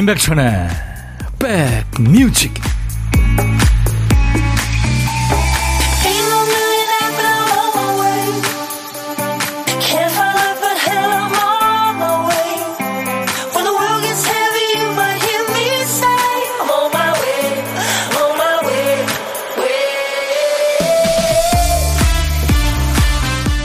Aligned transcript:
임백천의 0.00 0.68
백뮤직. 1.38 2.54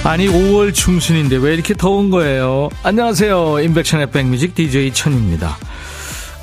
아니 0.04 0.28
5월 0.28 0.74
중순인데 0.74 1.38
왜 1.38 1.54
이렇게 1.54 1.74
더운 1.74 2.10
거예요? 2.10 2.70
안녕하세요. 2.84 3.62
임백천의 3.62 4.12
백뮤직 4.12 4.54
DJ 4.54 4.94
천입니다 4.94 5.58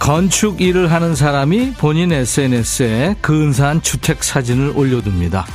건축 0.02 0.60
일을 0.60 0.90
하는 0.90 1.14
사람이 1.14 1.74
본인 1.74 2.10
SNS에 2.10 3.14
근사한 3.20 3.82
주택 3.82 4.24
사진을 4.24 4.72
올려둡니다. 4.74 5.46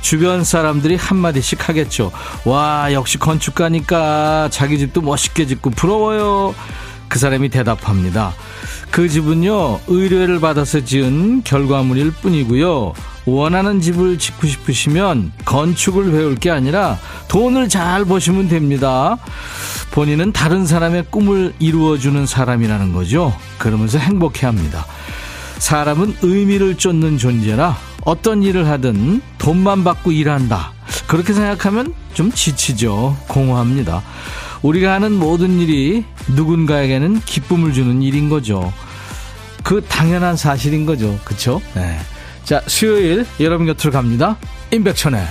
주변 0.00 0.44
사람들이 0.44 0.94
한마디씩 0.94 1.68
하겠죠. 1.68 2.12
와, 2.44 2.92
역시 2.92 3.18
건축가니까 3.18 4.50
자기 4.52 4.78
집도 4.78 5.00
멋있게 5.00 5.46
짓고 5.46 5.70
부러워요. 5.70 6.54
그 7.08 7.18
사람이 7.18 7.48
대답합니다. 7.48 8.34
그 8.92 9.08
집은요, 9.08 9.80
의뢰를 9.88 10.38
받아서 10.38 10.84
지은 10.84 11.42
결과물일 11.42 12.12
뿐이고요. 12.12 12.92
원하는 13.26 13.80
집을 13.80 14.18
짓고 14.18 14.46
싶으시면 14.46 15.32
건축을 15.44 16.12
배울 16.12 16.36
게 16.36 16.50
아니라 16.52 16.98
돈을 17.26 17.68
잘 17.68 18.04
버시면 18.04 18.48
됩니다. 18.48 19.18
본인은 19.90 20.32
다른 20.32 20.66
사람의 20.66 21.06
꿈을 21.10 21.54
이루어주는 21.58 22.26
사람이라는 22.26 22.92
거죠. 22.92 23.36
그러면서 23.58 23.98
행복해 23.98 24.46
합니다. 24.46 24.86
사람은 25.58 26.18
의미를 26.22 26.76
쫓는 26.76 27.18
존재라 27.18 27.76
어떤 28.04 28.42
일을 28.42 28.68
하든 28.68 29.20
돈만 29.38 29.84
받고 29.84 30.12
일한다. 30.12 30.72
그렇게 31.06 31.32
생각하면 31.32 31.94
좀 32.14 32.30
지치죠. 32.30 33.16
공허합니다. 33.28 34.02
우리가 34.62 34.92
하는 34.92 35.12
모든 35.12 35.58
일이 35.60 36.04
누군가에게는 36.28 37.20
기쁨을 37.20 37.72
주는 37.72 38.02
일인 38.02 38.28
거죠. 38.28 38.72
그 39.62 39.82
당연한 39.82 40.36
사실인 40.36 40.86
거죠. 40.86 41.18
그쵸? 41.24 41.60
네. 41.74 41.98
자, 42.44 42.62
수요일 42.66 43.26
여러분 43.40 43.66
곁으로 43.66 43.92
갑니다. 43.92 44.36
임백천의 44.70 45.22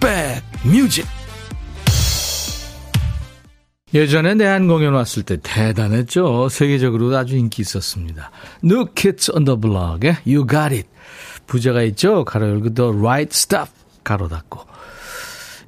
백 0.00 0.42
뮤직. 0.64 1.06
예전에 3.94 4.34
내한 4.34 4.66
공연 4.66 4.94
왔을 4.94 5.22
때 5.22 5.36
대단했죠. 5.40 6.48
세계적으로 6.48 7.16
아주 7.16 7.36
인기 7.36 7.62
있었습니다. 7.62 8.32
New 8.64 8.86
Kids 8.96 9.30
on 9.30 9.44
the 9.44 9.60
Block의 9.60 10.16
You 10.26 10.44
Got 10.44 10.74
It. 10.74 10.88
부제가 11.46 11.82
있죠. 11.82 12.24
가로 12.24 12.48
열고 12.48 12.74
The 12.74 12.90
Right 12.90 13.30
Stuff. 13.32 13.72
가로 14.02 14.26
닫고. 14.26 14.66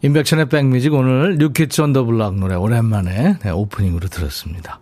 임백천의 0.02 0.48
백뮤직 0.48 0.94
오늘 0.94 1.34
New 1.34 1.52
Kids 1.52 1.80
on 1.80 1.92
the 1.92 2.05
Block 2.05 2.36
노래 2.41 2.56
오랜만에 2.56 3.39
네, 3.41 3.50
오프닝으로 3.50 4.08
들었습니다. 4.08 4.80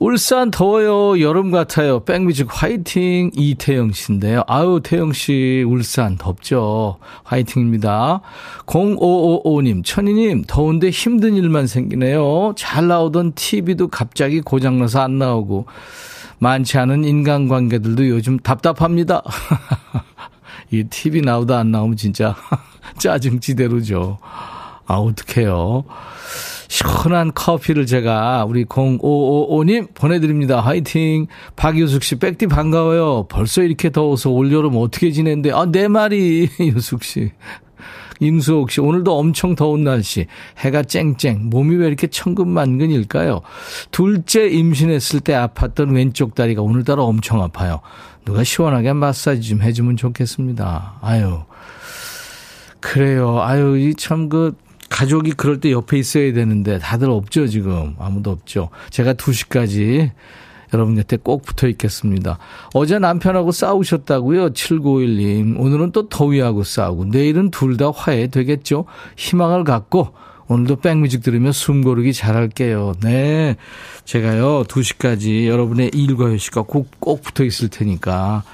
울산 0.00 0.50
더워요. 0.50 1.20
여름 1.20 1.50
같아요. 1.50 2.00
백뮤직 2.00 2.48
화이팅. 2.50 3.30
이태영 3.34 3.92
씨인데요. 3.92 4.42
아유, 4.46 4.80
태영 4.82 5.12
씨, 5.12 5.64
울산 5.66 6.16
덥죠. 6.18 6.98
화이팅입니다. 7.22 8.20
0555님, 8.66 9.84
천희님, 9.84 10.44
더운데 10.46 10.90
힘든 10.90 11.36
일만 11.36 11.66
생기네요. 11.66 12.54
잘 12.56 12.88
나오던 12.88 13.32
TV도 13.34 13.88
갑자기 13.88 14.40
고장나서 14.40 15.00
안 15.00 15.18
나오고, 15.18 15.66
많지 16.38 16.76
않은 16.78 17.04
인간관계들도 17.04 18.08
요즘 18.08 18.38
답답합니다. 18.38 19.22
이 20.70 20.84
TV 20.84 21.20
나오다 21.20 21.58
안 21.58 21.70
나오면 21.70 21.96
진짜 21.96 22.34
짜증 22.98 23.38
지대로죠. 23.38 24.18
아, 24.86 24.94
어떡해요. 24.94 25.84
시원한 26.68 27.32
커피를 27.34 27.86
제가 27.86 28.44
우리 28.48 28.64
0555님 28.64 29.94
보내드립니다. 29.94 30.60
화이팅. 30.60 31.26
박유숙 31.56 32.02
씨, 32.02 32.16
백디 32.16 32.46
반가워요. 32.48 33.26
벌써 33.28 33.62
이렇게 33.62 33.90
더워서 33.90 34.30
올여름 34.30 34.76
어떻게 34.76 35.10
지낸데? 35.12 35.52
아, 35.52 35.66
내 35.66 35.88
말이, 35.88 36.48
유숙 36.60 37.04
씨. 37.04 37.30
임수옥 38.20 38.70
씨, 38.70 38.80
오늘도 38.80 39.16
엄청 39.18 39.54
더운 39.54 39.84
날씨. 39.84 40.26
해가 40.58 40.82
쨍쨍. 40.84 41.50
몸이 41.50 41.76
왜 41.76 41.86
이렇게 41.88 42.06
천근만근일까요? 42.06 43.40
둘째 43.90 44.46
임신했을 44.48 45.20
때 45.20 45.32
아팠던 45.34 45.94
왼쪽 45.94 46.34
다리가 46.34 46.62
오늘따라 46.62 47.02
엄청 47.02 47.42
아파요. 47.42 47.80
누가 48.24 48.42
시원하게 48.44 48.92
마사지 48.92 49.42
좀 49.48 49.62
해주면 49.62 49.96
좋겠습니다. 49.96 50.94
아유. 51.02 51.40
그래요. 52.80 53.40
아유, 53.40 53.78
이 53.78 53.94
참 53.96 54.28
그, 54.28 54.54
가족이 54.94 55.32
그럴 55.32 55.58
때 55.58 55.72
옆에 55.72 55.98
있어야 55.98 56.32
되는데 56.32 56.78
다들 56.78 57.10
없죠, 57.10 57.48
지금. 57.48 57.96
아무도 57.98 58.30
없죠. 58.30 58.68
제가 58.90 59.14
2시까지 59.14 60.12
여러분 60.72 60.94
곁에 60.94 61.16
꼭 61.20 61.42
붙어 61.42 61.66
있겠습니다. 61.66 62.38
어제 62.74 63.00
남편하고 63.00 63.50
싸우셨다고요? 63.50 64.50
7951님. 64.50 65.58
오늘은 65.58 65.90
또 65.90 66.08
더위하고 66.08 66.62
싸우고 66.62 67.06
내일은 67.06 67.50
둘 67.50 67.76
다 67.76 67.90
화해 67.90 68.28
되겠죠? 68.28 68.84
희망을 69.16 69.64
갖고 69.64 70.14
오늘도 70.46 70.76
백뮤직 70.76 71.24
들으며 71.24 71.50
숨 71.50 71.82
고르기 71.82 72.12
잘할게요. 72.12 72.94
네. 73.02 73.56
제가요, 74.04 74.62
2시까지 74.62 75.46
여러분의 75.46 75.90
일과 75.92 76.26
휴식과 76.26 76.62
꼭, 76.62 76.88
꼭 77.00 77.20
붙어 77.20 77.42
있을 77.42 77.68
테니까 77.68 78.44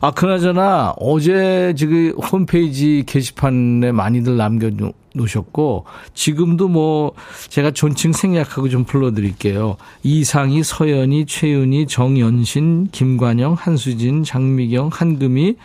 아, 0.00 0.10
그나저나 0.12 0.94
어제 0.98 1.74
지금 1.76 2.12
홈페이지 2.12 3.02
게시판에 3.06 3.90
많이들 3.90 4.36
남겨 4.36 4.70
놓으셨고, 5.14 5.86
지금도 6.12 6.68
뭐, 6.68 7.12
제가 7.48 7.70
존칭 7.70 8.12
생략하고 8.12 8.68
좀 8.68 8.84
불러드릴게요. 8.84 9.76
이상희, 10.02 10.62
서연이, 10.62 11.26
최윤희, 11.26 11.86
정연신, 11.86 12.88
김관영, 12.92 13.54
한수진, 13.54 14.24
장미경, 14.24 14.90
한금희. 14.92 15.56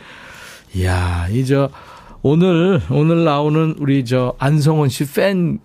이야, 0.75 1.27
이저, 1.29 1.69
오늘, 2.21 2.81
오늘 2.89 3.23
나오는 3.23 3.75
우리 3.79 4.05
저 4.05 4.35
안성원 4.39 4.89
씨 4.89 5.05
팬 5.13 5.59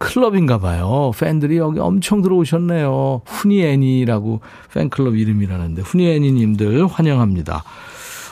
클럽인가 0.00 0.58
봐요. 0.58 1.10
팬들이 1.18 1.58
여기 1.58 1.78
엄청 1.78 2.22
들어오셨네요. 2.22 3.20
후니애니라고 3.26 4.40
팬클럽 4.72 5.14
이름이라는데 5.14 5.82
후니애니님들 5.82 6.86
환영합니다. 6.86 7.62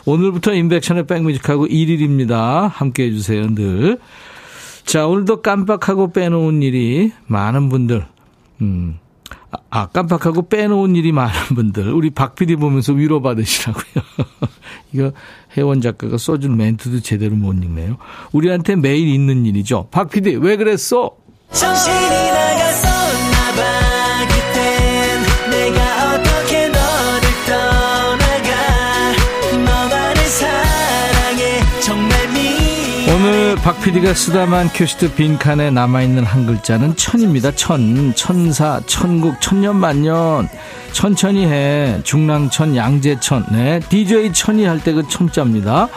오늘부터 0.06 0.54
인백션의 0.54 1.06
백뮤직하고 1.06 1.66
1일입니다. 1.66 2.70
함께 2.70 3.04
해 3.04 3.10
주세요, 3.10 3.46
늘. 3.54 3.98
자, 4.88 5.06
오늘도 5.06 5.42
깜빡하고 5.42 6.12
빼놓은 6.12 6.62
일이 6.62 7.12
많은 7.26 7.68
분들, 7.68 8.06
음, 8.62 8.98
아, 9.68 9.86
깜빡하고 9.88 10.48
빼놓은 10.48 10.96
일이 10.96 11.12
많은 11.12 11.54
분들, 11.54 11.92
우리 11.92 12.08
박 12.08 12.34
PD 12.34 12.56
보면서 12.56 12.94
위로받으시라고요. 12.94 13.84
이거 14.94 15.12
혜원 15.58 15.82
작가가 15.82 16.16
써준 16.16 16.56
멘트도 16.56 17.00
제대로 17.00 17.36
못 17.36 17.52
읽네요. 17.52 17.98
우리한테 18.32 18.76
매일 18.76 19.08
있는 19.08 19.44
일이죠. 19.44 19.88
박 19.90 20.08
PD, 20.08 20.36
왜 20.36 20.56
그랬어? 20.56 21.14
정신이 21.52 22.30
나 22.30 22.47
박 33.78 33.84
PD가 33.84 34.12
쓰다만 34.12 34.68
큐시트 34.68 35.14
빈칸에 35.14 35.70
남아있는 35.70 36.24
한 36.24 36.46
글자는 36.46 36.96
천입니다. 36.96 37.50
천. 37.52 38.12
천사 38.14 38.80
천국 38.86 39.40
천년만년. 39.40 40.48
천천히 40.92 41.46
해. 41.46 42.00
중랑천 42.02 42.76
양재천. 42.76 43.46
네 43.52 43.80
DJ 43.88 44.32
천이 44.32 44.64
할 44.64 44.80
때 44.80 44.92
그 44.92 45.06
천자입니다 45.08 45.88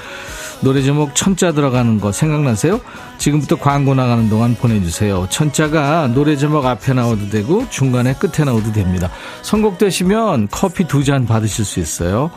노래 0.62 0.81
제목 0.84 1.16
천자 1.16 1.54
들어가는 1.54 2.00
거 2.00 2.12
생각나세요? 2.12 2.80
지금부터 3.18 3.56
광고 3.56 3.94
나가는 3.96 4.30
동안 4.30 4.56
보내주세요. 4.56 5.28
천자가 5.30 6.08
노래 6.13 6.36
제목 6.38 6.66
앞에 6.66 6.94
나와도 6.94 7.30
되고 7.30 7.68
중간에 7.69 8.13
끝에 8.13 8.46
나와도 8.46 8.72
됩니다. 8.72 9.10
선곡되시면 9.42 10.48
커피 10.52 10.86
두 10.86 11.02
잔 11.04 11.25
받으실 11.25 11.66
수 11.66 11.80
있어요. 11.80 12.30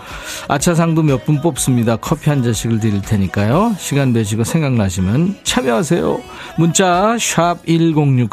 아차상도 0.48 1.02
몇 1.02 1.24
분 1.24 1.40
뽑습니다. 1.40 1.96
커피 1.96 2.28
한 2.30 2.42
잔씩을 2.42 2.80
드릴 2.80 3.00
테니까요. 3.02 3.76
시간 3.78 4.12
되시고 4.12 4.44
생각나시면 4.44 5.36
참여하세요. 5.42 6.20
문자 6.58 7.16
1061, 7.18 8.28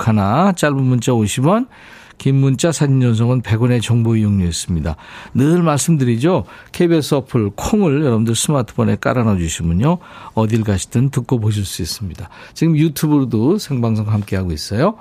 짧은 0.55 0.83
문자 0.83 1.11
50원 1.11 1.67
긴 2.21 2.35
문자 2.35 2.71
사진 2.71 3.01
전송은 3.01 3.41
100원의 3.41 3.81
정보 3.81 4.15
이용료였습니다. 4.15 4.95
늘 5.33 5.63
말씀드리죠. 5.63 6.43
KBS 6.71 7.15
어플 7.15 7.49
콩을 7.55 8.05
여러분들 8.05 8.35
스마트폰에 8.35 8.97
깔아놔 9.01 9.37
주시면요. 9.37 9.97
어딜 10.35 10.63
가시든 10.63 11.09
듣고 11.09 11.39
보실 11.39 11.65
수 11.65 11.81
있습니다. 11.81 12.29
지금 12.53 12.77
유튜브로도 12.77 13.57
생방송 13.57 14.07
함께하고 14.07 14.51
있어요. 14.51 14.97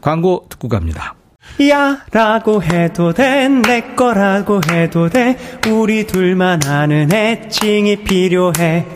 광고 0.00 0.46
듣고 0.48 0.68
갑니다. 0.68 1.16
야 1.68 1.98
라고 2.12 2.62
해도 2.62 3.12
돼 3.12 3.48
내 3.48 3.96
거라고 3.96 4.60
해도 4.70 5.08
돼 5.08 5.36
우리 5.68 6.06
둘만 6.06 6.64
아는 6.64 7.12
애칭이 7.12 8.04
필요해 8.04 8.86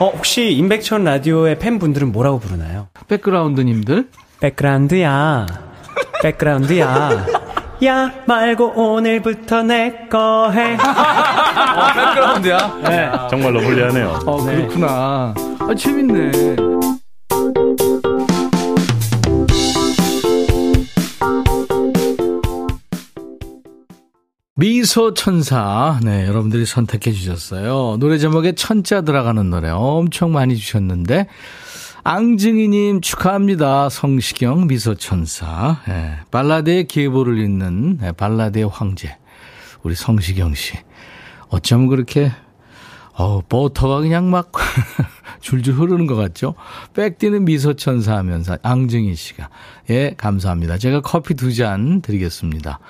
어 0.00 0.08
혹시 0.08 0.52
임백천 0.52 1.04
라디오의 1.04 1.58
팬분들은 1.58 2.12
뭐라고 2.12 2.38
부르나요? 2.38 2.88
백그라운드님들 3.08 4.08
백그라운드야 4.40 5.73
백그라운드야 6.28 7.26
야 7.84 8.10
말고 8.26 8.72
오늘부터 8.76 9.62
내 9.62 10.08
거 10.10 10.50
해. 10.50 10.74
어, 10.74 11.92
백그라운드야? 11.94 12.80
네. 12.84 13.10
정말로 13.28 13.60
불리하네요. 13.60 14.20
어, 14.24 14.42
그렇구나. 14.42 15.34
아, 15.60 15.74
재밌네. 15.76 16.56
미소 24.56 25.14
천사. 25.14 25.98
네, 26.04 26.26
여러분들이 26.28 26.64
선택해 26.64 27.10
주셨어요. 27.12 27.96
노래 27.98 28.18
제목에 28.18 28.52
천자 28.52 29.00
들어가는 29.00 29.50
노래 29.50 29.68
엄청 29.70 30.32
많이 30.32 30.56
주셨는데, 30.56 31.26
앙증이님 32.06 33.00
축하합니다. 33.00 33.88
성시경 33.88 34.66
미소천사. 34.66 35.80
네, 35.88 36.16
발라드의 36.30 36.86
계보를 36.86 37.38
잇는 37.38 37.96
네, 37.98 38.12
발라드의 38.12 38.68
황제. 38.68 39.16
우리 39.82 39.94
성시경 39.94 40.54
씨. 40.54 40.74
어쩜 41.48 41.86
그렇게, 41.86 42.30
어 43.14 43.40
버터가 43.48 44.00
그냥 44.00 44.30
막 44.30 44.52
줄줄 45.40 45.74
흐르는 45.76 46.06
것 46.06 46.14
같죠? 46.14 46.54
빽뛰는 46.92 47.46
미소천사 47.46 48.14
하면서 48.16 48.58
앙증이 48.62 49.14
씨가. 49.14 49.48
예, 49.88 50.12
감사합니다. 50.18 50.76
제가 50.76 51.00
커피 51.00 51.32
두 51.32 51.52
잔 51.54 52.02
드리겠습니다. 52.02 52.80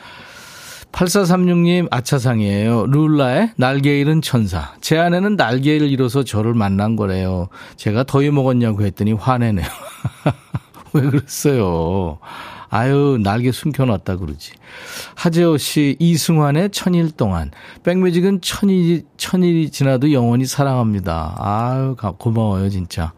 8436님 0.94 1.88
아차상이에요. 1.90 2.86
룰라의 2.86 3.50
날개 3.56 3.98
잃은 3.98 4.22
천사. 4.22 4.74
제 4.80 4.96
아내는 4.96 5.34
날개를 5.36 5.90
잃어서 5.90 6.22
저를 6.22 6.54
만난 6.54 6.94
거래요. 6.94 7.48
제가 7.76 8.04
더위 8.04 8.30
먹었냐고 8.30 8.84
했더니 8.84 9.12
화내네요. 9.12 9.66
왜 10.94 11.02
그랬어요? 11.02 12.18
아유, 12.70 13.18
날개 13.22 13.50
숨겨놨다 13.50 14.16
그러지. 14.16 14.52
하재호 15.16 15.58
씨, 15.58 15.96
이승환의 15.98 16.70
천일 16.70 17.10
동안. 17.10 17.50
백뮤직은 17.82 18.40
천일, 18.40 19.04
천일이 19.16 19.70
지나도 19.70 20.12
영원히 20.12 20.46
사랑합니다. 20.46 21.36
아유, 21.38 21.96
고마워요, 22.18 22.70
진짜. 22.70 23.12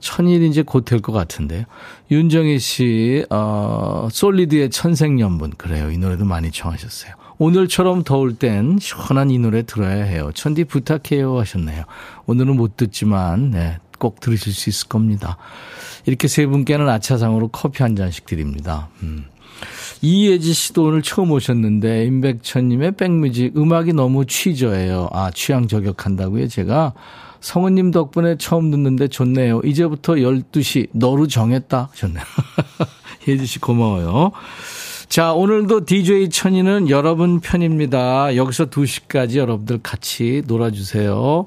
천일 0.00 0.42
이제 0.42 0.62
곧 0.62 0.84
될 0.84 1.00
것 1.00 1.12
같은데요. 1.12 1.64
윤정희 2.10 2.58
씨, 2.58 3.24
어, 3.30 4.08
솔리드의 4.10 4.70
천생연분. 4.70 5.52
그래요. 5.58 5.90
이 5.90 5.98
노래도 5.98 6.24
많이 6.24 6.50
청하셨어요. 6.50 7.12
오늘처럼 7.38 8.02
더울 8.02 8.34
땐 8.34 8.78
시원한 8.80 9.30
이 9.30 9.38
노래 9.38 9.62
들어야 9.62 10.04
해요. 10.04 10.30
천디 10.34 10.64
부탁해요 10.64 11.38
하셨네요. 11.38 11.84
오늘은 12.26 12.56
못 12.56 12.76
듣지만, 12.76 13.50
네, 13.50 13.78
꼭 13.98 14.20
들으실 14.20 14.52
수 14.52 14.70
있을 14.70 14.88
겁니다. 14.88 15.36
이렇게 16.06 16.28
세 16.28 16.46
분께는 16.46 16.88
아차상으로 16.88 17.48
커피 17.48 17.82
한 17.82 17.96
잔씩 17.96 18.26
드립니다. 18.26 18.88
음. 19.02 19.24
이예지 20.02 20.52
씨도 20.52 20.84
오늘 20.84 21.02
처음 21.02 21.30
오셨는데, 21.30 22.04
임백천님의 22.04 22.92
백뮤직, 22.92 23.56
음악이 23.56 23.92
너무 23.94 24.26
취저예요. 24.26 25.08
아, 25.12 25.30
취향 25.34 25.66
저격한다고요, 25.66 26.48
제가? 26.48 26.92
성우님 27.40 27.90
덕분에 27.90 28.36
처음 28.38 28.70
듣는데 28.70 29.08
좋네요. 29.08 29.60
이제부터 29.64 30.14
12시 30.14 30.88
너로 30.92 31.26
정했다 31.26 31.90
하셨네요. 31.92 32.24
혜지 33.26 33.46
씨 33.46 33.58
고마워요. 33.58 34.32
자, 35.08 35.32
오늘도 35.32 35.84
DJ 35.84 36.30
천이는 36.30 36.90
여러분 36.90 37.40
편입니다. 37.40 38.36
여기서 38.36 38.66
2시까지 38.66 39.36
여러분들 39.36 39.78
같이 39.82 40.42
놀아주세요. 40.46 41.46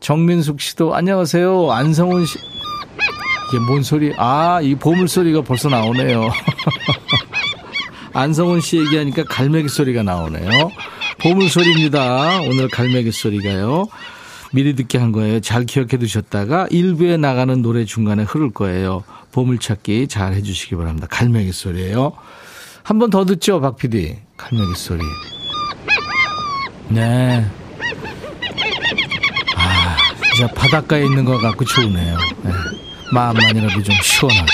정민숙 0.00 0.60
씨도 0.60 0.94
안녕하세요. 0.94 1.70
안성훈 1.70 2.24
씨. 2.26 2.38
이게 3.48 3.58
뭔 3.66 3.82
소리? 3.82 4.12
아, 4.16 4.60
이 4.62 4.74
보물 4.74 5.06
소리가 5.08 5.42
벌써 5.42 5.68
나오네요. 5.68 6.30
안성훈 8.14 8.60
씨 8.60 8.78
얘기하니까 8.78 9.24
갈매기 9.24 9.68
소리가 9.68 10.02
나오네요. 10.02 10.70
보물 11.18 11.48
소리입니다. 11.48 12.40
오늘 12.42 12.68
갈매기 12.68 13.12
소리가요. 13.12 13.86
미리 14.52 14.74
듣게 14.74 14.98
한 14.98 15.12
거예요. 15.12 15.40
잘 15.40 15.64
기억해 15.64 15.96
두셨다가 15.98 16.66
일부에 16.70 17.16
나가는 17.16 17.60
노래 17.62 17.84
중간에 17.84 18.22
흐를 18.22 18.50
거예요. 18.50 19.02
보물찾기 19.32 20.08
잘 20.08 20.34
해주시기 20.34 20.76
바랍니다. 20.76 21.06
갈매기 21.10 21.52
소리예요. 21.52 22.12
한 22.82 22.98
번 22.98 23.10
더 23.10 23.24
듣죠, 23.24 23.60
박 23.60 23.76
PD. 23.76 24.16
갈매기 24.36 24.74
소리. 24.76 25.00
네. 26.88 27.46
아, 29.56 29.96
진짜 30.34 30.52
바닷가에 30.52 31.04
있는 31.04 31.24
것 31.24 31.38
같고 31.38 31.64
좋으네요. 31.64 32.18
네. 32.42 32.50
마음만이라도 33.12 33.82
좀 33.82 33.94
시원하게. 34.02 34.46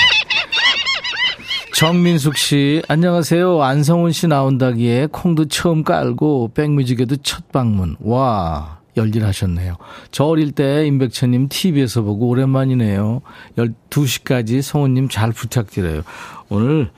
정민숙 1.75 2.37
씨, 2.37 2.83
안녕하세요. 2.89 3.63
안성훈 3.63 4.11
씨 4.13 4.27
나온다기에 4.27 5.09
콩도 5.13 5.47
처음 5.47 5.85
깔고 5.85 6.53
백뮤직에도 6.55 7.17
첫 7.23 7.51
방문. 7.53 7.97
와, 8.01 8.78
열일하셨네요. 8.99 9.77
저 10.11 10.25
어릴 10.25 10.53
때 10.53 10.87
임백천님 10.87 11.49
TV에서 11.49 12.03
보고 12.03 12.29
오랜만이네요. 12.29 13.23
12시까지 13.57 14.61
성훈님 14.61 15.09
잘 15.09 15.33
부탁드려요. 15.33 16.03
오늘 16.51 16.91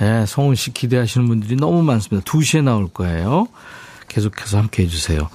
예, 0.00 0.24
성훈 0.26 0.54
씨 0.54 0.72
기대하시는 0.72 1.26
분들이 1.26 1.56
너무 1.56 1.82
많습니다. 1.82 2.24
2시에 2.24 2.62
나올 2.62 2.88
거예요. 2.88 3.48
계속해서 4.08 4.58
함께 4.58 4.84
해주세요. 4.84 5.28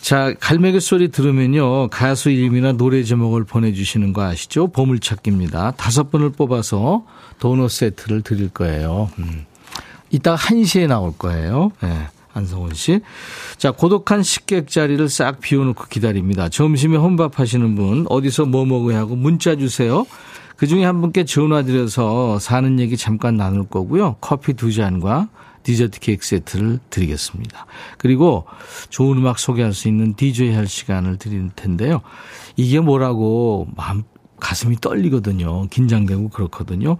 자, 0.00 0.32
갈매기 0.40 0.80
소리 0.80 1.08
들으면요. 1.08 1.88
가수 1.88 2.30
이름이나 2.30 2.72
노래 2.72 3.02
제목을 3.02 3.44
보내주시는 3.44 4.12
거 4.12 4.22
아시죠? 4.22 4.68
보물찾기입니다. 4.68 5.72
다섯 5.72 6.10
분을 6.10 6.30
뽑아서 6.30 7.04
도넛 7.40 7.70
세트를 7.70 8.22
드릴 8.22 8.48
거예요. 8.48 9.10
음. 9.18 9.44
이따 10.10 10.36
1시에 10.36 10.86
나올 10.86 11.12
거예요. 11.16 11.72
네. 11.82 12.08
안성훈 12.38 12.74
씨. 12.74 13.00
자, 13.56 13.70
고독한 13.70 14.22
식객 14.22 14.68
자리를 14.68 15.08
싹 15.08 15.40
비워놓고 15.40 15.84
기다립니다. 15.90 16.48
점심에 16.48 16.96
혼밥 16.96 17.38
하시는 17.38 17.74
분, 17.74 18.06
어디서 18.08 18.46
뭐 18.46 18.64
먹어야 18.64 18.98
하고 18.98 19.14
문자 19.14 19.56
주세요. 19.56 20.06
그 20.56 20.66
중에 20.66 20.84
한 20.84 21.00
분께 21.00 21.24
전화 21.24 21.62
드려서 21.62 22.38
사는 22.40 22.80
얘기 22.80 22.96
잠깐 22.96 23.36
나눌 23.36 23.68
거고요. 23.68 24.16
커피 24.20 24.54
두 24.54 24.72
잔과 24.72 25.28
디저트 25.62 26.00
케이크 26.00 26.24
세트를 26.26 26.78
드리겠습니다. 26.90 27.66
그리고 27.98 28.46
좋은 28.88 29.18
음악 29.18 29.38
소개할 29.38 29.72
수 29.72 29.86
있는 29.86 30.14
DJ 30.14 30.54
할 30.54 30.66
시간을 30.66 31.18
드릴 31.18 31.50
텐데요. 31.54 32.00
이게 32.56 32.80
뭐라고 32.80 33.68
마음 33.76 34.02
가슴이 34.40 34.76
떨리거든요. 34.80 35.68
긴장되고 35.68 36.28
그렇거든요. 36.28 36.96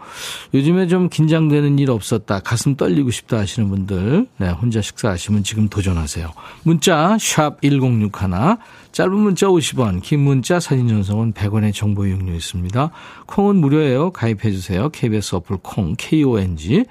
요즘에 0.55 0.87
좀 0.89 1.09
긴장되는 1.09 1.79
일 1.79 1.91
없었다. 1.91 2.41
가슴 2.41 2.77
떨리고 2.77 3.11
싶다 3.11 3.39
하시는 3.39 3.69
분들, 3.69 4.27
네, 4.39 4.51
혼자 4.51 4.81
식사하시면 4.81 5.45
지금 5.45 5.69
도전하세요. 5.69 6.33
문자, 6.63 7.17
샵 7.21 7.61
1061, 7.63 8.57
짧은 8.93 9.13
문자 9.13 9.47
50원, 9.47 10.03
긴 10.03 10.21
문자 10.21 10.61
사진 10.61 10.89
전송은 10.89 11.33
100원의 11.33 11.75
정보 11.75 12.07
이용료 12.07 12.35
있습니다. 12.35 12.91
콩은 13.27 13.57
무료예요. 13.57 14.11
가입해 14.11 14.51
주세요. 14.51 14.89
KBS 14.89 15.37
어플 15.37 15.59
콩, 15.63 15.95
KONG. 15.97 16.85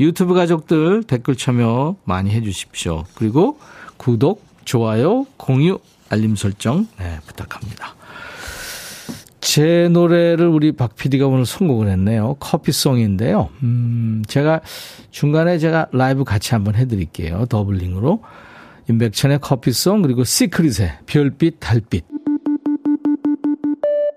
유튜브 0.00 0.34
가족들 0.34 1.04
댓글 1.04 1.36
참여 1.36 1.96
많이 2.04 2.30
해 2.30 2.42
주십시오. 2.42 3.04
그리고 3.14 3.58
구독, 3.96 4.44
좋아요, 4.64 5.26
공유, 5.36 5.78
알림 6.08 6.36
설정, 6.36 6.86
네, 6.98 7.18
부탁합니다. 7.26 7.94
제 9.42 9.88
노래를 9.90 10.46
우리 10.46 10.70
박 10.70 10.94
PD가 10.94 11.26
오늘 11.26 11.44
선곡을 11.44 11.88
했네요. 11.88 12.36
커피송인데요. 12.38 13.48
음, 13.64 14.22
제가 14.28 14.60
중간에 15.10 15.58
제가 15.58 15.88
라이브 15.92 16.22
같이 16.22 16.54
한번 16.54 16.76
해드릴게요. 16.76 17.46
더블링으로. 17.46 18.22
임백천의 18.88 19.40
커피송, 19.40 20.02
그리고 20.02 20.22
시크릿의 20.22 20.98
별빛, 21.06 21.56
달빛. 21.58 22.04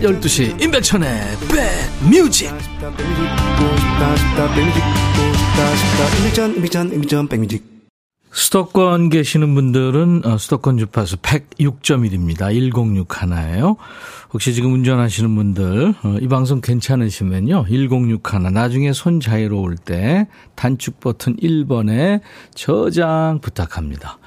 12시 0.00 0.60
임백천의 0.62 1.10
백뮤직 7.28 7.74
수도권 8.34 9.10
계시는 9.10 9.54
분들은 9.54 10.22
어, 10.24 10.38
수도권 10.38 10.78
주파수 10.78 11.18
106.1입니다. 11.18 12.48
106 12.52 13.22
하나예요. 13.22 13.76
혹시 14.32 14.52
지금 14.54 14.72
운전하시는 14.72 15.32
분들 15.32 15.94
어, 16.02 16.16
이 16.20 16.26
방송 16.26 16.60
괜찮으시면요. 16.60 17.64
106 17.64 18.34
하나 18.34 18.50
나중에 18.50 18.92
손 18.92 19.20
자유로울 19.20 19.76
때 19.76 20.26
단축 20.56 20.98
버튼 20.98 21.36
1번에 21.36 22.20
저장 22.54 23.38
부탁합니다. 23.40 24.18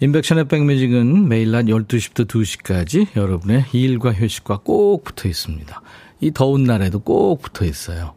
인백션의 0.00 0.48
백뮤직은 0.48 1.28
매일 1.28 1.52
낮 1.52 1.66
12시부터 1.66 2.26
2시까지 2.26 3.16
여러분의 3.16 3.64
일과 3.72 4.12
휴식과 4.12 4.58
꼭 4.58 5.04
붙어 5.04 5.26
있습니다. 5.28 5.80
이 6.20 6.30
더운 6.32 6.64
날에도 6.64 6.98
꼭 6.98 7.40
붙어 7.40 7.64
있어요. 7.64 8.12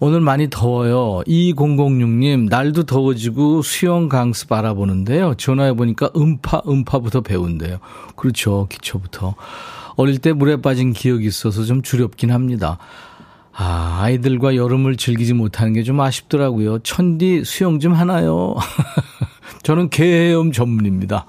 오늘 0.00 0.20
많이 0.20 0.48
더워요. 0.50 1.22
2006님, 1.26 2.48
날도 2.48 2.84
더워지고 2.84 3.62
수영 3.62 4.08
강습 4.08 4.52
알아보는데요. 4.52 5.34
전화해보니까 5.34 6.10
음파, 6.16 6.62
음파부터 6.66 7.20
배운대요. 7.22 7.78
그렇죠. 8.16 8.66
기초부터. 8.68 9.34
어릴 9.96 10.18
때 10.18 10.32
물에 10.32 10.60
빠진 10.60 10.92
기억이 10.92 11.26
있어서 11.26 11.64
좀 11.64 11.82
두렵긴 11.82 12.30
합니다. 12.30 12.78
아, 13.60 13.98
아이들과 14.02 14.54
여름을 14.54 14.96
즐기지 14.96 15.34
못하는 15.34 15.72
게 15.72 15.82
좀 15.82 16.00
아쉽더라고요. 16.00 16.78
천디 16.80 17.42
수영 17.44 17.80
좀 17.80 17.92
하나요? 17.92 18.54
저는 19.64 19.90
개헤엄 19.90 20.52
전문입니다. 20.52 21.26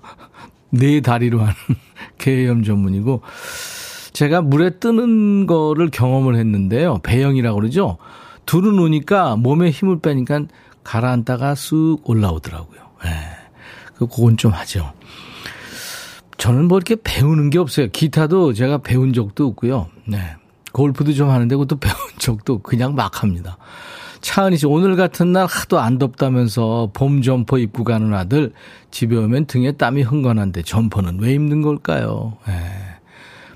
네 0.70 1.00
다리로 1.00 1.40
하는 1.40 1.54
개헤엄 2.18 2.62
전문이고, 2.62 3.22
제가 4.12 4.42
물에 4.42 4.78
뜨는 4.78 5.46
거를 5.46 5.90
경험을 5.90 6.36
했는데요. 6.36 6.98
배영이라고 7.02 7.58
그러죠. 7.60 7.96
두루 8.44 8.72
놓으니까 8.72 9.36
몸에 9.36 9.70
힘을 9.70 10.00
빼니까 10.00 10.42
가라앉다가 10.84 11.54
쑥 11.54 12.00
올라오더라고요. 12.04 12.80
예. 13.06 13.08
네. 13.08 13.16
그건 13.94 14.36
좀 14.36 14.50
하죠. 14.52 14.92
저는 16.36 16.66
뭐 16.66 16.76
이렇게 16.78 16.96
배우는 17.02 17.50
게 17.50 17.58
없어요. 17.58 17.86
기타도 17.92 18.52
제가 18.52 18.78
배운 18.78 19.12
적도 19.12 19.46
없고요. 19.46 19.88
네. 20.06 20.18
골프도 20.72 21.12
좀 21.12 21.30
하는데 21.30 21.54
그것도 21.54 21.76
배운 21.80 21.94
적도 22.18 22.58
그냥 22.58 22.94
막 22.94 23.22
합니다. 23.22 23.58
차은희 24.20 24.56
씨, 24.56 24.66
오늘 24.66 24.94
같은 24.94 25.32
날 25.32 25.46
하도 25.46 25.80
안 25.80 25.98
덥다면서 25.98 26.90
봄 26.94 27.22
점퍼 27.22 27.58
입고 27.58 27.82
가는 27.82 28.14
아들, 28.14 28.52
집에 28.92 29.16
오면 29.16 29.46
등에 29.46 29.72
땀이 29.72 30.02
흥건한데 30.02 30.62
점퍼는 30.62 31.18
왜 31.20 31.34
입는 31.34 31.60
걸까요? 31.60 32.38
예. 32.48 32.52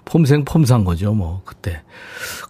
폼생 0.05 0.45
폼산 0.45 0.85
거죠, 0.85 1.15
뭐, 1.15 1.43
그때. 1.45 1.83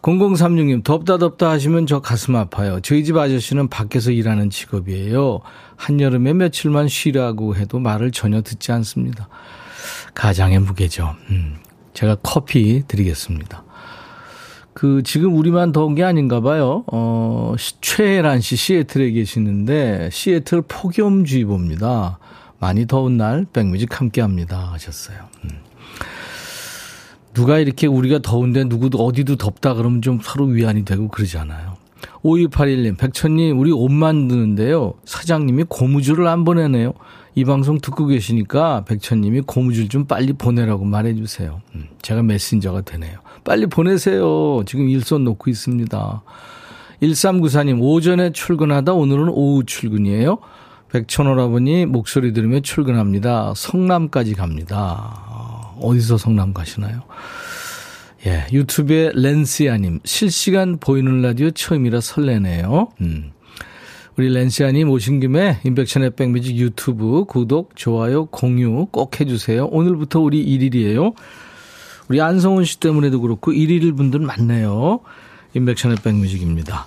0036님, 0.03 0.85
덥다 0.85 1.17
덥다 1.17 1.51
하시면 1.51 1.87
저 1.87 2.01
가슴 2.01 2.37
아파요. 2.37 2.81
저희 2.83 3.03
집 3.03 3.17
아저씨는 3.17 3.69
밖에서 3.69 4.11
일하는 4.11 4.51
직업이에요. 4.51 5.41
한여름에 5.77 6.35
며칠만 6.35 6.89
쉬라고 6.89 7.57
해도 7.57 7.79
말을 7.79 8.13
전혀 8.13 8.43
듣지 8.43 8.73
않습니다. 8.73 9.29
가장의 10.15 10.61
무게죠. 10.61 11.17
음, 11.31 11.57
제가 11.95 12.17
커피 12.23 12.83
드리겠습니다. 12.87 13.65
그, 14.77 15.03
지금 15.03 15.35
우리만 15.35 15.73
더운 15.73 15.95
게 15.95 16.05
아닌가 16.05 16.41
봐요. 16.43 16.85
어, 16.93 17.55
최혜란 17.81 18.43
씨 18.43 18.57
시애틀에 18.57 19.11
계시는데, 19.13 20.11
시애틀 20.13 20.65
폭염주의보입니다. 20.69 22.19
많이 22.59 22.87
더운 22.87 23.17
날, 23.17 23.47
백뮤직 23.55 23.99
함께 23.99 24.21
합니다. 24.21 24.69
하셨어요. 24.73 25.17
음. 25.45 25.51
누가 27.33 27.59
이렇게 27.59 27.87
우리가 27.87 28.19
더운데 28.19 28.65
누구도 28.65 28.99
어디도 28.99 29.37
덥다 29.37 29.73
그러면 29.73 30.03
좀 30.03 30.21
서로 30.23 30.45
위안이 30.45 30.85
되고 30.85 31.09
그러잖아요. 31.09 31.79
5281님, 32.23 32.99
백천님, 32.99 33.59
우리 33.59 33.73
옷 33.73 33.89
만드는데요. 33.91 34.93
사장님이 35.07 35.65
고무줄을 35.71 36.27
안 36.27 36.45
보내네요. 36.45 36.93
이 37.35 37.47
방송 37.47 37.79
듣고 37.79 38.09
계시니까 38.09 38.85
백천님이 38.85 39.41
고무줄 39.47 39.89
좀 39.89 40.05
빨리 40.05 40.35
보내라고 40.35 40.85
말해주세요. 40.85 41.63
음, 41.77 41.89
제가 42.03 42.23
메신저가 42.23 42.83
되네요. 42.83 43.21
빨리 43.47 43.67
보내세요. 43.67 44.65
지금 44.67 44.89
일손 44.89 45.23
놓고 45.23 45.49
있습니다. 45.49 46.23
1394님, 47.01 47.81
오전에 47.81 48.33
출근하다 48.33 48.93
오늘은 48.93 49.29
오후 49.29 49.65
출근이에요. 49.65 50.39
백천오라버니 50.91 51.87
목소리 51.87 52.33
들으며 52.33 52.59
출근합니다. 52.61 53.53
성남까지 53.55 54.35
갑니다. 54.35 55.75
어디서 55.81 56.19
성남 56.19 56.55
가시나요? 56.55 57.03
예, 58.27 58.47
유튜브에 58.53 59.13
렌시아님, 59.15 60.01
실시간 60.05 60.79
보이는 60.79 61.23
라디오 61.23 61.53
처음이라 61.53 62.01
설레네요. 62.01 62.89
음. 63.01 63.31
우리 64.17 64.33
렌시아님 64.33 64.91
오신 64.91 65.21
김에 65.21 65.61
인백션의 65.63 66.17
백뮤직 66.17 66.57
유튜브 66.57 67.25
구독, 67.27 67.77
좋아요, 67.77 68.27
공유 68.27 68.87
꼭 68.91 69.21
해주세요. 69.21 69.67
오늘부터 69.67 70.19
우리 70.19 70.45
1일이에요. 70.45 71.15
우리 72.09 72.21
안성훈 72.21 72.65
씨 72.65 72.79
때문에도 72.81 73.21
그렇고 73.21 73.53
1일 73.53 73.97
분들 73.97 74.21
많네요. 74.21 75.01
임백천의 75.55 75.99
백뮤직입니다. 76.03 76.87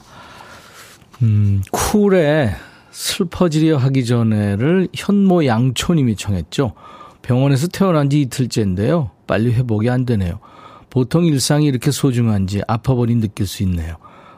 음, 1.22 1.62
쿨에 1.72 2.56
슬퍼지려 2.92 3.78
하기 3.78 4.06
전에를 4.06 4.88
현모 4.96 5.46
양초님이 5.46 6.16
청했죠. 6.16 6.74
병원에서 7.22 7.68
태어난 7.68 8.10
지 8.10 8.22
이틀째인데요. 8.22 9.12
빨리 9.28 9.54
회복이 9.54 9.90
안 9.90 10.06
되네요. 10.06 10.40
보통 10.90 11.26
일상이 11.26 11.68
이렇게 11.68 11.92
소중한지 11.92 12.62
아파보니 12.68 13.20
느낄 13.20 13.46
수 13.46 13.64
있네요. 13.64 13.98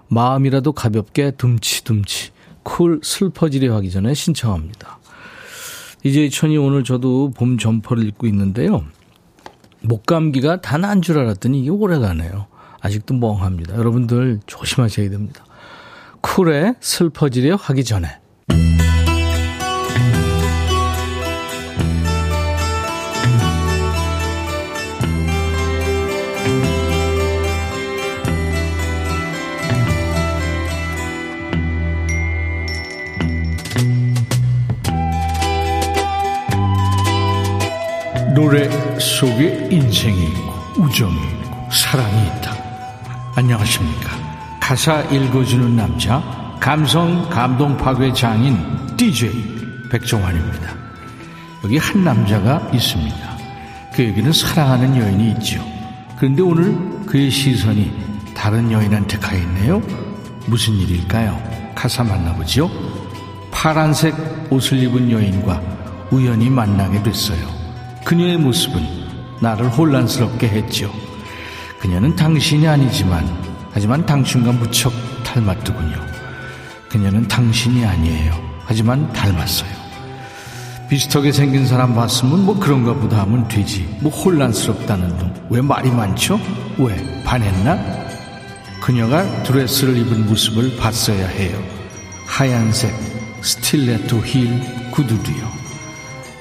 마음이라도 0.10 0.74
가볍게 0.74 1.32
둠치둠치 1.32 2.32
쿨 2.64 3.00
슬퍼지려 3.04 3.74
하기 3.76 3.90
전에 3.92 4.14
신청합니다. 4.14 5.00
이제 6.04 6.28
천이 6.30 6.58
오늘 6.58 6.84
저도 6.84 7.32
봄 7.32 7.58
점퍼를 7.58 8.06
입고 8.08 8.28
있는데요. 8.28 8.84
목감기가 9.82 10.62
다난줄 10.62 11.20
알았더니 11.20 11.62
이게 11.62 11.70
오래가네요. 11.70 12.48
아직도 12.82 13.14
멍합니다. 13.16 13.76
여러분들 13.76 14.40
조심하셔야 14.46 15.10
됩니다. 15.10 15.46
쿨에 16.22 16.76
슬퍼지려 16.80 17.56
하기 17.56 17.84
전에 17.84 18.20
노래 38.34 38.91
속에 39.02 39.68
인생이 39.72 40.28
있고 40.28 40.82
우정이 40.84 41.16
있고 41.16 41.70
사랑이 41.72 42.28
있다. 42.28 42.56
안녕하십니까. 43.36 44.12
가사 44.60 45.02
읽어주는 45.02 45.76
남자 45.76 46.22
감성 46.60 47.28
감동 47.30 47.76
파괴 47.76 48.14
장인 48.14 48.96
DJ 48.96 49.32
백종환입니다. 49.90 50.76
여기 51.64 51.78
한 51.78 52.04
남자가 52.04 52.70
있습니다. 52.72 53.38
그에게는 53.94 54.32
사랑하는 54.32 54.96
여인이 54.96 55.32
있죠. 55.32 55.66
그런데 56.18 56.42
오늘 56.44 57.06
그의 57.06 57.32
시선이 57.32 57.92
다른 58.36 58.72
여인한테 58.72 59.18
가 59.18 59.34
있네요. 59.34 59.82
무슨 60.46 60.76
일일까요? 60.76 61.42
가사 61.74 62.04
만나보죠. 62.04 62.70
파란색 63.52 64.16
옷을 64.52 64.84
입은 64.84 65.12
여인과 65.12 65.62
우연히 66.12 66.50
만나게 66.50 67.02
됐어요. 67.04 67.61
그녀의 68.04 68.38
모습은 68.38 68.86
나를 69.42 69.70
혼란스럽게 69.70 70.48
했죠. 70.48 70.92
그녀는 71.80 72.16
당신이 72.16 72.68
아니지만, 72.68 73.26
하지만 73.72 74.06
당신과 74.06 74.52
무척 74.54 74.94
닮았더군요. 75.24 75.98
그녀는 76.90 77.28
당신이 77.28 77.86
아니에요. 77.86 78.34
하지만 78.66 79.12
닮았어요. 79.14 79.70
비슷하게 80.90 81.32
생긴 81.32 81.66
사람 81.66 81.96
봤으면 81.96 82.46
뭐 82.46 82.60
그런가 82.60 82.94
보다 82.94 83.22
하면 83.22 83.48
되지. 83.48 83.88
뭐 84.02 84.12
혼란스럽다는 84.12 85.18
둥. 85.18 85.34
왜 85.50 85.62
말이 85.62 85.90
많죠? 85.90 86.40
왜? 86.78 87.24
반했나? 87.24 87.80
그녀가 88.82 89.44
드레스를 89.44 89.96
입은 89.96 90.26
모습을 90.28 90.76
봤어야 90.76 91.28
해요. 91.28 91.58
하얀색 92.28 92.94
스틸레토 93.42 94.18
힐 94.26 94.92
구두도요. 94.92 95.61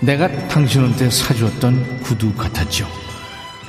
내가 0.01 0.29
당신한테 0.49 1.11
사주었던 1.11 2.01
구두 2.01 2.33
같았죠. 2.35 2.87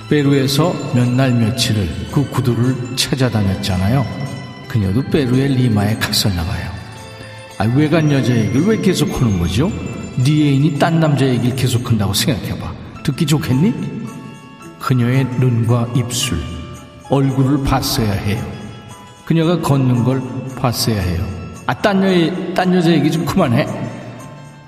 페루에서 0.09 0.73
몇 0.93 1.07
날 1.07 1.31
며칠을 1.33 2.07
그 2.11 2.29
구두를 2.29 2.95
찾아다녔잖아요. 2.95 4.05
그녀도 4.67 5.01
페루의 5.03 5.49
리마에 5.55 5.95
갔었나 5.97 6.43
봐요. 6.43 6.71
아, 7.57 7.65
외간 7.75 8.11
여자 8.11 8.35
얘기를 8.35 8.65
왜 8.65 8.77
계속 8.77 9.09
하는 9.21 9.39
거죠? 9.39 9.69
네 10.23 10.31
애인이 10.49 10.77
딴 10.79 10.99
남자 10.99 11.25
얘기를 11.25 11.55
계속 11.55 11.89
한다고 11.89 12.13
생각해봐. 12.13 12.73
듣기 13.03 13.25
좋겠니? 13.25 13.73
그녀의 14.79 15.25
눈과 15.39 15.89
입술, 15.95 16.39
얼굴을 17.09 17.63
봤어야 17.63 18.11
해요. 18.11 18.43
그녀가 19.25 19.59
걷는 19.61 20.03
걸 20.03 20.21
봤어야 20.57 20.99
해요. 21.01 21.25
아, 21.67 21.73
딴, 21.73 22.03
여, 22.03 22.53
딴 22.53 22.73
여자 22.73 22.89
얘기 22.91 23.11
좀 23.11 23.23
그만해. 23.25 23.65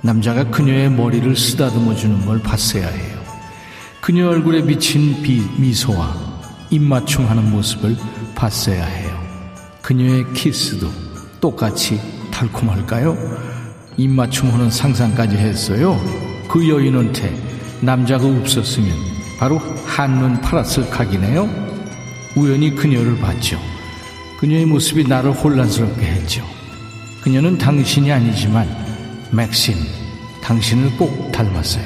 남자가 0.05 0.43
그녀의 0.49 0.91
머리를 0.91 1.33
쓰다듬어 1.33 1.95
주는 1.95 2.25
걸 2.25 2.41
봤어야 2.41 2.85
해요. 2.89 3.23
그녀 4.01 4.27
얼굴에 4.27 4.65
비친 4.65 5.23
비, 5.23 5.41
미소와 5.57 6.13
입맞춤 6.69 7.25
하는 7.25 7.49
모습을 7.49 7.95
봤어야 8.35 8.83
해요. 8.83 9.17
그녀의 9.81 10.25
키스도 10.33 10.91
똑같이 11.39 12.01
달콤할까요? 12.31 13.17
입맞춤하는 13.95 14.69
상상까지 14.69 15.37
했어요. 15.37 15.97
그 16.49 16.67
여인한테 16.67 17.33
남자가 17.79 18.27
없었으면 18.27 18.91
바로 19.39 19.57
한눈 19.85 20.41
팔았을 20.41 20.89
각이네요. 20.89 21.49
우연히 22.35 22.75
그녀를 22.75 23.17
봤죠. 23.19 23.57
그녀의 24.37 24.65
모습이 24.65 25.07
나를 25.07 25.31
혼란스럽게 25.31 26.05
했죠. 26.05 26.43
그녀는 27.21 27.57
당신이 27.57 28.11
아니지만 28.11 28.82
맥신, 29.33 29.75
당신을 30.41 30.95
꼭 30.97 31.31
닮았어요. 31.31 31.85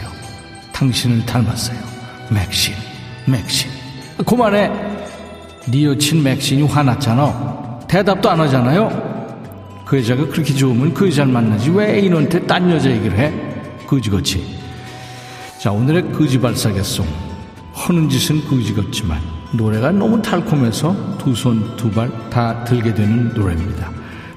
당신을 0.74 1.25
닮았어요. 1.25 1.77
맥신, 2.30 2.74
맥신. 3.25 3.70
그만해. 4.25 4.70
네 5.68 5.86
여친 5.86 6.24
맥신이 6.24 6.63
화났잖아. 6.63 7.80
대답도 7.88 8.30
안 8.30 8.39
하잖아요. 8.42 9.27
그 9.86 9.98
여자가 10.00 10.27
그렇게 10.27 10.54
좋으면 10.54 10.94
그 10.94 11.08
여자를 11.08 11.32
만나지 11.32 11.70
왜 11.70 12.00
이놈한테 12.01 12.46
딴 12.46 12.70
여자 12.70 12.89
얘기를 12.92 13.18
해? 13.18 13.34
그지같이. 13.88 14.58
자 15.60 15.72
오늘의 15.72 16.12
거지발싸개 16.12 16.86
song 16.86 17.08
하는 17.74 18.10
짓은 18.10 18.46
거지 18.48 18.74
같지만 18.75 19.22
노래가 19.54 19.92
너무 19.92 20.22
달콤해서 20.22 21.18
두 21.18 21.32
손 21.32 21.77
두 21.77 21.89
발 21.92 22.10
다 22.30 22.63
들게 22.66 22.94
되는 22.94 23.34
노래입니다. 23.34 23.89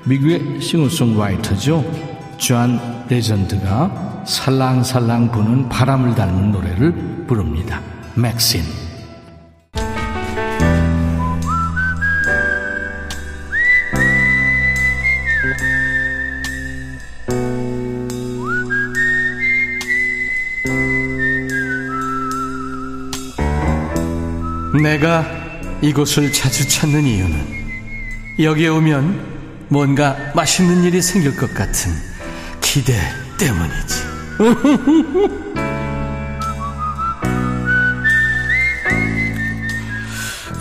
미국의 0.04 0.60
싱어송라이터죠. 0.60 1.84
존 2.38 2.80
레전드가 3.10 4.22
살랑살랑 4.24 5.32
부는 5.32 5.68
바람을 5.68 6.14
닮은 6.14 6.52
노래를 6.52 7.24
부릅니다. 7.26 7.80
맥신. 8.14 8.62
내가 24.82 25.24
이곳을 25.82 26.32
자주 26.32 26.66
찾는 26.68 27.04
이유는 27.04 27.36
여기에 28.38 28.68
오면 28.68 29.66
뭔가 29.68 30.16
맛있는 30.34 30.84
일이 30.84 31.02
생길 31.02 31.36
것 31.36 31.52
같은 31.52 32.09
기대 32.72 32.92
때문이지. 33.36 33.94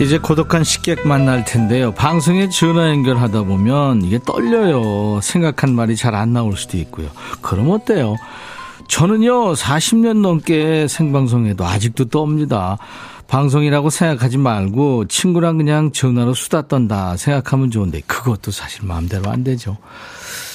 이제 0.02 0.18
고독한 0.18 0.64
식객 0.64 1.06
만날 1.06 1.44
텐데요. 1.44 1.92
방송에 1.92 2.48
전화 2.48 2.88
연결하다 2.88 3.44
보면 3.44 4.02
이게 4.02 4.18
떨려요. 4.26 5.20
생각한 5.22 5.72
말이 5.72 5.94
잘 5.94 6.16
안 6.16 6.32
나올 6.32 6.56
수도 6.56 6.78
있고요. 6.78 7.08
그럼 7.42 7.70
어때요? 7.70 8.16
저는요, 8.88 9.52
40년 9.52 10.20
넘게 10.20 10.88
생방송에도 10.88 11.64
아직도 11.64 12.06
떱니다. 12.06 12.78
방송이라고 13.28 13.88
생각하지 13.88 14.36
말고 14.38 15.06
친구랑 15.06 15.58
그냥 15.58 15.92
전화로 15.92 16.34
수다 16.34 16.62
떤다 16.62 17.16
생각하면 17.16 17.70
좋은데 17.70 18.00
그것도 18.08 18.50
사실 18.50 18.84
마음대로 18.84 19.30
안 19.30 19.44
되죠. 19.44 19.76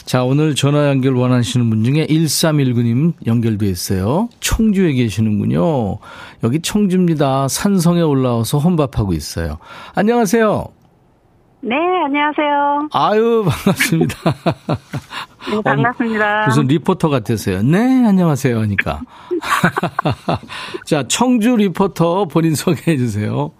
자, 0.05 0.23
오늘 0.23 0.53
전화 0.53 0.87
연결 0.89 1.15
원하시는 1.15 1.67
분 1.69 1.83
중에 1.83 2.05
1319님 2.05 3.13
연결돼 3.25 3.65
있어요. 3.67 4.29
청주에 4.39 4.93
계시는군요. 4.93 5.97
여기 6.43 6.59
청주입니다. 6.61 7.47
산성에 7.47 8.01
올라와서 8.01 8.59
혼밥하고 8.59 9.13
있어요. 9.13 9.57
안녕하세요. 9.95 10.67
네, 11.61 11.75
안녕하세요. 12.05 12.89
아유, 12.93 13.43
반갑습니다. 13.47 14.15
네, 15.49 15.61
반갑습니다. 15.63 16.43
어, 16.43 16.45
무슨 16.45 16.67
리포터 16.67 17.09
같으세요. 17.09 17.63
네, 17.63 18.05
안녕하세요. 18.05 18.59
하니까. 18.61 19.01
자, 20.85 21.03
청주 21.07 21.55
리포터 21.55 22.25
본인 22.25 22.53
소개해 22.53 22.97
주세요. 22.97 23.51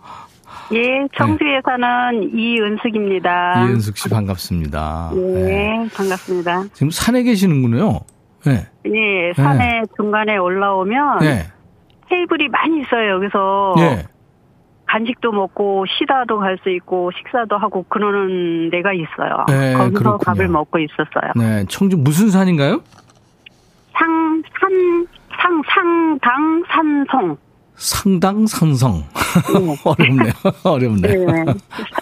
예, 0.73 1.08
청주에 1.15 1.62
사는 1.63 2.32
이은숙입니다. 2.34 3.65
이은숙 3.67 3.97
씨 3.97 4.10
반갑습니다. 4.10 5.12
네, 5.13 5.21
네. 5.21 5.88
반갑습니다. 5.95 6.63
지금 6.73 6.89
산에 6.89 7.23
계시는군요. 7.23 7.99
네. 8.45 8.67
예, 8.88 9.34
산에 9.36 9.82
네. 9.82 9.82
중간에 9.95 10.38
올라오면 10.38 11.19
네. 11.19 11.43
테이블이 12.10 12.47
많이 12.49 12.82
있어요. 12.82 13.12
여기서 13.15 13.73
네. 13.78 14.04
간식도 14.88 15.32
먹고 15.32 15.86
쉬다도 15.88 16.38
갈 16.39 16.58
수 16.63 16.69
있고 16.69 17.12
식사도 17.17 17.58
하고 17.58 17.84
그러는 17.89 18.69
데가 18.69 18.93
있어요. 18.93 19.45
네, 19.47 19.73
거기서 19.73 19.99
그렇군요. 19.99 20.17
밥을 20.25 20.47
먹고 20.47 20.80
있었어요. 20.80 21.32
네, 21.36 21.65
청주 21.67 21.97
무슨 21.97 22.30
산인가요? 22.30 22.82
상, 23.93 24.41
산, 24.60 25.08
상, 25.41 25.62
상당, 25.67 26.63
산성. 26.69 27.38
상당 27.75 28.47
산성. 28.47 29.03
네. 29.53 29.75
어렵네요. 29.83 30.31
어렵네요. 30.63 31.25
네. 31.25 31.45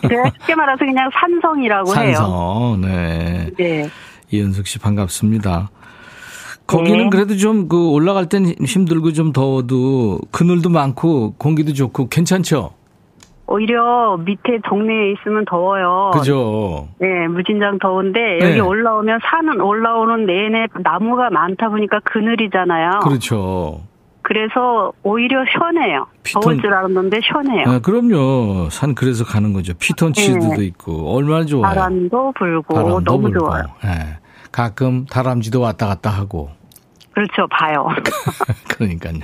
제가 0.07 0.29
쉽게 0.39 0.55
말해서 0.55 0.85
그냥 0.85 1.09
산성이라고 1.13 1.85
산성, 1.87 2.07
해요. 2.07 2.15
산성, 2.15 2.81
네. 2.81 3.49
네. 3.57 3.89
이현숙 4.31 4.67
씨 4.67 4.79
반갑습니다. 4.79 5.69
거기는 6.65 6.97
네. 7.05 7.09
그래도 7.09 7.35
좀 7.35 7.67
그 7.67 7.89
올라갈 7.89 8.27
땐 8.29 8.45
힘들고 8.65 9.11
좀 9.13 9.31
더워도 9.33 10.19
그늘도 10.31 10.69
많고 10.69 11.33
공기도 11.37 11.73
좋고 11.73 12.07
괜찮죠? 12.07 12.71
오히려 13.45 14.17
밑에 14.17 14.59
동네에 14.65 15.11
있으면 15.11 15.43
더워요. 15.45 16.11
그죠. 16.13 16.87
네, 16.99 17.27
무진장 17.27 17.77
더운데 17.79 18.39
여기 18.41 18.53
네. 18.53 18.59
올라오면 18.59 19.19
산은 19.21 19.59
올라오는 19.61 20.25
내내 20.25 20.67
나무가 20.81 21.29
많다 21.29 21.69
보니까 21.69 21.99
그늘이잖아요. 22.05 22.99
그렇죠. 23.03 23.81
그래서 24.23 24.91
오히려 25.03 25.43
시원해요. 25.51 26.07
피톤... 26.23 26.41
더울 26.41 26.61
줄 26.61 26.73
알았는데 26.73 27.19
시원해요. 27.21 27.63
아, 27.67 27.79
그럼요. 27.79 28.69
산 28.69 28.95
그래서 28.95 29.23
가는 29.23 29.53
거죠. 29.53 29.73
피톤치드도 29.73 30.55
네. 30.57 30.65
있고 30.65 31.13
얼마나 31.15 31.45
좋아요. 31.45 31.63
바람도 31.63 32.33
불고 32.37 32.73
바람도 32.73 33.01
너무 33.01 33.29
불고. 33.29 33.39
좋아요. 33.39 33.63
네. 33.83 34.17
가끔 34.51 35.05
다람쥐도 35.05 35.59
왔다 35.59 35.87
갔다 35.87 36.09
하고. 36.09 36.49
그렇죠. 37.11 37.47
봐요. 37.47 37.87
그러니까요. 38.69 39.19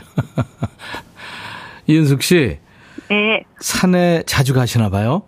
이은숙 1.88 2.22
씨. 2.22 2.60
네. 3.10 3.44
산에 3.60 4.24
자주 4.28 4.54
가시나 4.54 4.90
봐요? 4.90 5.24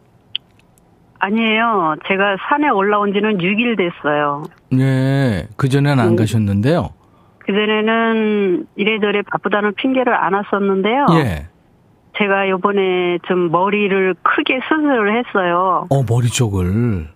아니에요. 1.19 1.95
제가 2.07 2.35
산에 2.49 2.69
올라온 2.69 3.13
지는 3.13 3.37
6일 3.37 3.77
됐어요. 3.77 4.43
네. 4.71 5.47
그전에는 5.55 5.99
안 5.99 6.09
음. 6.09 6.15
가셨는데요. 6.15 6.89
그전에는 7.51 8.67
이래저래 8.75 9.21
바쁘다는 9.23 9.73
핑계를 9.75 10.13
안 10.13 10.33
왔었는데요. 10.33 11.05
예. 11.15 11.47
제가 12.17 12.49
요번에 12.49 13.19
좀 13.27 13.51
머리를 13.51 14.15
크게 14.21 14.59
수술을 14.67 15.17
했어요. 15.25 15.87
어, 15.89 16.03
머리 16.09 16.27
쪽을. 16.27 17.07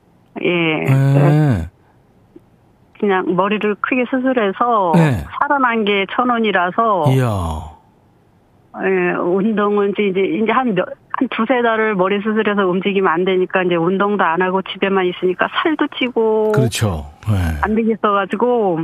예. 0.43 0.85
예. 0.87 1.69
그냥 2.99 3.35
머리를 3.35 3.75
크게 3.81 4.05
수술해서 4.09 4.93
네. 4.95 5.25
살아난 5.39 5.83
게 5.85 6.05
천 6.15 6.29
원이라서. 6.29 7.05
이야. 7.09 7.75
예, 8.83 9.13
운동은 9.17 9.93
이제 9.97 10.21
이제 10.21 10.51
한 10.51 10.75
몇, 10.75 10.85
한 11.11 11.27
두세 11.29 11.61
달을 11.61 11.95
머리 11.95 12.19
수술해서 12.21 12.65
움직이면 12.67 13.11
안 13.11 13.23
되니까 13.23 13.63
이제 13.63 13.75
운동도 13.75 14.23
안 14.23 14.41
하고 14.41 14.61
집에만 14.61 15.05
있으니까 15.05 15.47
살도 15.63 15.87
찌고. 15.97 16.51
그렇죠. 16.53 17.05
네. 17.27 17.35
안 17.61 17.75
되겠어 17.75 18.11
가지고 18.11 18.79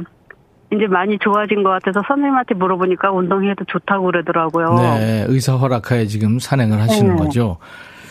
이제 0.74 0.88
많이 0.88 1.18
좋아진 1.20 1.64
것 1.64 1.70
같아서 1.70 2.02
선생님한테 2.08 2.56
물어보니까 2.56 3.12
운동해도 3.12 3.66
좋다고 3.66 4.06
그러더라고요. 4.06 4.76
네, 4.76 5.26
의사 5.28 5.54
허락하에 5.56 6.06
지금 6.06 6.40
산행을 6.40 6.80
하시는 6.80 7.16
네. 7.16 7.22
거죠. 7.24 7.58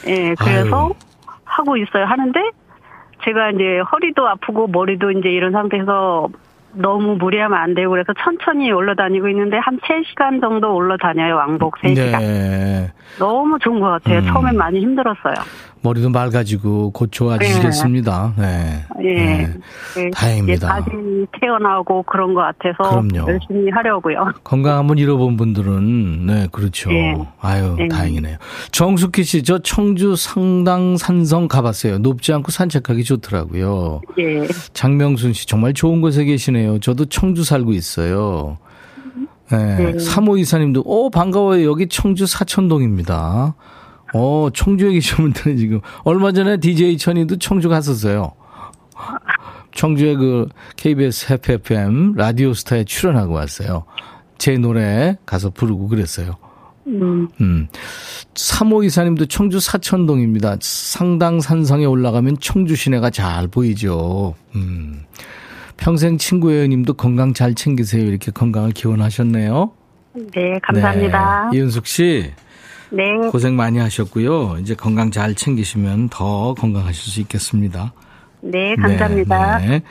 네, 0.04 0.34
그래서 0.38 0.86
아유. 0.86 0.94
하고 1.44 1.76
있어요. 1.76 2.04
하는데 2.04 2.38
제가 3.24 3.50
이제 3.50 3.80
허리도 3.80 4.26
아프고 4.28 4.66
머리도 4.68 5.10
이제 5.12 5.30
이런 5.30 5.52
상태에서 5.52 6.28
너무 6.72 7.16
무리하면 7.16 7.58
안 7.58 7.74
되고 7.74 7.90
그래서 7.90 8.12
천천히 8.22 8.70
올라다니고 8.70 9.28
있는데 9.28 9.58
한 9.58 9.78
3시간 9.80 10.40
정도 10.40 10.74
올라다녀요. 10.74 11.34
왕복 11.36 11.78
3시간. 11.78 12.18
네. 12.20 12.92
너무 13.18 13.58
좋은 13.58 13.80
것 13.80 13.88
같아요. 13.88 14.20
음. 14.20 14.26
처음엔 14.26 14.56
많이 14.56 14.80
힘들었어요. 14.80 15.34
머리도 15.82 16.10
맑아지고 16.10 16.90
곧 16.90 17.08
좋아지시겠습니다. 17.10 18.34
네. 18.36 18.84
네. 18.98 19.14
네. 19.14 19.54
네. 19.96 20.10
다행입니다. 20.12 20.68
다시 20.68 20.90
태어나고 21.40 22.02
그런 22.02 22.34
것 22.34 22.42
같아서 22.42 23.00
그럼요. 23.00 23.30
열심히 23.32 23.70
하려고요. 23.70 24.32
건강 24.44 24.76
한번 24.78 24.98
잃어본 24.98 25.36
분들은 25.38 26.26
네 26.26 26.48
그렇죠. 26.52 26.90
네. 26.90 27.16
아유 27.40 27.74
네. 27.78 27.88
다행이네요. 27.88 28.36
정숙희 28.72 29.24
씨 29.24 29.42
저 29.42 29.58
청주 29.58 30.16
상당 30.16 30.98
산성 30.98 31.48
가봤어요. 31.48 31.98
높지 31.98 32.32
않고 32.34 32.50
산책하기 32.50 33.02
좋더라고요. 33.04 34.02
네. 34.18 34.46
장명순 34.74 35.32
씨 35.32 35.46
정말 35.46 35.72
좋은 35.72 36.02
곳에 36.02 36.24
계시네요. 36.24 36.78
저도 36.80 37.06
청주 37.06 37.42
살고 37.42 37.72
있어요. 37.72 38.58
네. 39.50 39.76
네. 39.76 39.92
3호 39.94 40.38
이사님도 40.38 40.82
오 40.84 41.08
반가워요. 41.10 41.68
여기 41.68 41.88
청주 41.88 42.26
사천동입니다. 42.26 43.54
어, 44.14 44.48
청주에 44.52 44.92
계신 44.92 45.16
분들은 45.16 45.56
지금 45.56 45.80
얼마 46.04 46.32
전에 46.32 46.56
DJ 46.58 46.98
천이도 46.98 47.38
청주 47.38 47.68
갔었어요. 47.68 48.32
청주에 49.74 50.16
그 50.16 50.48
KBS 50.76 51.32
해피 51.32 51.52
FM 51.54 52.14
라디오 52.16 52.52
스타에 52.52 52.84
출연하고 52.84 53.34
왔어요. 53.34 53.84
제 54.38 54.56
노래 54.56 55.16
가서 55.26 55.50
부르고 55.50 55.88
그랬어요. 55.88 56.36
음. 56.86 57.28
음. 57.40 57.68
3호 58.34 58.84
이사님도 58.84 59.26
청주 59.26 59.60
사천동입니다. 59.60 60.56
상당 60.60 61.40
산성에 61.40 61.84
올라가면 61.84 62.38
청주 62.40 62.74
시내가 62.74 63.10
잘 63.10 63.48
보이죠. 63.48 64.34
음. 64.54 65.04
평생 65.76 66.18
친구예요 66.18 66.66
님도 66.66 66.94
건강 66.94 67.32
잘 67.32 67.54
챙기세요. 67.54 68.04
이렇게 68.04 68.30
건강을 68.30 68.72
기원하셨네요. 68.72 69.72
네, 70.34 70.58
감사합니다. 70.62 71.50
네. 71.52 71.58
이은숙 71.58 71.86
씨. 71.86 72.30
네. 72.90 73.28
고생 73.30 73.56
많이 73.56 73.78
하셨고요. 73.78 74.56
이제 74.60 74.74
건강 74.74 75.10
잘 75.10 75.34
챙기시면 75.34 76.08
더 76.08 76.54
건강하실 76.54 77.12
수 77.12 77.20
있겠습니다. 77.20 77.92
네, 78.42 78.74
감사합니다. 78.76 79.58
네, 79.58 79.66
네. 79.66 79.82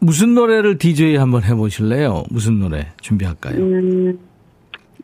무슨 0.00 0.34
노래를 0.34 0.78
DJ 0.78 1.16
한번 1.16 1.42
해보실래요? 1.42 2.24
무슨 2.30 2.60
노래 2.60 2.88
준비할까요? 3.00 3.56
음, 3.56 4.18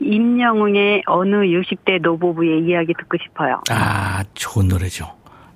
임영웅의 0.01 1.05
어느 1.07 1.37
60대 1.37 2.01
노부부의 2.03 2.65
이야기 2.65 2.93
듣고 2.99 3.17
싶어요. 3.23 3.61
아, 3.71 4.23
좋은 4.35 4.69
노래죠. 4.69 5.07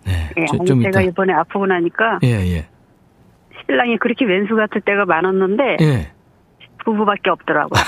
네. 0.07 0.31
네 0.37 0.45
저, 0.51 0.57
좀 0.65 0.83
제가 0.83 1.01
이따. 1.01 1.11
이번에 1.11 1.33
아프고 1.33 1.67
나니까. 1.67 2.21
예, 2.25 2.29
예. 2.29 2.67
신랑이 3.67 3.99
그렇게 3.99 4.25
왼수 4.25 4.55
같을 4.55 4.81
때가 4.81 5.05
많았는데. 5.05 5.77
예. 5.81 6.11
부부밖에 6.85 7.31
없더라고요. 7.31 7.81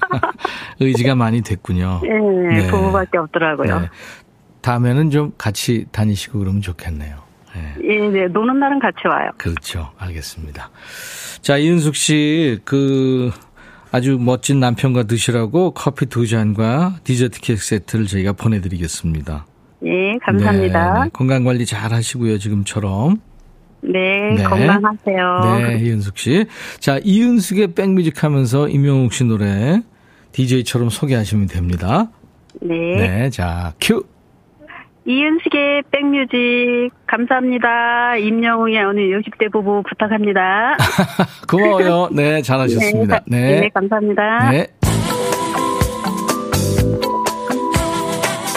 의지가 0.80 1.14
많이 1.14 1.42
됐군요. 1.42 2.00
네, 2.02 2.60
네. 2.62 2.70
부부밖에 2.70 3.18
없더라고요. 3.18 3.80
네. 3.80 3.88
다음에는 4.62 5.10
좀 5.10 5.32
같이 5.38 5.86
다니시고 5.92 6.38
그러면 6.38 6.60
좋겠네요. 6.60 7.16
네. 7.54 7.74
예, 7.84 8.08
네. 8.08 8.28
노는 8.28 8.58
날은 8.58 8.78
같이 8.78 9.06
와요. 9.06 9.30
그렇죠. 9.36 9.90
알겠습니다. 9.98 10.70
자, 11.42 11.56
이은숙 11.56 11.96
씨, 11.96 12.58
그, 12.64 13.30
아주 13.92 14.18
멋진 14.20 14.60
남편과 14.60 15.04
드시라고 15.04 15.72
커피 15.72 16.06
두 16.06 16.26
잔과 16.26 16.96
디저트 17.02 17.40
케이크 17.40 17.62
세트를 17.62 18.06
저희가 18.06 18.32
보내드리겠습니다. 18.34 19.46
예, 19.84 20.18
감사합니다. 20.22 20.94
네, 20.94 21.04
네. 21.04 21.10
건강 21.12 21.44
관리 21.44 21.66
잘 21.66 21.92
하시고요, 21.92 22.38
지금처럼. 22.38 23.20
네, 23.82 24.34
네, 24.36 24.42
건강하세요. 24.42 25.40
네, 25.66 25.78
이은숙 25.78 26.18
씨. 26.18 26.46
자, 26.78 26.98
이은숙의 27.02 27.74
백뮤직 27.74 28.22
하면서 28.22 28.68
임영웅 28.68 29.10
씨 29.10 29.24
노래 29.24 29.82
DJ처럼 30.32 30.90
소개하시면 30.90 31.46
됩니다. 31.46 32.10
네. 32.60 32.74
네, 32.96 33.30
자, 33.30 33.72
큐. 33.80 34.04
이은숙의 35.06 35.84
백뮤직 35.90 36.90
감사합니다. 37.06 38.16
임영웅의 38.16 38.84
어느 38.84 39.00
60대 39.00 39.50
부부 39.50 39.82
부탁합니다. 39.88 40.76
고마워요. 41.48 42.10
네, 42.12 42.42
잘하셨습니다. 42.42 43.20
네, 43.26 43.40
네. 43.40 43.60
네 43.60 43.68
감사합니다. 43.70 44.50
네. 44.50 44.66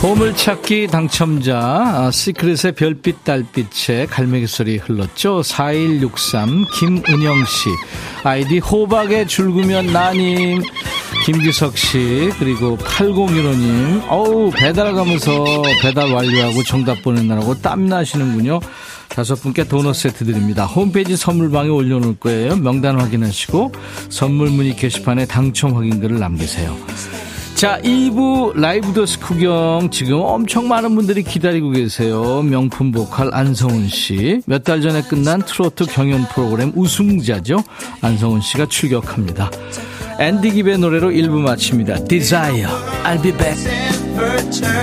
보물찾기 0.04 0.88
당첨자 0.88 1.58
아, 1.58 2.12
시크릿의 2.12 2.74
별빛 2.74 3.24
달빛에 3.24 4.08
갈매기 4.08 4.48
소리 4.48 4.76
흘렀죠. 4.76 5.42
4163 5.44 6.66
김은영 6.74 7.46
씨 7.46 7.70
아이디 8.26 8.60
호박에 8.60 9.26
줄구면 9.26 9.94
나님 9.94 10.62
김규석 11.26 11.78
씨 11.78 12.30
그리고 12.38 12.76
8015님 12.80 14.04
어우 14.10 14.52
배달 14.52 14.92
가면서 14.92 15.46
배달 15.82 16.12
완료하고 16.12 16.63
정답 16.63 17.02
보내느라고 17.02 17.62
땀나시는군요. 17.62 18.60
다섯 19.08 19.36
분께 19.36 19.63
도넛 19.63 19.96
세트 19.96 20.26
드립니다. 20.26 20.66
홈페이지 20.66 21.16
선물방에 21.16 21.70
올려놓을 21.70 22.20
거예요. 22.20 22.58
명단 22.58 23.00
확인하시고 23.00 23.72
선물 24.10 24.50
문의 24.50 24.76
게시판에 24.76 25.28
당첨 25.28 25.78
확인글을 25.78 26.20
남기세요. 26.20 26.76
자, 27.56 27.80
2부 27.82 28.54
라이브 28.60 28.92
더스 28.94 29.20
구경 29.20 29.89
지금 29.89 30.20
엄청 30.20 30.68
많은 30.68 30.96
분들이 30.96 31.24
기다리고 31.24 31.70
계세요. 31.70 32.42
명품 32.42 32.92
보컬 32.92 33.34
안성훈 33.34 33.88
씨. 33.88 34.42
몇 34.46 34.63
달 34.63 34.82
전에 34.82 35.02
끝난 35.04 35.42
트로트 35.42 35.86
경연 35.86 36.28
프로그램 36.34 36.74
우승자죠. 36.76 37.63
안성훈 38.02 38.42
씨가 38.42 38.66
출격합니다. 38.66 39.50
앤디 40.20 40.52
깁의 40.52 40.78
노래로 40.78 41.12
1부 41.12 41.39
마칩니다. 41.39 42.04
Desire, 42.06 42.68
I'll 43.06 43.22
be 43.22 43.32
back. 43.32 44.74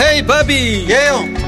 헤이 0.00 0.22
바비 0.26 0.86
예영 0.88 1.47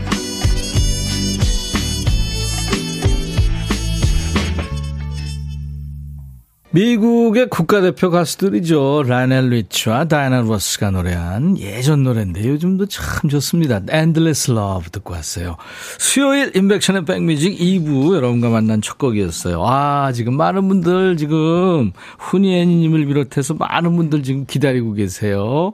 미국의 6.71 7.49
국가대표 7.49 8.09
가수들이죠. 8.09 9.03
라넬 9.05 9.49
리치와 9.49 10.05
다이나 10.05 10.41
로스가 10.41 10.91
노래한 10.91 11.57
예전 11.57 12.03
노래인데 12.03 12.47
요즘도 12.47 12.85
참 12.85 13.29
좋습니다. 13.29 13.81
Endless 13.91 14.51
Love 14.51 14.89
듣고 14.91 15.13
왔어요. 15.13 15.57
수요일 15.99 16.55
인백션의 16.55 17.05
백뮤직 17.05 17.57
2부 17.59 18.15
여러분과 18.15 18.49
만난 18.49 18.81
첫 18.81 18.97
곡이었어요. 18.97 19.61
아, 19.65 20.13
지금 20.13 20.35
많은 20.37 20.67
분들 20.69 21.17
지금 21.17 21.91
훈이애니님을 22.19 23.05
비롯해서 23.05 23.53
많은 23.53 23.95
분들 23.97 24.23
지금 24.23 24.45
기다리고 24.45 24.93
계세요. 24.93 25.73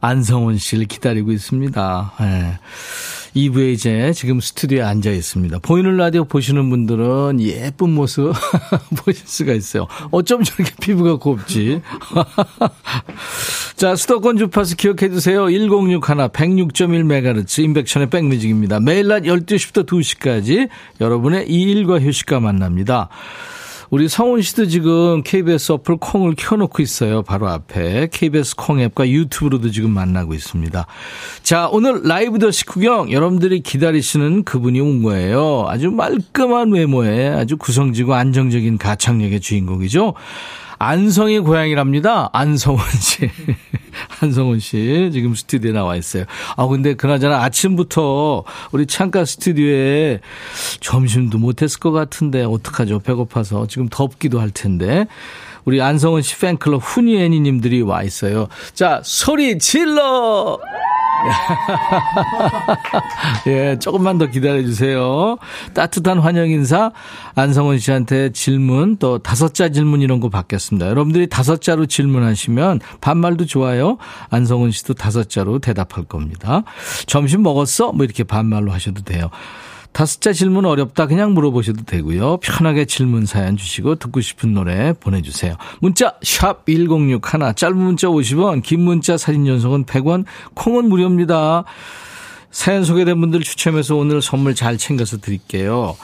안성훈 0.00 0.58
씨를 0.58 0.86
기다리고 0.86 1.32
있습니다. 1.32 2.12
네. 2.20 2.58
2부에 3.36 3.74
이제 3.74 4.12
지금 4.14 4.40
스튜디오에 4.40 4.82
앉아 4.82 5.10
있습니다. 5.10 5.58
보이는 5.58 5.96
라디오 5.96 6.24
보시는 6.24 6.70
분들은 6.70 7.40
예쁜 7.40 7.90
모습 7.90 8.32
보실 8.96 9.26
수가 9.26 9.52
있어요. 9.52 9.86
어쩜 10.10 10.42
저렇게 10.42 10.74
피부가 10.80 11.16
곱지? 11.16 11.82
자, 13.76 13.94
수도권 13.94 14.38
주파수 14.38 14.76
기억해 14.76 15.10
주세요. 15.10 15.50
1061 15.50 16.00
106.1MHz 16.00 17.62
인백션의 17.62 18.08
백뮤직입니다. 18.08 18.80
매일 18.80 19.08
낮 19.08 19.24
12시부터 19.24 19.86
2시까지 19.86 20.68
여러분의 21.00 21.50
이 21.50 21.62
일과 21.62 22.00
휴식과 22.00 22.40
만납니다. 22.40 23.10
우리 23.90 24.08
성훈 24.08 24.42
씨도 24.42 24.66
지금 24.66 25.22
KBS 25.22 25.72
어플 25.72 25.98
콩을 25.98 26.34
켜놓고 26.36 26.82
있어요. 26.82 27.22
바로 27.22 27.48
앞에. 27.48 28.08
KBS 28.12 28.56
콩 28.56 28.80
앱과 28.80 29.08
유튜브로도 29.08 29.70
지금 29.70 29.90
만나고 29.90 30.34
있습니다. 30.34 30.86
자, 31.42 31.68
오늘 31.70 32.02
라이브 32.02 32.38
더 32.38 32.50
식후경 32.50 33.12
여러분들이 33.12 33.60
기다리시는 33.60 34.44
그분이 34.44 34.80
온 34.80 35.02
거예요. 35.02 35.66
아주 35.68 35.90
말끔한 35.90 36.72
외모에 36.72 37.28
아주 37.28 37.56
구성지고 37.56 38.14
안정적인 38.14 38.78
가창력의 38.78 39.40
주인공이죠. 39.40 40.14
안성이 40.78 41.38
고향이랍니다. 41.38 42.30
안성원 42.32 42.84
씨. 43.00 43.30
한성훈 44.08 44.60
씨 44.60 45.10
지금 45.12 45.34
스튜디오에 45.34 45.72
나와 45.72 45.96
있어요. 45.96 46.24
아 46.56 46.66
근데 46.66 46.94
그나저나 46.94 47.42
아침부터 47.42 48.44
우리 48.72 48.86
창가 48.86 49.24
스튜디오에 49.24 50.20
점심도 50.80 51.38
못 51.38 51.62
했을 51.62 51.80
것 51.80 51.92
같은데 51.92 52.44
어떡하죠? 52.44 53.00
배고파서 53.00 53.66
지금 53.66 53.88
덥기도 53.90 54.40
할 54.40 54.50
텐데. 54.50 55.06
우리 55.64 55.82
안성훈 55.82 56.22
씨 56.22 56.38
팬클럽 56.38 56.80
훈이 56.80 57.20
애니님들이 57.20 57.82
와 57.82 58.02
있어요. 58.04 58.46
자 58.74 59.00
소리 59.04 59.58
질러. 59.58 60.60
예, 63.46 63.78
조금만 63.78 64.18
더 64.18 64.26
기다려주세요. 64.26 65.38
따뜻한 65.74 66.18
환영 66.18 66.48
인사, 66.50 66.92
안성원 67.34 67.78
씨한테 67.78 68.30
질문, 68.32 68.96
또 68.96 69.18
다섯 69.18 69.54
자 69.54 69.68
질문 69.68 70.02
이런 70.02 70.20
거 70.20 70.28
받겠습니다. 70.28 70.88
여러분들이 70.88 71.28
다섯 71.28 71.60
자로 71.60 71.86
질문하시면 71.86 72.80
반말도 73.00 73.46
좋아요. 73.46 73.98
안성원 74.30 74.70
씨도 74.70 74.94
다섯 74.94 75.28
자로 75.30 75.58
대답할 75.58 76.04
겁니다. 76.04 76.62
점심 77.06 77.42
먹었어? 77.42 77.92
뭐 77.92 78.04
이렇게 78.04 78.24
반말로 78.24 78.72
하셔도 78.72 79.02
돼요. 79.02 79.30
다섯 79.96 80.20
자 80.20 80.34
질문 80.34 80.66
어렵다 80.66 81.06
그냥 81.06 81.32
물어보셔도 81.32 81.84
되고요. 81.84 82.36
편하게 82.42 82.84
질문 82.84 83.24
사연 83.24 83.56
주시고 83.56 83.94
듣고 83.94 84.20
싶은 84.20 84.52
노래 84.52 84.92
보내주세요. 84.92 85.56
문자 85.80 86.16
샵 86.22 86.66
1061, 86.66 87.54
짧은 87.56 87.78
문자 87.78 88.08
50원, 88.08 88.62
긴 88.62 88.82
문자 88.82 89.16
사진 89.16 89.46
연속은 89.46 89.86
100원, 89.86 90.26
콩은 90.52 90.90
무료입니다. 90.90 91.64
사연 92.50 92.84
소개된 92.84 93.18
분들 93.22 93.40
추첨해서 93.40 93.96
오늘 93.96 94.20
선물 94.20 94.54
잘 94.54 94.76
챙겨서 94.76 95.16
드릴게요. 95.16 95.96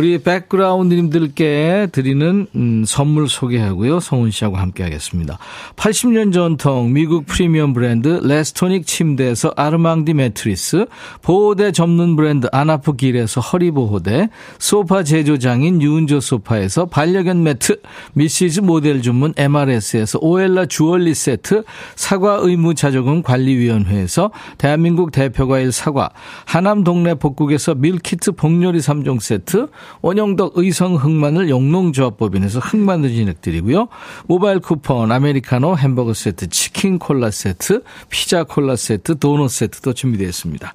우리 0.00 0.16
백그라운드님들께 0.16 1.88
드리는 1.92 2.46
음, 2.54 2.84
선물 2.86 3.28
소개하고요. 3.28 4.00
성훈 4.00 4.30
씨하고 4.30 4.56
함께 4.56 4.82
하겠습니다. 4.82 5.36
80년 5.76 6.32
전통 6.32 6.94
미국 6.94 7.26
프리미엄 7.26 7.74
브랜드 7.74 8.08
레스토닉 8.22 8.86
침대에서 8.86 9.52
아르망디 9.56 10.14
매트리스, 10.14 10.86
보호대 11.20 11.72
접는 11.72 12.16
브랜드 12.16 12.48
아나프 12.50 12.96
길에서 12.96 13.42
허리보호대, 13.42 14.30
소파 14.58 15.02
제조장인 15.02 15.82
유은조 15.82 16.20
소파에서 16.20 16.86
반려견 16.86 17.42
매트, 17.42 17.82
미시즈 18.14 18.60
모델 18.60 19.02
주문 19.02 19.34
MRS에서 19.36 20.18
오엘라 20.22 20.64
주얼리 20.64 21.12
세트, 21.12 21.64
사과 21.94 22.38
의무 22.40 22.74
자조금 22.74 23.22
관리위원회에서 23.22 24.30
대한민국 24.56 25.12
대표과일 25.12 25.72
사과, 25.72 26.08
하남 26.46 26.84
동네 26.84 27.12
복국에서 27.12 27.74
밀키트 27.74 28.32
복요리 28.32 28.78
3종 28.78 29.20
세트, 29.20 29.68
원영덕 30.02 30.52
의성 30.56 30.96
흑마늘 30.96 31.48
영농조합법인에서 31.50 32.60
흑마늘 32.60 33.10
진행드리고요. 33.10 33.88
모바일 34.26 34.60
쿠폰, 34.60 35.12
아메리카노 35.12 35.76
햄버거 35.76 36.14
세트, 36.14 36.48
치킨 36.48 36.98
콜라 36.98 37.30
세트, 37.30 37.82
피자 38.08 38.44
콜라 38.44 38.76
세트, 38.76 39.18
도넛 39.18 39.50
세트도 39.50 39.92
준비되어 39.92 40.28
있습니다. 40.28 40.72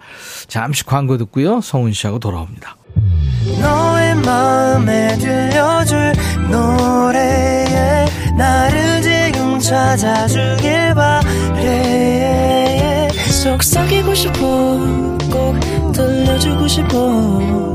잠시 0.47 0.86
광고 0.86 1.17
듣고요. 1.17 1.62
성훈 1.62 1.93
씨하고 1.93 2.19
돌아옵니다. 2.19 2.78
너의 3.62 4.15
마음에 4.15 5.17
들려줄 5.17 6.13
노래에 6.49 8.06
나를 8.38 9.01
지금 9.01 9.60
찾아주길 9.60 10.93
바래 10.95 12.45
속삭이고 13.43 14.13
싶어 14.15 14.38
꼭 15.32 15.60
들려주고 15.93 16.67
싶어 16.67 17.75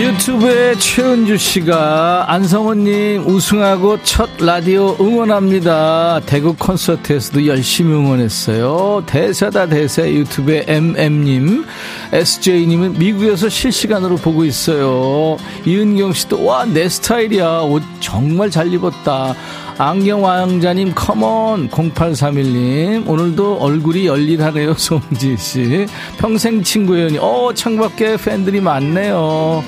유튜브에 0.00 0.76
최은주 0.76 1.36
씨가 1.36 2.24
안성호님 2.32 3.26
우승하고 3.26 4.02
첫 4.02 4.30
라디오 4.40 4.96
응원합니다. 4.98 6.20
대구 6.24 6.54
콘서트에서도 6.54 7.46
열심히 7.46 7.92
응원했어요. 7.92 9.02
대세다 9.04 9.66
대세 9.66 10.10
유튜브에 10.14 10.64
MM님, 10.66 11.66
SJ님은 12.12 12.98
미국에서 12.98 13.50
실시간으로 13.50 14.16
보고 14.16 14.42
있어요. 14.46 15.36
이은경 15.66 16.14
씨도 16.14 16.44
와 16.46 16.64
내 16.64 16.88
스타일이야. 16.88 17.60
옷 17.60 17.82
정말 18.00 18.50
잘 18.50 18.72
입었다. 18.72 19.34
안경 19.76 20.22
왕자님 20.24 20.92
컴온 20.94 21.70
0831님 21.70 23.08
오늘도 23.08 23.56
얼굴이 23.60 24.04
열일하네요 24.04 24.74
송지 24.76 25.38
씨 25.38 25.86
평생 26.18 26.62
친구예요 26.62 27.18
어 27.22 27.54
창밖에 27.54 28.18
팬들이 28.18 28.60
많네요 28.60 29.64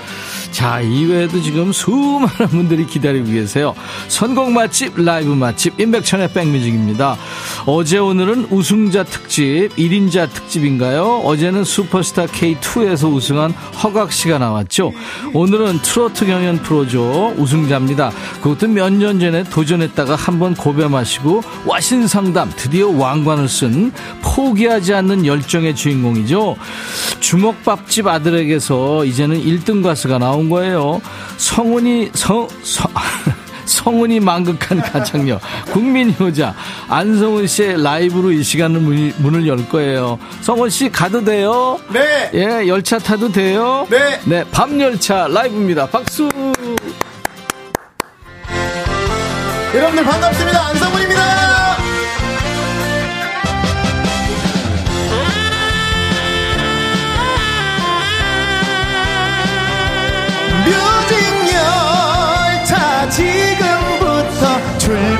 자, 0.53 0.81
이외에도 0.81 1.41
지금 1.41 1.73
수많은 1.73 2.29
분들이 2.51 2.87
기다리고 2.87 3.27
계세요. 3.27 3.75
선곡 4.09 4.53
맛집, 4.53 5.03
라이브 5.03 5.31
맛집, 5.31 5.81
인백천의 5.81 6.33
백뮤직입니다. 6.33 7.17
어제 7.67 7.97
오늘은 7.99 8.49
우승자 8.51 9.05
특집, 9.05 9.71
1인자 9.77 10.31
특집인가요? 10.31 11.23
어제는 11.25 11.65
슈퍼스타 11.65 12.27
K2에서 12.27 13.13
우승한 13.13 13.53
허각 13.53 14.13
씨가 14.13 14.39
나왔죠. 14.39 14.93
오늘은 15.33 15.81
트로트 15.83 16.27
경연 16.27 16.59
프로죠. 16.63 17.35
우승자입니다. 17.39 18.13
그것도 18.43 18.69
몇 18.69 18.93
년 18.93 19.19
전에 19.19 19.45
도전했다가 19.45 20.15
한번 20.17 20.55
고배 20.55 20.87
마시고 20.87 21.41
와신 21.65 22.07
상담, 22.07 22.53
드디어 22.55 22.89
왕관을 22.91 23.49
쓴 23.49 23.91
포기하지 24.21 24.93
않는 24.93 25.25
열정의 25.25 25.75
주인공이죠. 25.75 26.57
주먹밥집 27.21 28.07
아들에게서 28.07 29.07
이제는 29.07 29.43
1등 29.43 29.83
가수가 29.83 30.19
나온 30.19 30.42
거예요. 30.51 31.01
성훈이 31.37 32.11
성, 32.15 32.49
성 32.63 32.91
성훈이 33.65 34.21
만극한 34.21 34.81
가창력 34.81 35.41
국민 35.73 36.15
효자 36.19 36.55
안성훈 36.89 37.47
씨의 37.47 37.83
라이브로 37.83 38.33
이 38.33 38.43
시간을 38.43 38.81
문, 38.81 39.13
문을 39.19 39.47
열 39.47 39.69
거예요. 39.69 40.19
성훈 40.41 40.69
씨 40.69 40.91
가도 40.91 41.25
돼요? 41.25 41.79
네. 41.93 42.31
예, 42.35 42.67
열차 42.69 42.99
타도 42.99 43.31
돼요? 43.31 43.87
네. 43.91 44.21
네, 44.25 44.45
밤 44.51 44.81
열차 44.81 45.29
라이브입니다. 45.29 45.87
박수. 45.87 46.29
여러분들 49.75 50.05
반갑습니다. 50.05 50.67
안성훈입니다. 50.69 51.62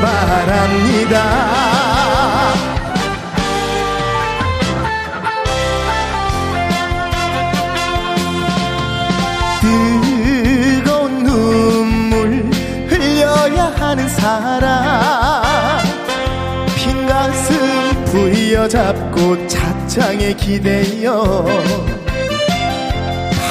출발합니다. 0.03 1.17
뜨거운 9.61 11.23
눈물 11.23 12.51
흘려야 12.89 13.73
하는 13.77 14.09
사람 14.09 15.85
빈 16.75 17.07
가슴 17.07 18.05
부여잡고 18.07 19.47
차창에 19.47 20.33
기대어 20.35 21.47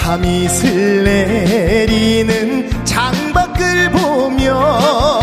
밤이슬 0.04 1.04
내리는 1.06 2.70
창밖을 2.84 3.92
보며 3.92 5.21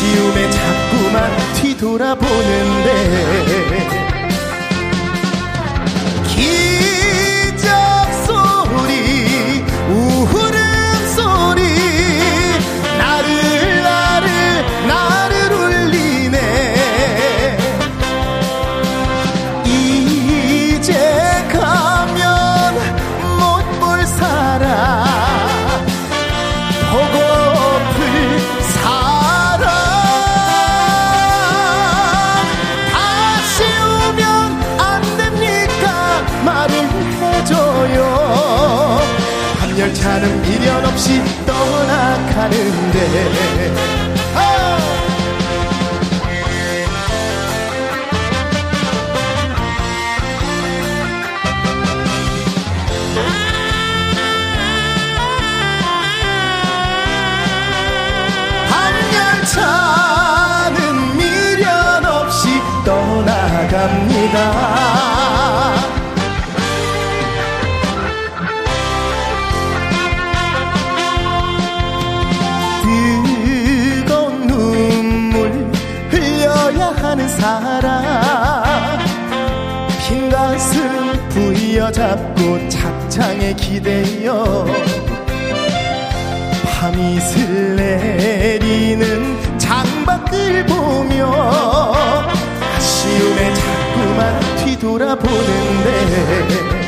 아쉬움에 0.00 0.50
자꾸만 0.50 1.30
뒤돌아보는데 1.54 2.88
열차는 39.80 40.42
미련 40.42 40.84
없이 40.84 41.22
떠나가는데. 41.46 43.00
차는 59.46 61.16
미련 61.16 62.04
없이 62.04 62.60
떠나갑니다. 62.84 64.79
잡고 81.92 82.68
착장에 82.68 83.52
기대어 83.54 84.66
밤이 86.64 87.20
슬 87.20 87.76
내리는 87.76 89.58
창밖을 89.58 90.66
보며 90.66 91.92
아쉬움에 92.76 93.54
자꾸만 93.54 94.40
뒤돌아보는데 94.64 96.79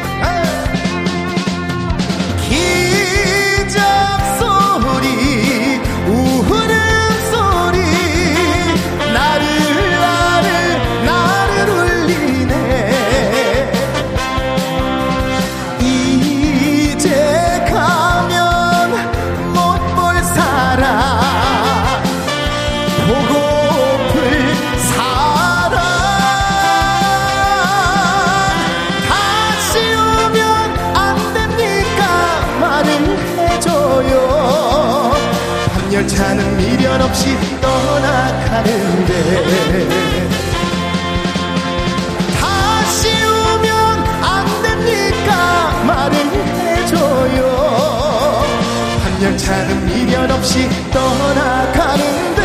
한 49.33 49.39
열차는 49.39 49.87
미련 49.87 50.31
없이 50.31 50.69
떠나가는데. 50.93 52.43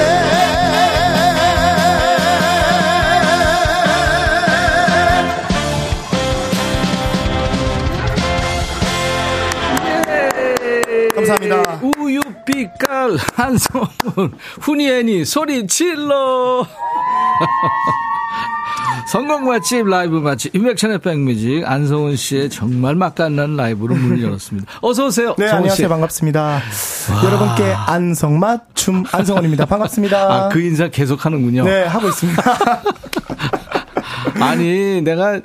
감사합니다. 11.13 11.81
우유빛깔 11.97 13.17
한성훈 13.35 14.37
훈이애니 14.61 15.25
소리 15.25 15.67
질러 15.67 16.65
성공 19.07 19.45
맛집 19.45 19.87
라이브 19.87 20.17
맛집 20.17 20.53
임백천의 20.55 20.99
백뮤직 20.99 21.63
안성훈 21.65 22.15
씨의 22.15 22.49
정말 22.49 22.95
맛깔난 22.95 23.55
라이브로 23.55 23.95
문을 23.95 24.21
열었습니다. 24.21 24.69
어서 24.81 25.05
오세요. 25.07 25.35
네 25.37 25.45
안녕하세요 25.49 25.85
씨. 25.85 25.87
반갑습니다. 25.87 26.41
와. 26.43 26.61
여러분께 27.23 27.73
안성맛 27.73 28.75
춤 28.75 29.03
안성훈입니다. 29.11 29.65
반갑습니다. 29.65 30.17
아, 30.33 30.49
그 30.49 30.59
인사 30.61 30.89
계속 30.89 31.25
하는군요. 31.25 31.63
네 31.63 31.83
하고 31.85 32.09
있습니다. 32.09 32.43
아니 34.41 35.01
내가 35.01 35.39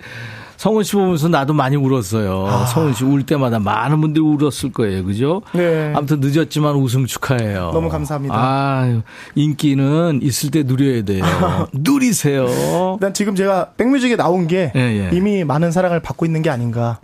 성훈 0.62 0.84
씨 0.84 0.94
보면서 0.94 1.26
나도 1.28 1.54
많이 1.54 1.74
울었어요. 1.74 2.46
아. 2.46 2.66
성훈 2.66 2.94
씨 2.94 3.02
울 3.02 3.26
때마다 3.26 3.58
많은 3.58 4.00
분들이 4.00 4.24
울었을 4.24 4.70
거예요. 4.72 5.04
그죠? 5.04 5.42
네. 5.52 5.92
아무튼 5.92 6.20
늦었지만 6.20 6.76
우승 6.76 7.04
축하해요. 7.04 7.72
너무 7.72 7.88
감사합니다. 7.88 8.32
아, 8.38 9.02
인기는 9.34 10.20
있을 10.22 10.52
때 10.52 10.62
누려야 10.62 11.02
돼요. 11.02 11.24
누리세요. 11.74 12.96
난 13.00 13.12
지금 13.12 13.34
제가 13.34 13.70
백뮤직에 13.76 14.14
나온 14.14 14.46
게 14.46 14.70
예, 14.76 14.80
예. 14.80 15.10
이미 15.12 15.42
많은 15.42 15.72
사랑을 15.72 15.98
받고 15.98 16.26
있는 16.26 16.42
게 16.42 16.50
아닌가 16.50 17.00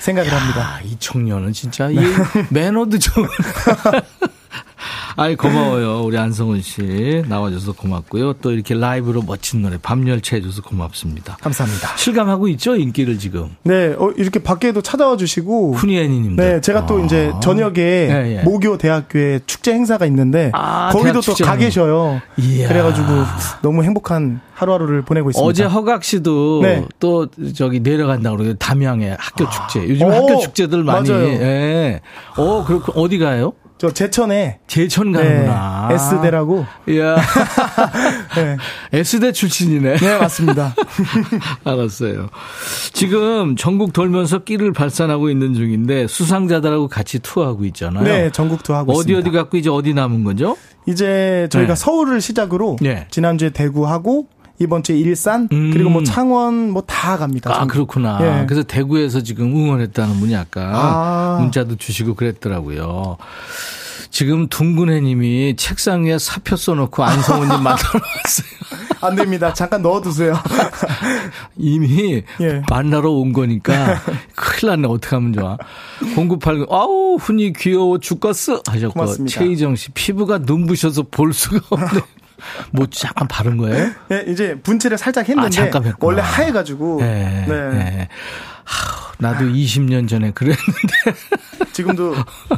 생각을 0.00 0.28
야, 0.28 0.36
합니다. 0.36 0.80
이 0.84 0.96
청년은 0.98 1.52
진짜 1.52 1.88
이 1.90 1.96
매너도 2.50 2.98
좀 2.98 3.24
아이 5.16 5.34
고마워요 5.34 6.02
우리 6.04 6.18
안성훈 6.18 6.60
씨 6.60 7.22
나와줘서 7.26 7.72
고맙고요 7.72 8.34
또 8.34 8.52
이렇게 8.52 8.74
라이브로 8.74 9.22
멋진 9.22 9.62
노래 9.62 9.78
밤열차 9.80 10.36
해줘서 10.36 10.60
고맙습니다 10.62 11.36
감사합니다 11.40 11.96
실감하고 11.96 12.48
있죠 12.48 12.76
인기를 12.76 13.18
지금 13.18 13.56
네 13.62 13.94
어, 13.98 14.12
이렇게 14.16 14.42
밖에도 14.42 14.82
찾아와 14.82 15.16
주시고 15.16 15.74
훈이애니님도 15.74 16.42
네 16.42 16.60
제가 16.60 16.84
또 16.86 16.98
아. 16.98 17.04
이제 17.04 17.32
저녁에 17.42 17.78
예, 17.80 18.36
예. 18.38 18.42
모교 18.42 18.76
대학교에 18.78 19.40
축제 19.46 19.72
행사가 19.72 20.04
있는데 20.06 20.50
아, 20.54 20.90
거기도 20.92 21.20
또 21.20 21.34
가 21.46 21.56
계셔요 21.56 22.20
이야. 22.38 22.68
그래가지고 22.68 23.06
너무 23.62 23.84
행복한 23.84 24.40
하루하루를 24.54 25.02
보내고 25.02 25.30
있습니다 25.30 25.48
어제 25.48 25.64
허각 25.64 26.02
씨도 26.04 26.60
네. 26.62 26.84
또 26.98 27.28
저기 27.54 27.80
내려간다 27.80 28.30
그러고 28.30 28.54
담양에 28.54 29.14
학교 29.18 29.48
축제 29.48 29.86
요즘 29.88 30.10
아. 30.10 30.16
학교 30.16 30.38
축제들 30.38 30.82
많이 30.82 31.08
맞아요. 31.10 31.26
예. 31.26 32.00
어 32.36 32.64
그렇고 32.64 32.92
어디 33.00 33.18
가요? 33.18 33.52
저 33.78 33.90
제천에 33.90 34.58
제천 34.66 35.12
가는구나. 35.12 35.88
네, 35.90 35.94
S대라고. 35.96 36.64
이야. 36.88 37.16
네. 38.34 38.56
S대 38.98 39.32
출신이네. 39.32 39.96
네, 39.96 40.18
맞습니다. 40.18 40.74
알았어요. 41.64 42.30
지금 42.94 43.54
전국 43.56 43.92
돌면서 43.92 44.44
끼를 44.44 44.72
발산하고 44.72 45.28
있는 45.28 45.52
중인데 45.52 46.06
수상자들하고 46.06 46.88
같이 46.88 47.18
투어하고 47.18 47.66
있잖아요. 47.66 48.04
네, 48.04 48.30
전국 48.30 48.62
투어하고 48.62 48.92
어디 48.92 48.98
있습니다. 49.00 49.18
어디 49.18 49.28
어디 49.28 49.36
갖고 49.36 49.56
이제 49.58 49.68
어디 49.68 49.92
남은 49.92 50.24
거죠? 50.24 50.56
이제 50.86 51.48
저희가 51.50 51.74
네. 51.74 51.80
서울을 51.80 52.20
시작으로 52.20 52.76
네. 52.80 53.06
지난주에 53.10 53.50
대구하고 53.50 54.28
이번 54.58 54.82
주에 54.82 54.96
일산 54.98 55.48
음. 55.52 55.70
그리고 55.72 55.90
뭐 55.90 56.02
창원 56.02 56.70
뭐 56.70 56.82
다 56.86 57.16
갑니다. 57.18 57.50
아 57.54 57.66
그렇구나. 57.66 58.18
예. 58.42 58.46
그래서 58.46 58.62
대구에서 58.62 59.22
지금 59.22 59.54
응원했다는 59.54 60.18
분이 60.20 60.34
아까 60.36 60.70
아. 60.72 61.38
문자도 61.40 61.76
주시고 61.76 62.14
그랬더라고요. 62.14 63.16
지금 64.10 64.48
둥근해님이 64.48 65.56
책상 65.56 66.04
위에 66.04 66.18
사표 66.18 66.56
써놓고 66.56 67.04
안성훈님 67.04 67.48
만나러 67.62 67.76
왔어요. 67.94 68.56
안 69.02 69.14
됩니다. 69.14 69.52
잠깐 69.52 69.82
넣어두세요. 69.82 70.34
이미 71.56 72.22
예. 72.40 72.62
만나러 72.70 73.10
온 73.10 73.32
거니까 73.32 74.00
큰일 74.34 74.70
났네. 74.70 74.88
어떻게 74.88 75.14
하면 75.16 75.32
좋아. 75.32 75.56
0989 76.16 76.66
아우 76.70 77.16
훈이 77.20 77.52
귀여워 77.54 77.98
죽겠어 77.98 78.62
하셨고 78.66 78.94
고맙습니다. 78.94 79.38
최희정 79.38 79.76
씨 79.76 79.90
피부가 79.90 80.38
눈부셔서 80.38 81.02
볼 81.10 81.32
수가 81.32 81.60
없네. 81.70 82.00
뭐 82.70 82.86
잠깐 82.90 83.28
바른 83.28 83.56
거예요? 83.56 83.92
네, 84.08 84.24
이제 84.28 84.58
분칠을 84.62 84.98
살짝 84.98 85.28
했는데 85.28 85.70
아. 85.72 85.80
원래 86.00 86.22
하얘가지고. 86.22 86.98
네. 87.00 87.44
네. 87.48 87.70
네. 87.70 88.08
하, 88.64 89.12
나도 89.18 89.46
20년 89.46 90.08
전에 90.08 90.30
그랬는데. 90.32 90.66
지금도 91.72 92.14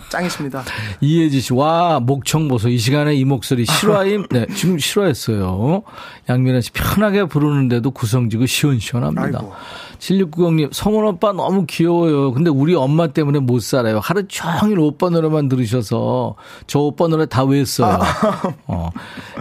짱이십니다. 0.09 0.62
이혜지 1.01 1.41
씨, 1.41 1.53
와, 1.53 1.99
목청 2.01 2.47
보소. 2.49 2.68
이 2.68 2.79
시간에 2.79 3.14
이 3.14 3.24
목소리 3.24 3.64
실화임? 3.64 4.26
네, 4.31 4.47
지금 4.55 4.79
실화했어요. 4.79 5.83
양민아 6.29 6.61
씨, 6.61 6.70
편하게 6.70 7.24
부르는데도 7.24 7.91
구성지고 7.91 8.47
시원시원합니다. 8.47 9.39
아이고. 9.41 9.53
7690님, 9.99 10.73
성훈 10.73 11.05
오빠 11.05 11.33
너무 11.33 11.67
귀여워요. 11.67 12.33
근데 12.33 12.51
우리 12.51 12.75
엄마 12.75 13.09
때문에 13.09 13.41
못 13.41 13.61
살아요. 13.63 13.99
하루 14.01 14.27
종일 14.29 14.79
오빠 14.79 15.11
노래만 15.11 15.49
들으셔서 15.49 16.37
저 16.67 16.79
오빠 16.79 17.09
노래 17.09 17.27
다 17.27 17.45
외웠어요. 17.45 17.99
아. 18.01 18.55
어. 18.67 18.91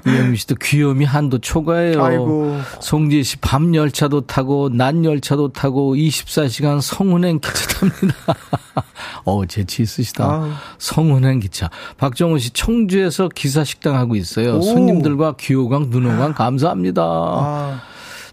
이영미 0.06 0.38
씨도 0.38 0.56
귀염이 0.62 1.06
한도 1.06 1.40
초과해요. 1.40 2.04
아이고. 2.04 2.58
송지 2.80 3.24
씨, 3.24 3.38
밤 3.38 3.74
열차도 3.76 4.22
타고, 4.22 4.70
낮 4.70 5.04
열차도 5.04 5.54
타고, 5.54 5.96
24시간 5.96 6.82
성운행 6.82 7.40
기차 7.40 7.80
탑니다. 7.80 8.16
어, 9.26 9.46
재치 9.46 9.84
있으시다. 9.84 10.26
아. 10.26 10.58
성운행 10.80 11.40
기차. 11.40 11.70
박정우 11.98 12.40
씨, 12.40 12.50
청주에서 12.52 13.30
기사 13.30 13.64
식당 13.64 13.96
하고 13.96 14.16
있어요. 14.16 14.58
오. 14.58 14.62
손님들과 14.62 15.36
귀호강, 15.40 15.90
눈호강 15.90 16.34
감사합니다. 16.34 17.04
아. 17.04 17.82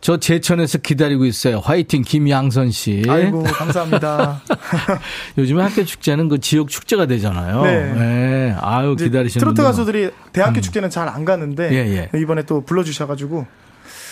저 0.05 0.19
제천에서 0.19 0.77
기다리고 0.79 1.25
있어요. 1.25 1.61
화이팅 1.61 2.03
김양선 2.03 2.73
씨. 2.73 3.05
아이고 3.09 3.43
감사합니다. 3.45 4.43
요즘에 5.39 5.63
학교 5.63 5.83
축제는 5.83 6.29
그 6.29 6.41
지역 6.41 6.69
축제가 6.69 7.07
되잖아요. 7.07 7.63
네. 7.63 7.95
네. 7.95 8.57
아유 8.61 8.97
기다리시는 8.97 9.41
트로트 9.41 9.63
가수들이 9.63 10.11
대학교 10.35 10.57
음. 10.59 10.61
축제는 10.61 10.91
잘 10.91 11.09
안 11.09 11.25
가는데 11.25 11.71
예, 11.73 12.11
예. 12.13 12.19
이번에 12.21 12.43
또 12.43 12.61
불러주셔가지고. 12.67 13.47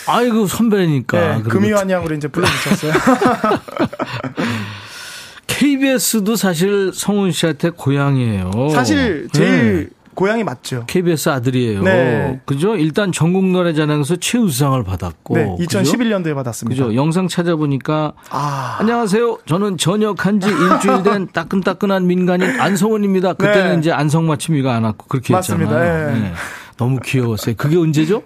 아이고 0.06 0.46
선배니까. 0.46 1.36
네, 1.36 1.42
금이환양으로 1.42 2.14
이제 2.16 2.26
불러주셨어요. 2.28 2.92
KBS도 5.46 6.36
사실 6.36 6.90
성훈 6.94 7.32
씨한테 7.32 7.68
고향이에요. 7.68 8.70
사실 8.72 9.28
제일 9.34 9.90
네. 9.90 10.01
고향이 10.14 10.44
맞죠. 10.44 10.84
KBS 10.86 11.30
아들이에요. 11.30 11.82
네. 11.82 12.40
그죠? 12.44 12.76
일단 12.76 13.12
전국 13.12 13.44
노래자랑에서 13.46 14.16
최우수상을 14.16 14.82
받았고. 14.84 15.34
네, 15.34 15.56
2011년도에 15.60 16.34
받았습니다. 16.34 16.84
그죠? 16.84 16.94
영상 16.94 17.28
찾아보니까 17.28 18.12
아. 18.30 18.76
안녕하세요. 18.80 19.38
저는 19.46 19.78
전역한 19.78 20.40
지 20.40 20.48
일주일 20.48 21.02
된 21.02 21.28
따끈따끈한 21.32 22.06
민간인 22.06 22.60
안성원입니다. 22.60 23.34
그때는 23.34 23.72
네. 23.74 23.78
이제 23.78 23.92
안성맞춤이가 23.92 24.74
안 24.74 24.84
왔고 24.84 25.06
그렇게 25.08 25.32
맞습니다. 25.32 25.78
했잖아요. 25.78 26.12
네. 26.12 26.20
네. 26.20 26.32
너무 26.76 26.98
귀여웠어요. 27.02 27.54
그게 27.56 27.76
언제죠? 27.76 28.22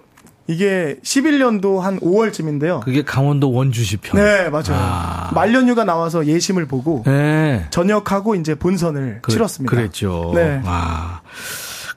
이게 0.49 0.95
11년도 1.03 1.79
한 1.79 1.99
5월쯤인데요. 1.99 2.79
그게 2.81 3.03
강원도 3.03 3.51
원주시 3.51 3.97
편. 3.97 4.21
네, 4.21 4.49
맞아요. 4.49 4.71
아. 4.71 5.31
말년휴가 5.33 5.83
나와서 5.83 6.25
예심을 6.25 6.67
보고 6.67 7.03
네. 7.05 7.65
전역하고 7.69 8.35
이제 8.35 8.55
본선을 8.55 9.19
그, 9.21 9.31
치렀습니다. 9.31 9.75
그랬죠. 9.75 10.31
네. 10.33 10.61
와. 10.65 11.21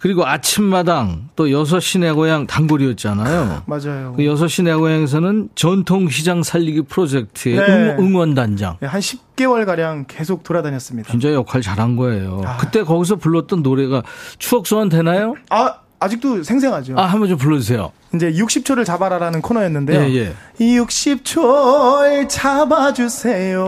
그리고 0.00 0.26
아침마당 0.26 1.28
또 1.36 1.46
6시 1.46 2.00
내 2.00 2.10
고향 2.10 2.46
단골이었잖아요. 2.46 3.64
맞아요. 3.66 4.14
그 4.16 4.22
6시 4.22 4.64
내 4.64 4.74
고향에서는 4.74 5.50
전통시장 5.54 6.42
살리기 6.42 6.82
프로젝트의 6.82 7.56
네. 7.56 7.96
응원단장. 7.98 8.78
네, 8.80 8.86
한 8.86 9.00
10개월 9.00 9.66
가량 9.66 10.06
계속 10.08 10.42
돌아다녔습니다. 10.42 11.10
진짜 11.10 11.32
역할 11.32 11.60
잘한 11.60 11.96
거예요. 11.96 12.40
아. 12.46 12.56
그때 12.56 12.82
거기서 12.82 13.16
불렀던 13.16 13.62
노래가 13.62 14.02
추억 14.38 14.66
소환 14.66 14.88
되나요? 14.88 15.34
아, 15.50 15.74
아직도 16.02 16.42
생생하죠. 16.42 16.98
아, 16.98 17.04
한번 17.04 17.28
좀 17.28 17.36
불러주세요. 17.36 17.92
이제 18.14 18.32
60초를 18.32 18.86
잡아라라는 18.86 19.42
코너였는데요. 19.42 20.00
예, 20.00 20.14
예. 20.14 20.34
60초를 20.58 22.26
잡아주세요. 22.26 23.60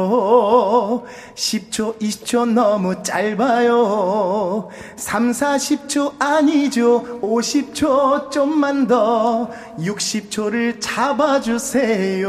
10초, 1.35 2.01
20초 2.01 2.49
너무 2.49 3.03
짧아요. 3.03 4.69
3, 4.97 5.31
40초 5.31 6.15
아니죠. 6.19 7.21
50초 7.21 8.31
좀만 8.31 8.87
더. 8.87 9.51
60초를 9.79 10.81
잡아주세요. 10.81 12.23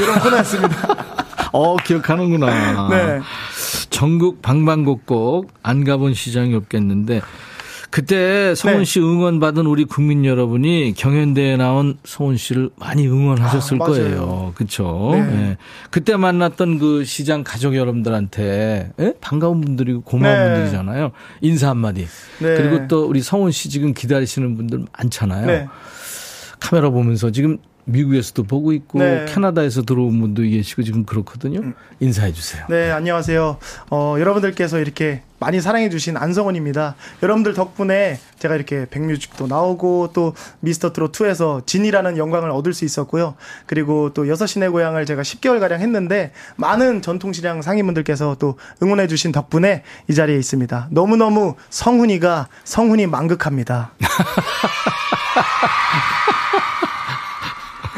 이런 0.00 0.18
코너였습니다. 0.20 0.96
어, 1.52 1.76
기억하는구나. 1.78 2.88
네. 2.90 3.20
전국 3.88 4.42
방방곡곡 4.42 5.50
안 5.62 5.84
가본 5.84 6.12
시장이 6.12 6.54
없겠는데 6.54 7.22
그때 7.90 8.54
성훈 8.54 8.80
네. 8.80 8.84
씨 8.84 9.00
응원 9.00 9.40
받은 9.40 9.66
우리 9.66 9.84
국민 9.84 10.24
여러분이 10.24 10.92
경연대회에 10.96 11.56
나온 11.56 11.98
성훈 12.04 12.36
씨를 12.36 12.70
많이 12.76 13.06
응원하셨을 13.06 13.80
아, 13.80 13.86
거예요. 13.86 14.52
그렇죠. 14.54 15.10
네. 15.12 15.22
네. 15.22 15.56
그때 15.90 16.16
만났던 16.16 16.78
그 16.78 17.04
시장 17.04 17.42
가족 17.44 17.74
여러분들한테 17.74 18.92
예? 18.98 19.14
반가운 19.20 19.62
분들이고 19.62 20.02
고마운 20.02 20.36
네. 20.36 20.44
분들이잖아요. 20.44 21.12
인사 21.40 21.70
한마디. 21.70 22.06
네. 22.40 22.56
그리고 22.56 22.86
또 22.88 23.06
우리 23.06 23.22
성훈 23.22 23.52
씨 23.52 23.70
지금 23.70 23.94
기다리시는 23.94 24.56
분들 24.56 24.84
많잖아요. 24.98 25.46
네. 25.46 25.66
카메라 26.60 26.90
보면서 26.90 27.30
지금 27.30 27.58
미국에서도 27.88 28.42
보고 28.44 28.72
있고 28.72 28.98
네. 28.98 29.26
캐나다에서 29.28 29.82
들어온 29.82 30.20
분도 30.20 30.42
계시고 30.42 30.82
지금 30.82 31.04
그렇거든요. 31.04 31.60
음. 31.60 31.74
인사해 32.00 32.32
주세요. 32.32 32.64
네, 32.68 32.90
안녕하세요. 32.90 33.58
어, 33.90 34.16
여러분들께서 34.18 34.78
이렇게 34.78 35.22
많이 35.40 35.60
사랑해 35.60 35.88
주신 35.88 36.16
안성원입니다. 36.16 36.96
여러분들 37.22 37.54
덕분에 37.54 38.18
제가 38.38 38.56
이렇게 38.56 38.86
백뮤직도 38.90 39.46
나오고 39.46 40.10
또 40.12 40.34
미스터 40.60 40.92
트롯 40.92 41.12
2에서 41.12 41.66
진이라는 41.66 42.18
영광을 42.18 42.50
얻을 42.50 42.74
수 42.74 42.84
있었고요. 42.84 43.34
그리고 43.66 44.12
또 44.12 44.28
여섯 44.28 44.46
시내 44.46 44.68
고향을 44.68 45.06
제가 45.06 45.22
10개월 45.22 45.60
가량 45.60 45.80
했는데 45.80 46.32
많은 46.56 47.02
전통시장 47.02 47.62
상인분들께서 47.62 48.36
또 48.38 48.58
응원해 48.82 49.06
주신 49.06 49.32
덕분에 49.32 49.82
이 50.08 50.14
자리에 50.14 50.36
있습니다. 50.36 50.88
너무너무 50.90 51.54
성훈이가 51.70 52.48
성훈이 52.64 53.06
만극합니다. 53.06 53.92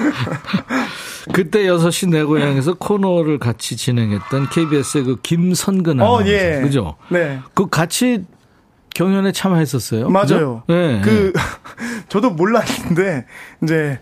그때 1.33 1.65
6시 1.65 2.11
내 2.11 2.23
고향에서 2.25 2.75
코너를 2.75 3.39
같이 3.39 3.77
진행했던 3.77 4.49
KBS의 4.51 5.05
그 5.05 5.17
김선근 5.23 6.01
아나운서. 6.01 6.25
어, 6.25 6.27
예. 6.27 6.61
그죠? 6.63 6.97
네. 7.09 7.41
그 7.55 7.69
같이 7.69 8.25
경연에 8.95 9.33
참여했었어요. 9.33 10.09
맞아요. 10.09 10.63
네. 10.69 11.01
그, 11.03 11.33
저도 12.09 12.31
몰랐는데, 12.31 13.27
이제, 13.63 14.01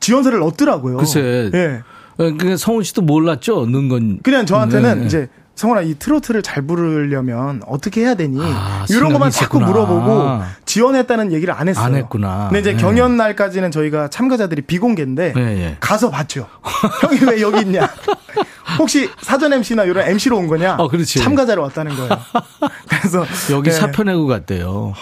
지원서를 0.00 0.42
얻더라고요. 0.42 0.98
글쎄. 0.98 1.50
예. 1.54 1.82
그러니까 2.16 2.56
성훈 2.56 2.82
씨도 2.82 3.02
몰랐죠? 3.02 3.66
넣은 3.66 3.88
건. 3.88 4.20
그냥 4.22 4.46
저한테는 4.46 5.00
네. 5.00 5.06
이제 5.06 5.28
성훈아 5.56 5.80
이 5.80 5.94
트로트를 5.94 6.42
잘 6.42 6.62
부르려면 6.62 7.62
어떻게 7.66 8.02
해야 8.02 8.14
되니? 8.14 8.38
아, 8.42 8.84
이런 8.90 9.12
것만 9.12 9.30
자꾸 9.30 9.58
물어보고 9.58 10.42
지원했다는 10.66 11.32
얘기를 11.32 11.52
안 11.54 11.66
했어요. 11.68 11.84
안 11.84 11.94
했구나. 11.94 12.48
근데 12.50 12.60
이제 12.60 12.72
네. 12.72 12.76
경연 12.76 13.16
날까지는 13.16 13.70
저희가 13.70 14.08
참가자들이 14.08 14.62
비공개인데 14.62 15.32
네, 15.34 15.54
네. 15.54 15.76
가서 15.80 16.10
봤죠. 16.10 16.46
형이 17.00 17.20
왜 17.30 17.40
여기 17.40 17.60
있냐? 17.62 17.88
혹시 18.78 19.08
사전 19.22 19.54
MC나 19.54 19.84
이런 19.84 20.06
MC로 20.06 20.36
온 20.36 20.46
거냐? 20.46 20.76
어, 20.78 20.88
그렇지. 20.88 21.20
참가자로 21.20 21.62
왔다는 21.62 21.96
거예요. 21.96 22.10
그래서 22.88 23.24
여기 23.50 23.70
네. 23.70 23.76
사표 23.76 24.02
내고 24.02 24.26
갔대요. 24.26 24.92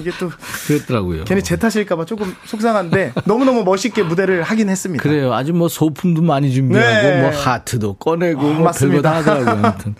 이게 0.00 0.10
또 0.18 0.30
그랬더라고요. 0.66 1.24
괜히 1.24 1.42
제 1.42 1.56
탓일까봐 1.56 2.04
조금 2.04 2.34
속상한데 2.44 3.12
너무 3.26 3.44
너무 3.44 3.62
멋있게 3.64 4.02
무대를 4.02 4.42
하긴 4.42 4.68
했습니다. 4.68 5.02
그래요. 5.02 5.32
아주 5.34 5.52
뭐 5.52 5.68
소품도 5.68 6.22
많이 6.22 6.52
준비하고 6.52 7.08
네. 7.08 7.20
뭐 7.22 7.30
하트도 7.30 7.94
꺼내고 7.94 8.40
어, 8.40 8.52
뭐 8.52 8.70
별거 8.72 9.02
다 9.02 9.16
하더라고요. 9.16 9.66
아무튼. 9.66 9.94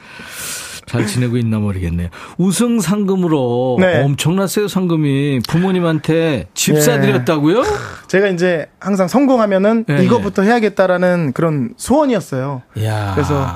잘 0.90 1.06
지내고 1.06 1.36
있나 1.36 1.60
모르겠네요. 1.60 2.08
우승 2.36 2.80
상금으로 2.80 3.76
네. 3.78 4.02
엄청났어요 4.02 4.66
상금이 4.66 5.38
부모님한테 5.48 6.48
집 6.52 6.74
예. 6.74 6.80
사드렸다고요? 6.80 7.62
제가 8.08 8.26
이제 8.26 8.66
항상 8.80 9.06
성공하면은 9.06 9.84
네. 9.86 10.02
이것부터 10.04 10.42
해야겠다라는 10.42 11.32
그런 11.32 11.74
소원이었어요. 11.76 12.62
야. 12.82 13.12
그래서 13.14 13.46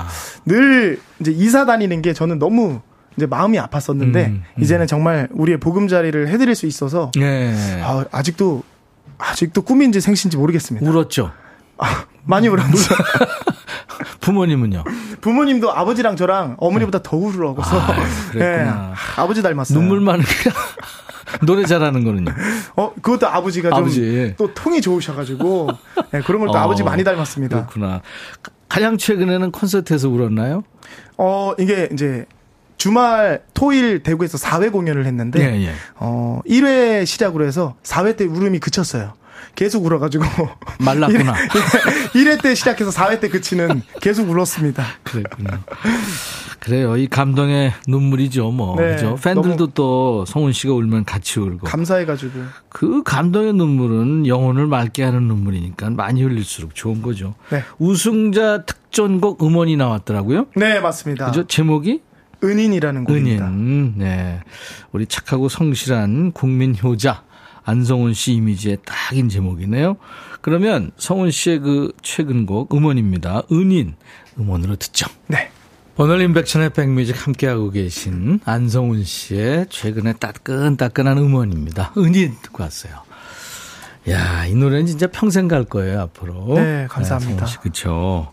늘 0.44 1.00
이제 1.20 1.32
이사 1.32 1.66
다니는 1.66 2.02
게 2.02 2.12
저는 2.12 2.38
너무 2.38 2.82
이제 3.16 3.26
마음이 3.26 3.58
아팠었는데 3.58 4.16
음, 4.26 4.44
음. 4.56 4.62
이제는 4.62 4.86
정말 4.86 5.28
우리의 5.32 5.58
보금자리를 5.58 6.28
해드릴 6.28 6.54
수 6.54 6.66
있어서 6.66 7.10
네. 7.14 7.54
아, 7.82 8.04
아직도 8.10 8.62
아직도 9.18 9.62
꿈인지 9.62 10.00
생신지 10.00 10.36
모르겠습니다. 10.36 10.88
울었죠. 10.88 11.30
아, 11.78 12.04
많이 12.24 12.48
울었죠. 12.48 12.94
부모님은요? 14.20 14.84
부모님도 15.20 15.72
아버지랑 15.72 16.16
저랑 16.16 16.56
어머니보다 16.58 17.02
더 17.02 17.16
울으라고서. 17.16 17.78
아, 17.78 17.94
네, 18.34 18.66
아버지 19.16 19.42
닮았어요. 19.42 19.78
눈물 19.78 20.00
많은 20.00 20.24
게 20.24 20.50
노래 21.46 21.64
잘하는 21.64 22.04
거는요? 22.04 22.32
어, 22.76 22.92
그것도 22.94 23.28
아버지가 23.28 23.76
아버지. 23.76 24.34
좀또 24.36 24.54
통이 24.54 24.80
좋으셔가지고 24.80 25.68
네, 26.10 26.20
그런 26.22 26.40
걸또 26.40 26.54
어, 26.54 26.60
아버지 26.60 26.82
많이 26.82 27.04
닮았습니다. 27.04 27.66
그렇구나. 27.66 28.02
가장 28.68 28.98
최근에는 28.98 29.50
콘서트에서 29.52 30.08
울었나요? 30.08 30.64
어, 31.16 31.52
이게 31.58 31.88
이제 31.92 32.26
주말 32.84 33.40
토일 33.54 34.02
대구에서 34.02 34.36
4회 34.36 34.70
공연을 34.70 35.06
했는데 35.06 35.40
예, 35.40 35.68
예. 35.68 35.72
어 35.96 36.42
1회 36.46 37.06
시작으로 37.06 37.46
해서 37.46 37.76
4회 37.82 38.18
때 38.18 38.26
울음이 38.26 38.58
그쳤어요. 38.58 39.14
계속 39.54 39.86
울어가지고 39.86 40.22
말랐구나. 40.84 41.32
1회 42.12 42.42
때 42.42 42.54
시작해서 42.54 42.90
4회 42.90 43.20
때 43.20 43.30
그치는 43.30 43.80
계속 44.02 44.28
울었습니다. 44.28 44.84
그랬군요. 45.02 45.48
그래요. 46.60 46.98
이 46.98 47.06
감동의 47.06 47.72
눈물이죠, 47.88 48.50
뭐. 48.50 48.76
네, 48.78 48.96
그죠? 48.96 49.16
팬들도 49.22 49.68
또 49.68 50.26
성훈 50.26 50.52
씨가 50.52 50.74
울면 50.74 51.06
같이 51.06 51.40
울고. 51.40 51.66
감사해가지고. 51.66 52.38
그 52.68 53.02
감동의 53.02 53.54
눈물은 53.54 54.26
영혼을 54.26 54.66
맑게 54.66 55.02
하는 55.02 55.22
눈물이니까 55.22 55.88
많이 55.88 56.22
흘릴수록 56.22 56.74
좋은 56.74 57.00
거죠. 57.00 57.34
네. 57.48 57.62
우승자 57.78 58.64
특전곡 58.64 59.42
음원이 59.42 59.76
나왔더라고요. 59.76 60.48
네, 60.56 60.80
맞습니다. 60.80 61.26
그죠? 61.26 61.46
제목이? 61.46 62.02
은인이라는 62.44 63.04
곡입니다. 63.04 63.48
은인. 63.48 63.94
네. 63.96 64.40
우리 64.92 65.06
착하고 65.06 65.48
성실한 65.48 66.32
국민 66.32 66.76
효자 66.80 67.24
안성훈 67.64 68.14
씨 68.14 68.34
이미지의 68.34 68.78
딱인 68.84 69.28
제목이네요. 69.28 69.96
그러면 70.40 70.90
성훈 70.98 71.30
씨의 71.30 71.60
그 71.60 71.92
최근 72.02 72.44
곡 72.44 72.74
음원입니다. 72.74 73.44
은인 73.50 73.94
음원으로 74.38 74.76
듣죠. 74.76 75.06
네. 75.26 75.50
오늘 75.96 76.20
인백천의 76.20 76.70
백뮤직 76.70 77.26
함께하고 77.26 77.70
계신 77.70 78.40
안성훈 78.44 79.04
씨의 79.04 79.66
최근에 79.70 80.14
따끈따끈한 80.14 81.18
음원입니다. 81.18 81.92
은인 81.96 82.34
듣고 82.42 82.64
왔어요. 82.64 82.92
야, 84.10 84.44
이 84.44 84.54
노래는 84.54 84.86
진짜 84.86 85.06
평생 85.06 85.48
갈 85.48 85.64
거예요, 85.64 86.02
앞으로. 86.02 86.56
네, 86.56 86.86
감사합니다. 86.90 87.46
네, 87.46 87.56
그렇죠. 87.62 88.30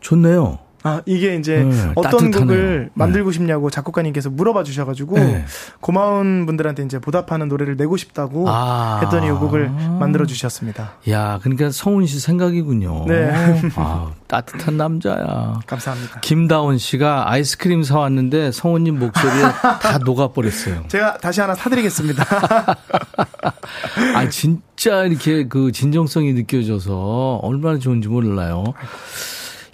좋네요. 0.00 0.60
아, 0.84 1.02
이게 1.06 1.34
이제 1.36 1.64
네, 1.64 1.92
어떤 1.96 2.10
따뜻하네요. 2.30 2.40
곡을 2.40 2.82
네. 2.84 2.90
만들고 2.94 3.32
싶냐고 3.32 3.68
작곡가님께서 3.68 4.30
물어봐 4.30 4.62
주셔가지고 4.62 5.18
네. 5.18 5.44
고마운 5.80 6.46
분들한테 6.46 6.84
이제 6.84 6.98
보답하는 6.98 7.48
노래를 7.48 7.76
내고 7.76 7.96
싶다고 7.96 8.44
아. 8.48 9.00
했더니 9.02 9.26
이 9.26 9.30
곡을 9.30 9.68
만들어 9.98 10.24
주셨습니다. 10.26 10.92
야, 11.10 11.40
그러니까 11.42 11.70
성훈 11.70 12.06
씨 12.06 12.20
생각이군요. 12.20 13.06
네. 13.08 13.30
아, 13.74 14.12
따뜻한 14.28 14.76
남자야. 14.76 15.60
감사합니다. 15.66 16.20
김다운 16.20 16.78
씨가 16.78 17.30
아이스크림 17.30 17.82
사왔는데 17.82 18.52
성훈님 18.52 18.98
목소리에 18.98 19.42
다 19.42 19.98
녹아버렸어요. 20.04 20.84
제가 20.88 21.18
다시 21.18 21.40
하나 21.40 21.54
사드리겠습니다. 21.54 22.24
아, 24.14 24.28
진짜 24.28 25.04
이렇게 25.04 25.48
그 25.48 25.72
진정성이 25.72 26.32
느껴져서 26.34 27.40
얼마나 27.42 27.78
좋은지 27.78 28.08
몰라요. 28.08 28.64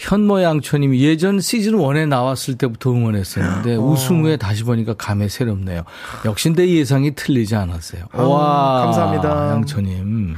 현모양초님이 0.08 1.00
예전 1.02 1.40
시즌 1.40 1.72
1에 1.78 2.06
나왔을 2.08 2.56
때부터 2.58 2.90
응원했었는데 2.92 3.76
어. 3.76 3.80
우승 3.80 4.22
후에 4.24 4.36
다시 4.36 4.62
보니까 4.64 4.94
감회 4.94 5.28
새롭네요. 5.28 5.82
역시 6.26 6.52
내 6.52 6.68
예상이 6.68 7.14
틀리지 7.14 7.56
않았어요. 7.56 8.04
아, 8.12 8.22
와 8.22 8.82
감사합니다. 8.84 9.50
양초님. 9.52 10.36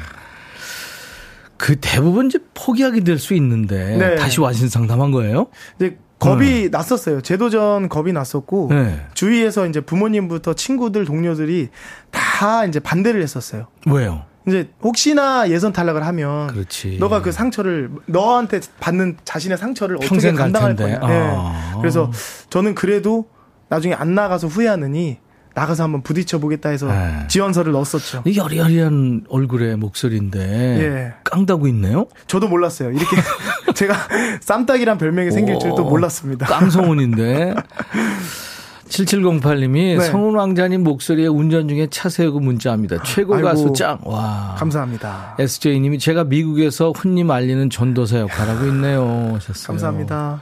그 1.57 1.77
대부분 1.81 2.27
이제 2.27 2.39
포기하게 2.55 3.01
될 3.01 3.19
수 3.19 3.35
있는데 3.35 3.97
네. 3.97 4.15
다시 4.17 4.41
와신 4.41 4.69
상담한 4.69 5.11
거예요? 5.11 5.47
이제 5.77 5.97
겁이 6.19 6.45
네. 6.65 6.69
났었어요. 6.69 7.21
제도전 7.23 7.89
겁이 7.89 8.13
났었고 8.13 8.69
네. 8.71 9.05
주위에서 9.15 9.67
이제 9.67 9.81
부모님부터 9.81 10.55
친구들 10.55 11.05
동료들이 11.07 11.69
다 12.11 12.65
이제 12.67 12.79
반대를 12.79 13.23
했었어요. 13.23 13.67
왜요? 13.87 14.23
이제 14.47 14.71
혹시나 14.83 15.49
예선 15.51 15.73
탈락을 15.73 16.07
하면 16.07 16.47
그렇지. 16.49 16.99
너가 17.01 17.21
그 17.21 17.33
상처를 17.33 17.91
너한테 18.07 18.61
받는 18.79 19.17
자신의 19.25 19.59
상처를 19.59 19.97
어떻게 19.97 20.33
감당할 20.33 20.77
거냐. 20.77 20.99
아. 21.03 21.73
네. 21.75 21.79
그래서 21.81 22.11
저는 22.51 22.75
그래도 22.75 23.27
나중에 23.69 23.95
안 23.95 24.15
나가서 24.15 24.47
후회하느니 24.47 25.19
나가서 25.55 25.85
한번 25.85 26.03
부딪혀 26.03 26.39
보겠다 26.39 26.69
해서 26.69 26.87
네. 26.87 27.27
지원서를 27.29 27.73
넣었었죠. 27.73 28.23
이 28.27 28.37
여리여리한 28.37 29.25
얼굴의 29.29 29.77
목소리인데 29.79 30.39
예. 30.41 31.15
깡다고 31.25 31.67
있네요. 31.69 32.07
저도 32.27 32.47
몰랐어요. 32.47 32.91
이렇게 32.91 33.17
제가 33.75 33.95
쌈딱이란 34.43 34.99
별명이 34.99 35.31
생길 35.31 35.59
줄도 35.59 35.85
몰랐습니다. 35.85 36.47
깡성훈인데 36.47 37.55
7708님이 38.89 39.99
네. 39.99 40.01
성훈 40.01 40.35
왕자님 40.35 40.85
목소리에 40.85 41.27
운전 41.27 41.69
중에 41.69 41.89
차 41.91 42.09
세우고 42.09 42.41
문자합니다. 42.41 43.03
최고 43.03 43.35
아이고, 43.35 43.49
가수 43.49 43.73
짱. 43.73 43.99
와. 44.05 44.55
감사합니다. 44.59 45.37
SJ님이 45.39 45.99
제가 45.99 46.25
미국에서 46.25 46.93
훈님 46.93 47.31
알리는 47.31 47.69
전도사 47.71 48.21
역할하고 48.21 48.67
있네요. 48.67 49.33
하셨어요. 49.35 49.67
감사합니다. 49.67 50.41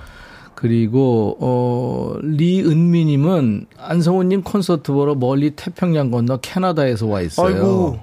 그리고 0.55 1.37
어 1.41 2.15
리은미님은 2.23 3.67
안성훈님 3.79 4.43
콘서트 4.43 4.93
보러 4.93 5.15
멀리 5.15 5.51
태평양 5.51 6.11
건너 6.11 6.39
캐나다에서 6.39 7.07
와 7.07 7.21
있어요. 7.21 7.55
아이고. 7.55 8.01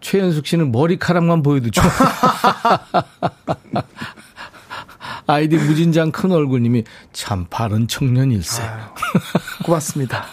최현숙 0.00 0.46
씨는 0.46 0.70
머리카락만 0.70 1.42
보여도 1.42 1.70
좋아. 1.70 1.84
아이디 5.26 5.56
무진장 5.56 6.10
큰 6.12 6.32
얼굴님이 6.32 6.84
참 7.12 7.46
바른 7.48 7.88
청년일세. 7.88 8.62
아유, 8.62 8.80
고맙습니다. 9.64 10.24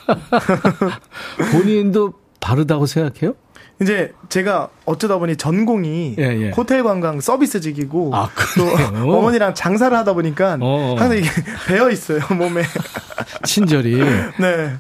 본인도 1.52 2.14
바르다고 2.40 2.86
생각해요? 2.86 3.36
이제 3.82 4.14
제가 4.30 4.70
어쩌다 4.86 5.18
보니 5.18 5.38
전공이 5.38 6.16
예, 6.20 6.24
예. 6.24 6.50
호텔 6.52 6.84
관광 6.84 7.20
서비스직이고 7.20 8.16
아, 8.16 8.30
또 8.56 9.18
어머니랑 9.18 9.56
장사를 9.56 9.96
하다 9.98 10.14
보니까 10.14 10.60
어어. 10.62 10.98
항상 11.00 11.18
이게 11.18 11.28
배어 11.68 11.90
있어요 11.90 12.20
몸에 12.30 12.62
친절이 13.44 13.96
네 14.40 14.76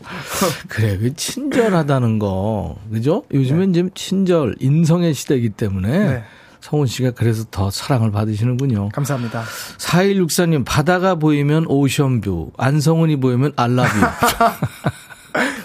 그래 0.67 0.97
그 0.99 1.15
친절하다는 1.15 2.19
거 2.19 2.75
그죠 2.91 3.23
요즘엔 3.33 3.71
네. 3.71 3.79
이제 3.79 3.89
친절 3.95 4.57
인성의 4.59 5.15
시대이기 5.15 5.49
때문에 5.49 5.89
네. 5.97 6.23
성훈 6.61 6.87
씨가 6.87 7.11
그래서 7.11 7.43
더 7.51 7.69
사랑을 7.69 8.11
받으시는군요. 8.11 8.89
감사합니다. 8.89 9.43
4164님, 9.77 10.63
바다가 10.63 11.15
보이면 11.15 11.65
오션뷰, 11.67 12.51
안성훈이 12.57 13.17
보이면 13.17 13.53
알라뷰. 13.55 13.89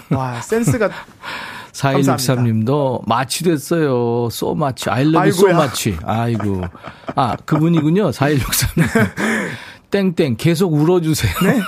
와, 0.15 0.41
센스가. 0.41 0.89
4163님도 1.71 3.07
마치 3.07 3.43
됐어요. 3.43 4.29
소 4.31 4.55
마치. 4.55 4.89
아일러브 4.89 5.31
소 5.31 5.47
마치. 5.49 5.95
아이고. 6.03 6.63
아, 7.15 7.35
그분이군요. 7.45 8.09
4163님. 8.09 9.07
땡땡 9.91 10.35
계속 10.37 10.73
울어주세요. 10.73 11.33
네? 11.43 11.61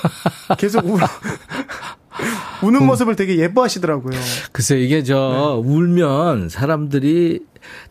계속 0.58 0.86
울어. 0.86 1.08
우는 2.64 2.86
모습을 2.86 3.16
되게 3.16 3.38
예뻐하시더라고요. 3.38 4.20
글쎄 4.52 4.80
이게 4.80 5.04
저 5.04 5.62
네. 5.64 5.70
울면 5.70 6.50
사람들이 6.50 7.42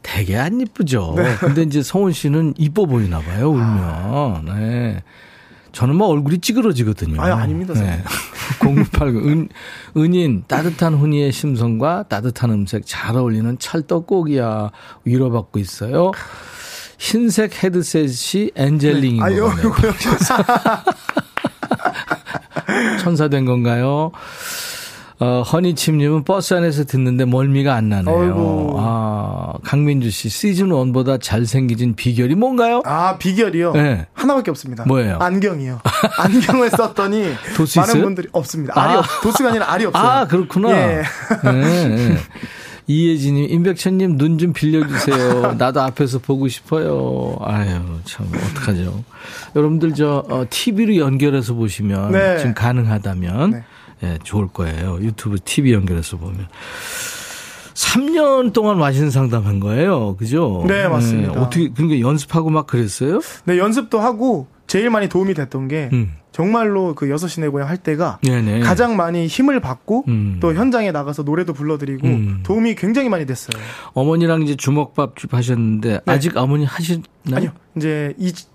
되게 0.03 0.37
안 0.37 0.61
이쁘죠. 0.61 1.15
네. 1.17 1.37
근데 1.39 1.63
이제 1.63 1.83
성훈 1.83 2.13
씨는 2.13 2.55
이뻐 2.57 2.87
보이나 2.87 3.21
봐요, 3.21 3.51
울면. 3.51 4.45
네. 4.47 5.03
저는 5.73 5.97
뭐 5.97 6.09
얼굴이 6.09 6.39
찌그러지거든요. 6.41 7.21
아, 7.21 7.27
아닙니다. 7.43 7.75
네. 7.75 8.03
0989 8.61 9.29
은, 9.29 9.49
은인 9.97 10.45
따뜻한 10.49 10.95
훈이의 10.95 11.31
심성과 11.31 12.05
따뜻한 12.09 12.51
음색 12.51 12.85
잘 12.87 13.17
어울리는 13.17 13.59
찰떡곡이야 13.59 14.71
위로받고 15.05 15.59
있어요. 15.59 16.11
흰색 16.99 17.63
헤드셋이 17.63 18.51
엔젤링인 18.57 19.23
네. 19.25 19.39
거예요. 19.39 19.53
천사 23.01 23.29
된 23.29 23.45
건가요? 23.45 24.13
어, 25.21 25.43
허니침님은 25.43 26.23
버스 26.23 26.55
안에서 26.55 26.85
듣는데 26.85 27.25
멀미가 27.25 27.75
안 27.75 27.89
나네요. 27.89 28.15
어이구. 28.15 28.77
아, 28.79 29.55
강민주 29.65 30.11
씨, 30.13 30.29
시즌 30.29 30.69
1보다 30.69 31.21
잘생기진 31.21 31.97
비결이 31.97 32.37
뭔가요? 32.37 32.83
아, 32.85 33.17
비결이요? 33.19 33.73
네. 33.73 34.07
하나밖에 34.15 34.53
없습니다. 34.53 34.85
뭐예요? 34.87 35.19
안경이요. 35.21 35.81
안경을 36.19 36.71
썼더니. 36.71 37.35
도수 37.57 37.81
많은 37.81 37.95
있어요? 37.95 38.05
분들이 38.05 38.29
없습니다. 38.31 38.81
알이 38.81 38.95
아. 38.95 38.99
없, 39.01 39.07
도수가 39.23 39.49
아니라 39.49 39.73
알이 39.73 39.87
없어요. 39.87 40.05
아, 40.09 40.27
그렇구나. 40.29 40.71
예. 40.71 41.03
네, 41.43 41.89
네. 41.89 42.17
이혜진님, 42.91 43.51
임백천님 43.51 44.17
눈 44.17 44.39
좀 44.39 44.53
빌려주세요. 44.55 45.53
나도 45.59 45.81
앞에서 45.83 46.19
보고 46.19 46.49
싶어요. 46.49 47.37
아유, 47.43 47.81
참, 48.05 48.27
어떡하죠. 48.33 49.05
여러분들 49.55 49.93
저, 49.95 50.25
어, 50.29 50.45
TV로 50.49 50.97
연결해서 50.97 51.53
보시면, 51.55 52.13
네. 52.13 52.39
지금 52.39 52.55
가능하다면, 52.55 53.51
네. 53.51 53.63
예, 54.05 54.19
좋을 54.23 54.49
거예요. 54.49 54.99
유튜브 55.03 55.37
TV 55.45 55.73
연결해서 55.75 56.17
보면. 56.17 56.47
3년 57.75 58.53
동안 58.53 58.79
와신 58.79 59.11
상담한 59.11 59.61
거예요. 59.61 60.17
그죠? 60.17 60.65
네, 60.67 60.89
맞습니다. 60.89 61.33
네, 61.33 61.39
어떻게, 61.39 61.69
그러니까 61.69 62.01
연습하고 62.01 62.51
막 62.51 62.67
그랬어요? 62.67 63.21
네, 63.45 63.59
연습도 63.59 64.01
하고, 64.01 64.47
제일 64.67 64.89
많이 64.91 65.09
도움이 65.09 65.35
됐던 65.35 65.69
게, 65.69 65.91
음. 65.93 66.13
정말로 66.39 66.95
그 66.95 67.11
여섯 67.11 67.27
시내 67.27 67.49
고향 67.49 67.69
할 67.69 67.77
때가 67.79 68.21
네네. 68.23 68.61
가장 68.61 68.95
많이 68.97 69.27
힘을 69.27 69.59
받고 69.59 70.05
음. 70.07 70.37
또 70.39 70.55
현장에 70.55 70.93
나가서 70.93 71.25
노래도 71.25 71.53
불러드리고 71.53 72.07
음. 72.07 72.41
도움이 72.45 72.77
굉장히 72.77 73.09
많이 73.09 73.27
됐어요. 73.27 73.61
어머니랑 73.93 74.43
이제 74.43 74.55
주먹밥집 74.55 75.35
하셨는데 75.35 75.89
네. 75.95 76.01
아직 76.07 76.37
어머니 76.37 76.65
하시나요? 76.65 77.03
아니요. 77.33 77.51
이제 77.77 78.15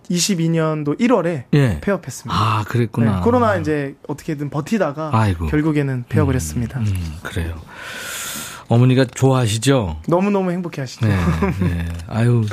22년도 0.09 0.97
1월에 0.97 1.43
예. 1.53 1.81
폐업했습니다. 1.81 2.33
아 2.33 2.63
그랬구나. 2.69 3.17
네, 3.17 3.21
코로나 3.21 3.57
이제 3.57 3.95
어떻게든 4.07 4.49
버티다가 4.49 5.09
아이고. 5.11 5.47
결국에는 5.47 6.05
폐업을 6.07 6.35
음. 6.35 6.35
했습니다. 6.35 6.79
음, 6.79 7.17
그래요. 7.21 7.59
어머니가 8.69 9.03
좋아하시죠? 9.03 9.97
너무너무 10.07 10.51
행복해 10.51 10.79
하시죠. 10.79 11.05
네, 11.05 11.17
네. 11.59 11.85
아유. 12.07 12.45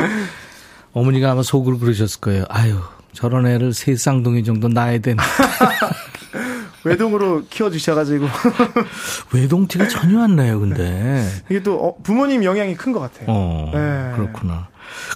어머니가 0.92 1.30
아마 1.30 1.44
속으로 1.44 1.78
그러셨을 1.78 2.20
거예요. 2.20 2.46
아유, 2.48 2.80
저런 3.12 3.46
애를 3.46 3.72
세 3.72 3.96
쌍둥이 3.96 4.44
정도 4.44 4.68
낳아야 4.68 4.98
되나. 4.98 5.22
외동으로 6.84 7.42
키워주셔가지고. 7.50 8.26
외동티가 9.34 9.88
전혀 9.88 10.20
안 10.22 10.36
나요, 10.36 10.60
근데. 10.60 11.22
이게 11.50 11.62
또 11.62 11.74
어, 11.78 11.96
부모님 12.02 12.42
영향이 12.44 12.74
큰 12.76 12.92
것 12.92 13.00
같아요. 13.00 13.26
어, 13.28 13.70
네. 13.74 14.12
그렇구나. 14.16 14.68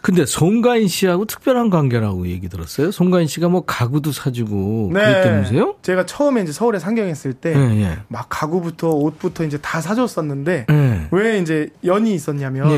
근데 0.02 0.24
송가인 0.26 0.86
씨하고 0.88 1.24
특별한 1.24 1.70
관계라고 1.70 2.28
얘기 2.28 2.48
들었어요? 2.48 2.90
송가인 2.92 3.26
씨가 3.26 3.48
뭐 3.48 3.64
가구도 3.64 4.12
사주고 4.12 4.90
네. 4.92 5.00
그랬다면서요? 5.00 5.76
제가 5.82 6.06
처음에 6.06 6.42
이제 6.42 6.52
서울에 6.52 6.78
상경했을 6.78 7.32
때막 7.32 7.68
네, 7.70 7.74
네. 8.08 8.18
가구부터 8.28 8.90
옷부터 8.90 9.44
이제 9.44 9.58
다 9.58 9.80
사줬었는데 9.80 10.66
네. 10.68 11.08
왜 11.10 11.38
이제 11.40 11.70
연이 11.84 12.14
있었냐면 12.14 12.68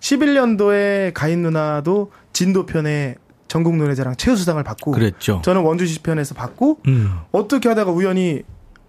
11년도에 0.00 1.12
가인 1.14 1.42
누나도 1.42 2.10
진도편에 2.32 3.14
전국 3.54 3.76
노래자랑 3.76 4.16
최우수상을 4.16 4.60
받고 4.64 4.90
그랬죠. 4.90 5.40
저는 5.44 5.62
원주시 5.62 6.00
편에서 6.02 6.34
받고 6.34 6.80
음. 6.88 7.18
어떻게 7.30 7.68
하다가 7.68 7.92
우연히 7.92 8.42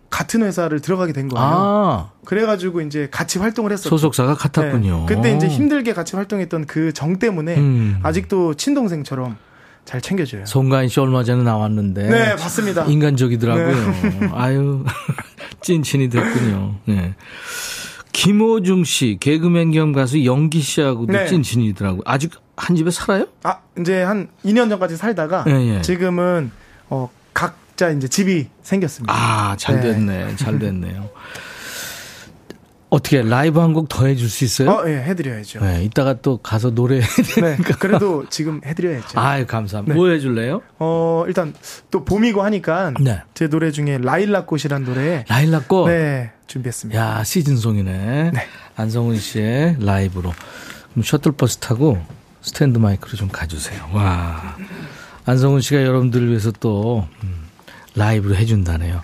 같은 0.09 0.41
회사를 0.41 0.79
들어가게 0.81 1.13
된 1.13 1.27
거예요. 1.29 1.47
아. 1.47 2.09
그래가지고 2.25 2.81
이제 2.81 3.07
같이 3.11 3.37
활동을 3.37 3.71
했었죠. 3.71 3.89
소속사가 3.89 4.33
같았군요. 4.33 5.05
네. 5.07 5.15
그때 5.15 5.35
이제 5.35 5.47
힘들게 5.47 5.93
같이 5.93 6.15
활동했던 6.15 6.65
그 6.65 6.91
정 6.93 7.19
때문에 7.19 7.57
음. 7.57 7.99
아직도 8.01 8.55
친동생처럼 8.55 9.37
잘 9.85 10.01
챙겨줘요. 10.01 10.47
송가인 10.47 10.89
씨 10.89 10.99
얼마 10.99 11.23
전에 11.23 11.43
나왔는데. 11.43 12.09
네, 12.09 12.35
봤습니다. 12.35 12.85
인간적이더라고요. 12.85 13.67
네. 13.69 14.29
아유, 14.33 14.83
찐친이 15.61 16.09
됐군요. 16.09 16.73
네. 16.85 17.13
김호중 18.13 18.83
씨, 18.83 19.17
개그맨 19.19 19.73
겸 19.73 19.91
가수 19.93 20.25
영기 20.25 20.61
씨하고도 20.61 21.13
네. 21.13 21.27
찐친이더라고요. 21.27 22.01
아직 22.05 22.31
한 22.57 22.75
집에 22.75 22.89
살아요? 22.91 23.25
아, 23.43 23.59
이제 23.79 24.01
한 24.03 24.29
2년 24.45 24.69
전까지 24.69 24.97
살다가 24.97 25.43
네, 25.45 25.81
지금은 25.81 26.51
어, 26.89 27.09
각자 27.33 27.89
이제 27.89 28.07
집이 28.07 28.47
생겼습니다. 28.63 29.13
아, 29.13 29.55
잘 29.57 29.75
네. 29.81 29.93
됐네. 29.93 30.25
네. 30.25 30.35
잘 30.35 30.57
됐네요. 30.59 31.09
어떻게 32.89 33.21
라이브 33.23 33.59
한 33.59 33.73
곡 33.73 33.89
더 33.89 34.05
해줄 34.05 34.29
수 34.29 34.45
있어요? 34.45 34.69
어, 34.69 34.83
예, 34.87 34.97
해드려야죠. 35.03 35.59
네, 35.59 35.83
이따가 35.83 36.13
또 36.21 36.37
가서 36.37 36.69
노래 36.69 37.01
네, 37.01 37.57
그래도 37.79 38.25
지금 38.29 38.61
해드려야죠. 38.65 39.19
아, 39.19 39.43
감사합니다. 39.45 39.93
네. 39.93 39.97
뭐 39.99 40.07
해줄래요? 40.09 40.61
어, 40.79 41.25
일단 41.27 41.53
또 41.91 42.05
봄이고 42.05 42.41
하니까 42.41 42.93
네. 43.01 43.21
제 43.33 43.49
노래 43.49 43.71
중에 43.71 43.97
라일락꽃이란 43.97 44.85
노래. 44.85 45.25
라일락꽃? 45.27 45.87
네, 45.89 46.31
준비했습니다. 46.47 46.97
야, 46.99 47.23
시즌송이네. 47.25 48.31
네. 48.33 48.47
안성훈 48.77 49.17
씨의 49.17 49.77
라이브로. 49.81 50.31
그럼 50.93 51.03
셔틀버스 51.03 51.57
타고 51.57 51.97
스탠드 52.45 52.77
마이크로 52.77 53.17
좀 53.17 53.27
가주세요. 53.27 53.89
와. 53.91 54.55
안성훈 55.25 55.61
씨가 55.61 55.83
여러분들을 55.83 56.29
위해서 56.29 56.51
또 56.51 57.07
음, 57.23 57.47
라이브로 57.95 58.35
해준다네요. 58.35 59.01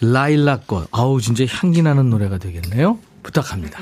라일락꽃. 0.00 0.88
아우, 0.90 1.20
진짜 1.20 1.44
향기 1.46 1.80
나는 1.80 2.10
노래가 2.10 2.38
되겠네요. 2.38 2.98
부탁합니다. 3.22 3.78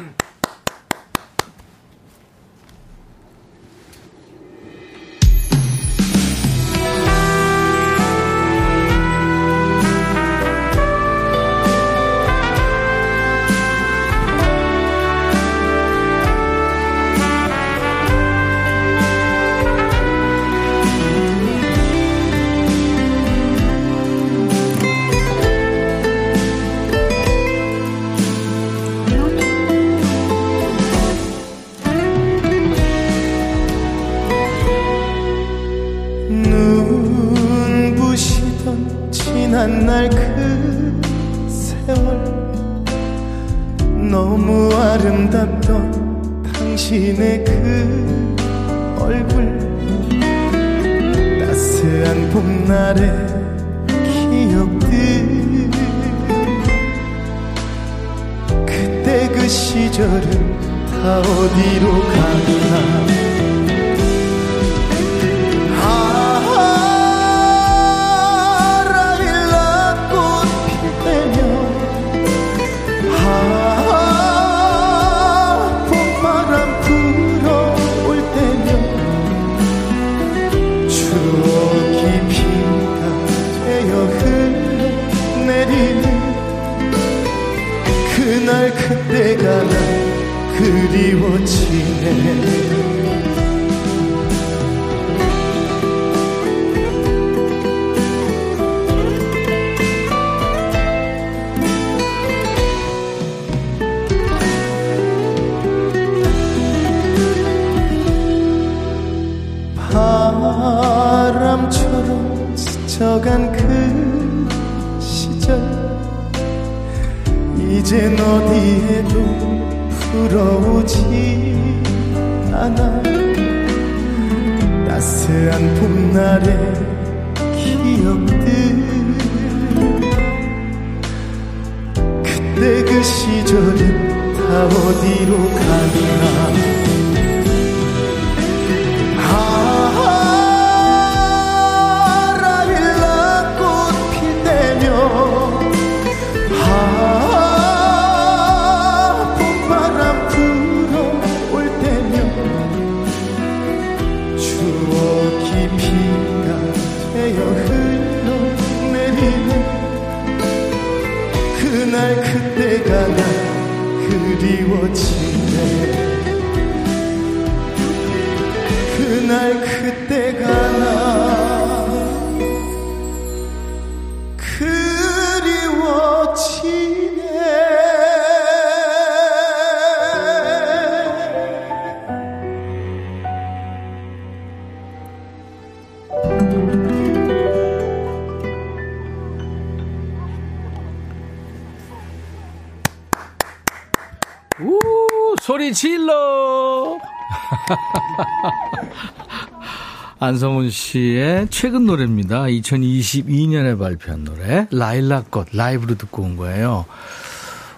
안성훈 200.18 200.70
씨의 200.70 201.48
최근 201.50 201.86
노래입니다. 201.86 202.44
2022년에 202.44 203.78
발표한 203.78 204.24
노래 204.24 204.66
라일락꽃 204.70 205.48
라이브로 205.52 205.96
듣고 205.96 206.22
온 206.22 206.36
거예요. 206.36 206.84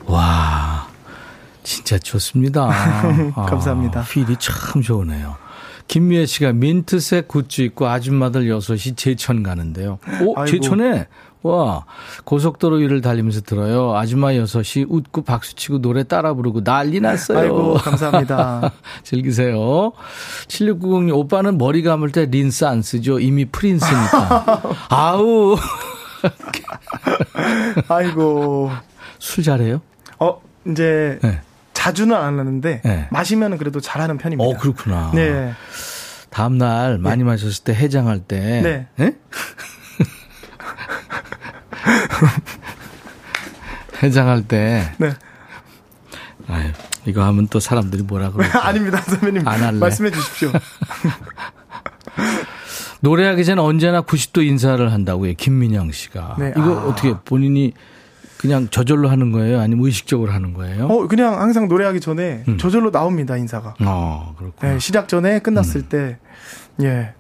와 0.07 0.89
진짜 1.63 1.99
좋습니다. 1.99 2.69
감사합니다. 3.37 4.01
아, 4.01 4.05
필이 4.05 4.37
참 4.39 4.83
좋으네요. 4.83 5.37
김미애 5.87 6.27
씨가 6.27 6.53
민트색 6.53 7.29
굿즈 7.29 7.63
입고 7.63 7.87
아줌마들 7.87 8.49
여섯이 8.49 8.97
제천 8.97 9.43
가는데요. 9.43 9.99
오, 10.23 10.35
아이고. 10.37 10.51
제천에 10.51 11.07
와, 11.43 11.85
고속도로 12.25 12.77
위를 12.77 13.01
달리면서 13.01 13.41
들어요. 13.41 13.97
아줌마 13.97 14.35
여섯이 14.37 14.87
웃고 14.89 15.23
박수치고 15.23 15.81
노래 15.81 16.05
따라 16.05 16.35
부르고 16.35 16.63
난리 16.63 17.01
났어요. 17.01 17.39
아이고, 17.39 17.75
감사합니다. 17.75 18.73
즐기세요. 19.03 19.93
7690님, 20.47 21.15
오빠는 21.15 21.59
머리 21.59 21.83
감을 21.83 22.13
때 22.13 22.27
린스 22.27 22.65
안 22.65 22.83
쓰죠? 22.83 23.19
이미 23.19 23.45
프린스니까. 23.45 24.63
아우. 24.91 25.57
아이고. 27.89 28.71
술 29.19 29.43
잘해요? 29.43 29.81
어, 30.21 30.41
이제 30.67 31.19
네. 31.23 31.41
자주는 31.73 32.15
안 32.15 32.39
하는데 32.39 32.81
네. 32.85 33.09
마시면 33.11 33.59
그래도 33.59 33.81
잘하는 33.81 34.19
편입니다. 34.19 34.49
어, 34.49 34.57
그렇구나. 34.57 35.11
네. 35.13 35.53
다음 36.31 36.57
날 36.57 36.99
많이 36.99 37.19
네. 37.19 37.25
마셨을 37.25 37.65
때 37.65 37.75
해장할 37.75 38.21
때 38.21 38.61
네. 38.63 38.87
네? 38.97 39.17
해장할 44.03 44.49
때 44.49 44.93
네. 44.99 45.13
아유, 46.49 46.71
이거 47.07 47.25
하면 47.25 47.49
또 47.49 47.61
사람들이 47.61 48.03
뭐라 48.03 48.31
그럴까? 48.31 48.67
아닙니다, 48.67 49.01
선배님. 49.03 49.47
안 49.47 49.63
할래. 49.63 49.79
말씀해 49.79 50.11
주십시오. 50.11 50.51
노래하기 53.01 53.45
전에 53.45 53.61
언제나 53.61 54.03
90도 54.03 54.47
인사를 54.47 54.93
한다고요. 54.93 55.35
김민영 55.35 55.91
씨가. 55.91 56.37
네. 56.39 56.53
이거 56.57 56.81
아. 56.81 56.85
어떻게 56.85 57.15
본인이 57.25 57.73
그냥 58.39 58.69
저절로 58.71 59.09
하는 59.09 59.33
거예요? 59.33 59.61
아니면 59.61 59.87
의식적으로 59.87 60.33
하는 60.33 60.53
거예요? 60.53 60.87
어, 60.87 61.07
그냥 61.07 61.41
항상 61.41 61.69
노래하기 61.69 62.01
전에 62.01 62.45
음. 62.49 62.59
저절로 62.59 62.91
나옵니다, 62.91 63.37
인사가. 63.37 63.75
어, 63.81 64.35
그렇구나. 64.37 64.73
네, 64.73 64.79
시작 64.79 65.09
전에 65.09 65.39
끝났을 65.39 65.83
음. 65.83 65.89
때, 65.89 66.19
예. 66.83 67.15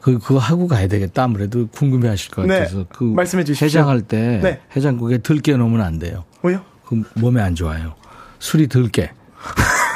그, 0.00 0.18
그거 0.18 0.38
하고 0.38 0.66
가야 0.68 0.86
되겠다. 0.88 1.24
아무래도 1.24 1.66
궁금해 1.68 2.08
하실 2.08 2.30
것 2.30 2.46
네. 2.46 2.58
같아서. 2.60 2.84
그 2.92 3.04
말씀해 3.04 3.44
주시죠. 3.44 3.64
해장할 3.64 4.02
때 4.02 4.40
네. 4.42 4.60
해장국에 4.76 5.18
들깨 5.18 5.56
넣으면 5.56 5.80
안 5.80 5.98
돼요. 5.98 6.24
왜요? 6.42 6.62
그 6.84 7.02
몸에 7.14 7.40
안 7.40 7.54
좋아요. 7.54 7.94
술이 8.38 8.66
들깨. 8.68 9.12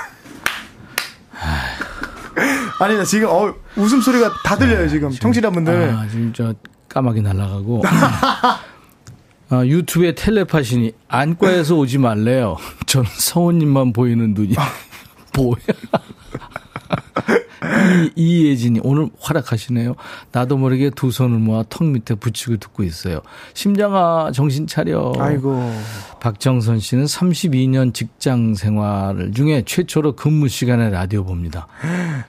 아니다 2.78 3.04
지금 3.04 3.28
어 3.30 3.54
웃음 3.76 4.00
소리가 4.02 4.30
다 4.44 4.56
들려요 4.56 4.86
지금 4.88 5.10
네, 5.10 5.18
청취자분들. 5.18 5.90
아, 5.90 6.06
지금 6.08 6.32
저 6.34 6.54
까마귀 6.88 7.22
날아가고. 7.22 7.82
아, 9.48 9.64
유튜브에 9.64 10.14
텔레파시니 10.14 10.92
안과에서 11.08 11.76
오지 11.76 11.98
말래요. 11.98 12.56
저는 12.86 13.08
성우님만 13.16 13.92
보이는 13.92 14.34
눈이 14.34 14.54
뭐야? 15.36 15.56
이, 18.14 18.46
이예진이 18.46 18.80
오늘 18.82 19.08
활약하시네요. 19.20 19.94
나도 20.32 20.56
모르게 20.56 20.90
두 20.90 21.10
손을 21.10 21.38
모아 21.38 21.64
턱 21.68 21.84
밑에 21.84 22.14
붙이고 22.14 22.56
듣고 22.56 22.82
있어요. 22.82 23.20
심장아 23.54 24.30
정신 24.32 24.66
차려. 24.66 25.12
아이고. 25.18 25.72
박정선 26.20 26.80
씨는 26.80 27.04
32년 27.04 27.94
직장 27.94 28.54
생활 28.54 29.32
중에 29.34 29.62
최초로 29.66 30.16
근무 30.16 30.48
시간에 30.48 30.90
라디오 30.90 31.24
봅니다. 31.24 31.66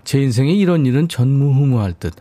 제 0.03 0.19
인생에 0.21 0.53
이런 0.53 0.85
일은 0.85 1.07
전무후무할 1.07 1.93
듯. 1.93 2.13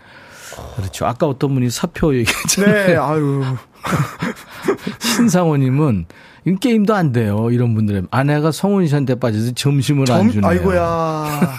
그렇죠. 0.76 1.06
아까 1.06 1.26
어떤 1.26 1.54
분이 1.54 1.70
사표 1.70 2.14
얘기했잖아요. 2.14 2.86
네, 2.86 2.96
아유. 2.96 3.42
신상호님은 5.00 6.06
게임도 6.54 6.94
안 6.94 7.10
돼요. 7.10 7.48
이런 7.50 7.74
분들은 7.74 8.06
아내가 8.12 8.52
성훈 8.52 8.86
씨한테 8.86 9.16
빠져서 9.16 9.52
점심을 9.52 10.06
점, 10.06 10.20
안 10.20 10.30
주네요. 10.30 10.48
아이고야. 10.48 11.58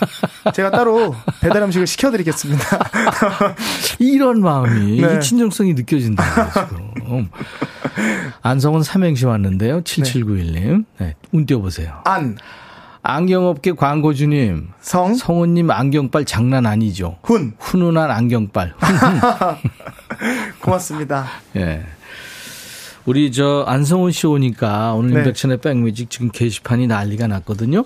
제가 0.54 0.72
따로 0.72 1.14
배달 1.42 1.62
음식을 1.64 1.86
시켜드리겠습니다. 1.86 2.64
이런 4.00 4.40
마음이 4.40 5.02
네. 5.02 5.20
친정성이 5.20 5.74
느껴진다. 5.74 6.24
지금. 7.04 7.28
안성훈 8.42 8.82
삼행시 8.84 9.26
왔는데요. 9.26 9.82
7791님. 9.82 10.86
네, 11.00 11.16
운 11.34 11.46
띄워보세요. 11.46 12.02
안. 12.06 12.38
안경업계 13.02 13.74
광고주님. 13.74 14.70
성. 14.80 15.16
성우님 15.16 15.70
안경빨 15.70 16.26
장난 16.26 16.66
아니죠. 16.66 17.18
훈. 17.24 17.54
훈훈한 17.60 18.10
안경빨. 18.10 18.74
고맙습니다. 20.62 21.26
예. 21.58 21.84
네. 23.08 23.12
우리 23.12 23.32
저 23.32 23.64
안성훈 23.66 24.12
씨 24.12 24.28
오니까 24.28 24.94
오늘 24.94 25.12
네. 25.12 25.18
인백천의 25.20 25.58
백뮤직 25.58 26.10
지금 26.10 26.30
게시판이 26.30 26.88
난리가 26.88 27.28
났거든요. 27.28 27.86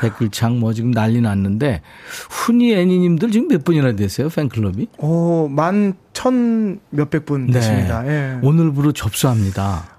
댓글창 0.00 0.58
뭐 0.58 0.72
지금 0.74 0.90
난리 0.90 1.20
났는데 1.20 1.80
훈이 2.28 2.74
애니님들 2.74 3.30
지금 3.30 3.48
몇 3.48 3.64
분이나 3.64 3.92
되세요 3.92 4.28
팬클럽이? 4.28 4.88
오, 4.98 5.48
만천 5.48 6.80
몇백 6.90 7.24
분 7.24 7.46
네. 7.46 7.52
되십니다. 7.54 8.06
예. 8.06 8.38
오늘부로 8.42 8.92
접수합니다. 8.92 9.96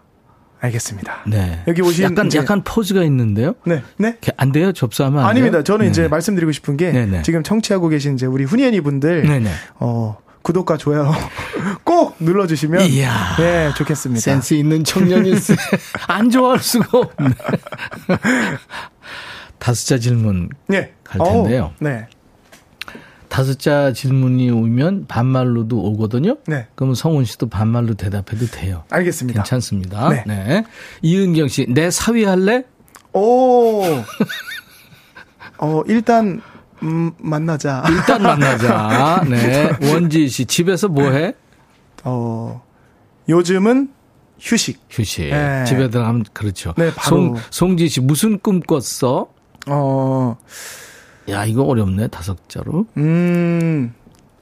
알겠습니다. 0.60 1.22
네. 1.28 1.64
여기 1.68 1.82
오신 1.82 2.04
약간 2.04 2.28
이제 2.28 2.38
약간 2.40 2.64
포즈가 2.64 3.04
있는데요. 3.04 3.54
네. 3.66 3.82
네. 3.98 4.18
안 4.36 4.52
돼요? 4.52 4.72
접수하면 4.72 5.22
안 5.24 5.30
아닙니다. 5.30 5.58
돼요? 5.60 5.64
저는 5.64 5.86
네. 5.86 5.90
이제 5.92 6.08
말씀드리고 6.08 6.52
싶은 6.52 6.78
게 6.78 6.92
네네. 6.92 7.22
지금 7.22 7.42
청취하고 7.42 7.88
계신 7.88 8.16
이제 8.16 8.26
우리 8.26 8.44
훈이애니 8.44 8.82
분들 8.82 9.24
네네. 9.24 9.50
어 9.80 10.18
구독과 10.48 10.78
좋아요 10.78 11.12
꼭 11.84 12.16
눌러주시면 12.22 12.86
이야, 12.86 13.36
네 13.38 13.74
좋겠습니다. 13.76 14.22
센스 14.22 14.54
있는 14.54 14.86
청년일세 14.86 15.56
안 16.08 16.30
좋아할 16.30 16.60
수가 16.60 17.00
없네. 17.00 17.34
다섯자 19.60 19.98
질문 19.98 20.48
네. 20.68 20.94
갈 21.04 21.20
텐데요. 21.22 21.74
오, 21.82 21.84
네. 21.84 22.08
다섯자 23.28 23.92
질문이 23.92 24.50
오면 24.50 25.08
반말로도 25.08 25.78
오거든요. 25.78 26.38
네. 26.48 26.68
그러면 26.76 26.96
성훈 26.96 27.26
씨도 27.26 27.50
반말로 27.50 27.96
대답해도 27.96 28.46
돼요. 28.46 28.86
알겠습니다. 28.90 29.44
괜찮습니다. 29.44 30.10
네. 30.10 30.24
네. 30.26 30.64
이은경 31.02 31.50
씨, 31.50 31.66
내 31.68 31.92
사위 31.92 32.24
할래? 32.24 32.64
오. 33.12 33.84
어, 35.58 35.84
일단 35.88 36.42
음, 36.84 37.12
만나자. 37.18 37.84
일단 37.90 38.22
만나자. 38.22 39.24
네. 39.30 39.72
원지 39.82 40.28
씨, 40.30 40.46
집에서 40.46 40.88
뭐 40.88 41.10
해? 41.12 41.34
어, 42.04 42.64
요즘은 43.30 43.90
휴식. 44.40 44.80
휴식. 44.90 45.30
네. 45.30 45.66
집에 45.66 45.90
들어가면, 45.90 46.26
그렇죠. 46.34 46.74
네, 46.78 46.94
바로. 46.94 47.18
송, 47.18 47.36
송지 47.50 47.90
씨, 47.90 48.02
무슨 48.02 48.40
꿈 48.40 48.60
꿨어? 48.60 49.28
어, 49.68 50.38
야, 51.30 51.46
이거 51.46 51.64
어렵네, 51.64 52.08
다섯 52.08 52.38
자로. 52.50 52.86
음, 52.98 53.94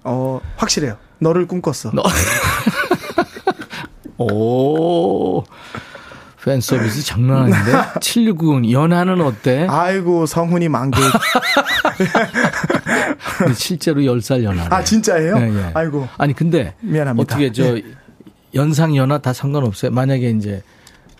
어, 0.04 0.40
확실해요. 0.58 0.98
너를 1.20 1.48
꿈꿨어. 1.48 1.92
너. 1.94 2.04
오. 4.18 5.44
팬 6.46 6.62
서비스 6.62 7.04
장난 7.04 7.38
아닌데? 7.52 7.72
7690 8.00 8.72
연하는 8.72 9.20
어때? 9.20 9.66
아이고 9.68 10.28
성훈이 10.28 10.70
만개. 10.70 11.02
실제로 13.56 14.02
10살 14.02 14.43
연하. 14.43 14.68
아 14.70 14.84
진짜예요? 14.84 15.39
네, 15.39 15.50
네. 15.50 15.72
아이고. 15.74 16.08
아니 16.20 16.34
근데 16.34 16.76
미안합니다. 16.82 17.34
어떻게 17.36 17.52
저 17.52 17.74
네. 17.74 17.84
연상 18.54 18.96
연하 18.96 19.18
다 19.18 19.34
상관없어요? 19.34 19.89
만약에 19.91 20.30
이제 20.30 20.62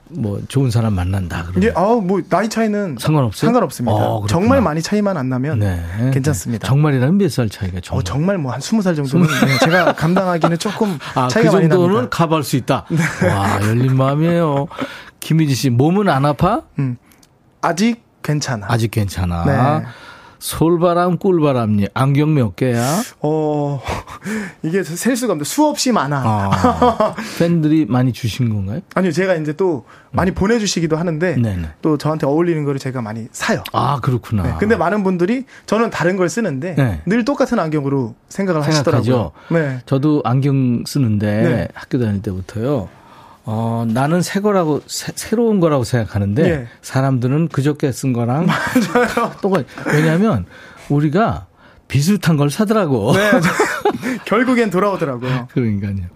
뭐 0.10 0.40
좋은 0.48 0.70
사람 0.70 0.94
만난다 0.94 1.46
그러면. 1.48 1.64
예, 1.64 1.74
아뭐 1.76 2.22
나이 2.30 2.48
차이는 2.48 2.98
상관없어요. 3.00 3.48
상관없습니다. 3.48 3.96
어, 3.96 4.28
정말 4.28 4.62
많이 4.62 4.80
차이만 4.84 5.18
안 5.18 5.30
나면 5.30 5.58
네. 5.60 5.82
괜찮습니다. 6.14 6.68
정말이라면 6.68 7.18
몇 7.18 7.30
살 7.32 7.50
차이가 7.50 7.80
정말? 7.82 8.00
어, 8.00 8.04
정말 8.04 8.38
뭐한 8.38 8.62
스무 8.62 8.84
살 8.84 8.94
정도는 8.96 9.26
네, 9.26 9.58
제가 9.66 9.94
감당하기는 9.94 10.60
조금 10.60 11.00
아, 11.16 11.28
차이가 11.28 11.50
그 11.50 11.56
많이 11.56 11.68
납니다. 11.68 11.76
그 11.78 11.82
정도는 11.82 12.10
가볼 12.12 12.44
수 12.44 12.56
있다. 12.56 12.86
네. 12.92 13.28
와 13.28 13.60
열린 13.68 13.98
마음이에요. 13.98 14.68
김희지 15.26 15.56
씨, 15.56 15.70
몸은 15.72 16.08
안 16.08 16.24
아파? 16.24 16.62
음. 16.78 16.98
아직 17.60 18.04
괜찮아. 18.22 18.68
아직 18.70 18.92
괜찮아. 18.92 19.44
네. 19.46 19.86
솔바람, 20.38 21.18
꿀바람니 21.18 21.88
안경 21.96 22.36
몇 22.36 22.56
개야? 22.56 23.02
어, 23.22 23.82
이게 24.62 24.84
셀 24.84 25.16
수가 25.16 25.34
없는데 25.34 25.50
수없이 25.50 25.92
많아. 25.92 26.22
아, 26.24 27.16
팬들이 27.40 27.88
많이 27.88 28.14
주신 28.14 28.54
건가요? 28.54 28.82
아니요, 28.94 29.12
제가 29.12 29.34
이제 29.38 29.54
또 29.54 29.86
많이 30.12 30.30
음. 30.30 30.36
보내주시기도 30.36 30.96
하는데 30.96 31.36
네네. 31.38 31.70
또 31.82 31.98
저한테 31.98 32.28
어울리는 32.28 32.64
거를 32.64 32.80
제가 32.80 33.02
많이 33.02 33.28
사요. 33.32 33.64
아, 33.74 34.00
그렇구나. 34.02 34.44
네, 34.44 34.54
근데 34.60 34.76
많은 34.76 35.04
분들이 35.04 35.46
저는 35.66 35.90
다른 35.90 36.18
걸 36.18 36.30
쓰는데 36.30 36.76
네. 36.76 37.02
늘 37.08 37.26
똑같은 37.26 37.58
안경으로 37.58 38.14
생각을 38.30 38.62
생각하죠. 38.62 38.98
하시더라고요. 38.98 39.32
네. 39.50 39.80
저도 39.88 40.22
안경 40.24 40.84
쓰는데 40.86 41.42
네. 41.42 41.68
학교 41.74 41.98
다닐 41.98 42.22
때부터요. 42.22 42.90
어, 43.48 43.86
나는 43.88 44.22
새 44.22 44.40
거라고, 44.40 44.82
새, 44.88 45.36
로운 45.36 45.60
거라고 45.60 45.84
생각하는데, 45.84 46.50
예. 46.50 46.68
사람들은 46.82 47.50
그저께 47.50 47.92
쓴 47.92 48.12
거랑. 48.12 48.48
맞아요. 48.94 49.32
똑같, 49.42 49.66
왜냐면, 49.88 50.46
우리가 50.90 51.46
비슷한 51.88 52.38
걸 52.38 52.50
사더라고. 52.50 53.14
네. 53.14 53.32
결국엔 54.26 54.72
돌아오더라고요. 54.72 55.48
그러니까요. 55.52 56.08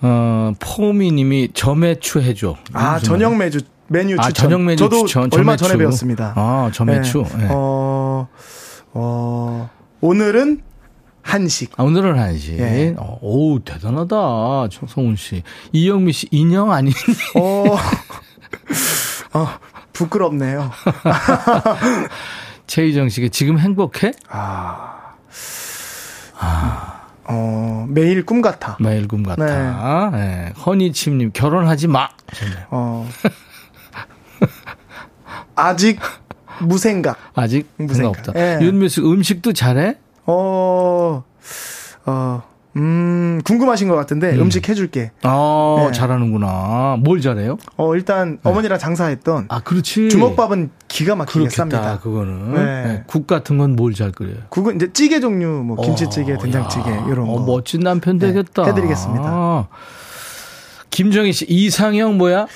어, 0.00 0.52
포미 0.58 1.12
님이 1.12 1.50
저매추 1.52 2.20
해줘. 2.20 2.56
아, 2.72 2.98
저녁 2.98 3.36
메뉴, 3.36 3.60
메뉴 3.88 4.16
아, 4.18 4.28
추천. 4.28 4.50
저녁 4.50 4.62
메뉴 4.62 4.76
저도 4.76 5.04
추천. 5.06 5.28
얼마 5.32 5.56
전에 5.56 5.76
배웠습니다. 5.76 6.32
아, 6.36 6.70
저매추. 6.72 7.24
네. 7.32 7.38
네. 7.38 7.48
어, 7.50 8.28
어, 8.92 9.70
오늘은 10.00 10.62
한식. 11.28 11.72
아, 11.76 11.82
오늘은 11.82 12.18
한식. 12.18 12.58
예. 12.58 12.94
어, 12.96 13.18
오, 13.20 13.58
대단하다. 13.62 14.68
정성훈 14.72 15.16
씨. 15.16 15.42
이영미 15.72 16.12
씨, 16.12 16.26
인형 16.30 16.72
아니? 16.72 16.90
어, 17.36 17.64
어, 19.38 19.48
부끄럽네요. 19.92 20.70
최희정 22.66 23.10
씨가 23.10 23.28
지금 23.30 23.58
행복해? 23.58 24.12
아. 24.30 25.16
아. 26.38 27.02
어, 27.24 27.84
매일 27.90 28.24
꿈 28.24 28.40
같아. 28.40 28.78
매일 28.80 29.06
꿈 29.06 29.22
같아. 29.22 29.44
네. 30.10 30.16
네. 30.16 30.52
허니침님, 30.64 31.32
결혼하지 31.34 31.88
마. 31.88 32.08
어. 32.70 33.06
아직 35.54 36.00
무생각. 36.62 37.18
아직 37.34 37.68
무생각 37.76 38.08
없다. 38.18 38.32
네. 38.32 38.58
윤미 38.62 38.88
씨 38.88 39.02
음식도 39.02 39.52
잘해? 39.52 39.96
어, 40.30 41.24
어, 42.04 42.42
음, 42.76 43.40
궁금하신 43.44 43.88
것 43.88 43.96
같은데 43.96 44.32
음. 44.36 44.50
식 44.50 44.68
해줄게. 44.68 45.10
아, 45.22 45.86
네. 45.86 45.92
잘하는구나. 45.92 46.98
뭘 47.00 47.20
잘해요? 47.22 47.56
어, 47.78 47.94
일단 47.94 48.38
네. 48.42 48.50
어머니랑 48.50 48.78
장사했던. 48.78 49.46
아, 49.48 49.60
그렇지. 49.60 50.10
주먹밥은 50.10 50.70
기가 50.86 51.16
막히게 51.16 51.48
그렇겠다, 51.48 51.64
쌉니다. 51.96 52.00
그거는. 52.02 52.52
네. 52.54 52.64
네. 52.84 53.04
국 53.06 53.26
같은 53.26 53.56
건 53.56 53.74
뭘 53.74 53.94
잘 53.94 54.12
끓여요? 54.12 54.36
국은 54.50 54.76
이제 54.76 54.92
찌개 54.92 55.18
종류, 55.18 55.48
뭐 55.64 55.76
김치찌개, 55.82 56.34
어, 56.34 56.38
된장찌개 56.38 56.90
야. 56.90 57.06
이런 57.08 57.26
거. 57.26 57.32
어, 57.32 57.46
멋진 57.46 57.80
남편 57.80 58.18
네, 58.18 58.26
되겠다. 58.28 58.64
해드리겠습니다. 58.66 59.24
아. 59.26 59.68
김정희 60.90 61.32
씨 61.32 61.46
이상형 61.48 62.18
뭐야? 62.18 62.42
아, 62.42 62.46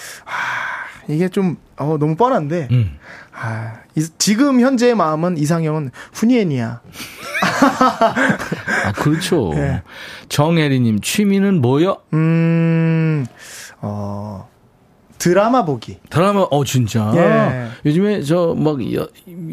이게 1.09 1.29
좀 1.29 1.57
어, 1.79 1.97
너무 1.99 2.17
뻔한데. 2.17 2.69
음. 2.71 2.99
아, 3.45 3.73
이, 3.97 4.07
지금 4.19 4.61
현재의 4.61 4.95
마음은 4.95 5.37
이상형은 5.37 5.91
후니엔이야. 6.13 6.81
아, 8.85 8.93
그렇죠. 8.93 9.51
네. 9.55 9.83
정혜리님, 10.29 11.01
취미는 11.01 11.61
뭐요? 11.61 11.97
음, 12.13 13.27
어, 13.81 14.49
드라마 15.19 15.65
보기. 15.65 15.99
드라마, 16.09 16.43
어, 16.51 16.65
진짜. 16.65 17.13
예. 17.17 17.69
요즘에 17.85 18.23
저 18.23 18.55
막 18.57 18.79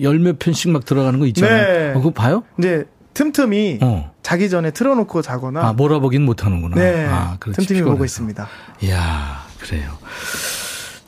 열몇 0.02 0.38
편씩 0.40 0.70
막 0.72 0.86
들어가는 0.86 1.20
거 1.20 1.26
있잖아요. 1.28 1.62
네. 1.68 1.90
어, 1.92 1.94
그거 1.96 2.12
봐요? 2.12 2.44
이제 2.60 2.86
틈틈이 3.16 3.80
어. 3.82 4.12
자기 4.22 4.50
전에 4.50 4.70
틀어놓고 4.72 5.22
자거나. 5.24 5.68
아, 5.68 5.74
몰아보긴 5.74 6.24
못하는구나. 6.26 6.76
네. 6.76 7.08
아. 7.10 7.38
틈틈이 7.40 7.82
보고 7.82 8.06
있습니다. 8.06 8.48
이야, 8.84 9.46
그래요. 9.60 9.92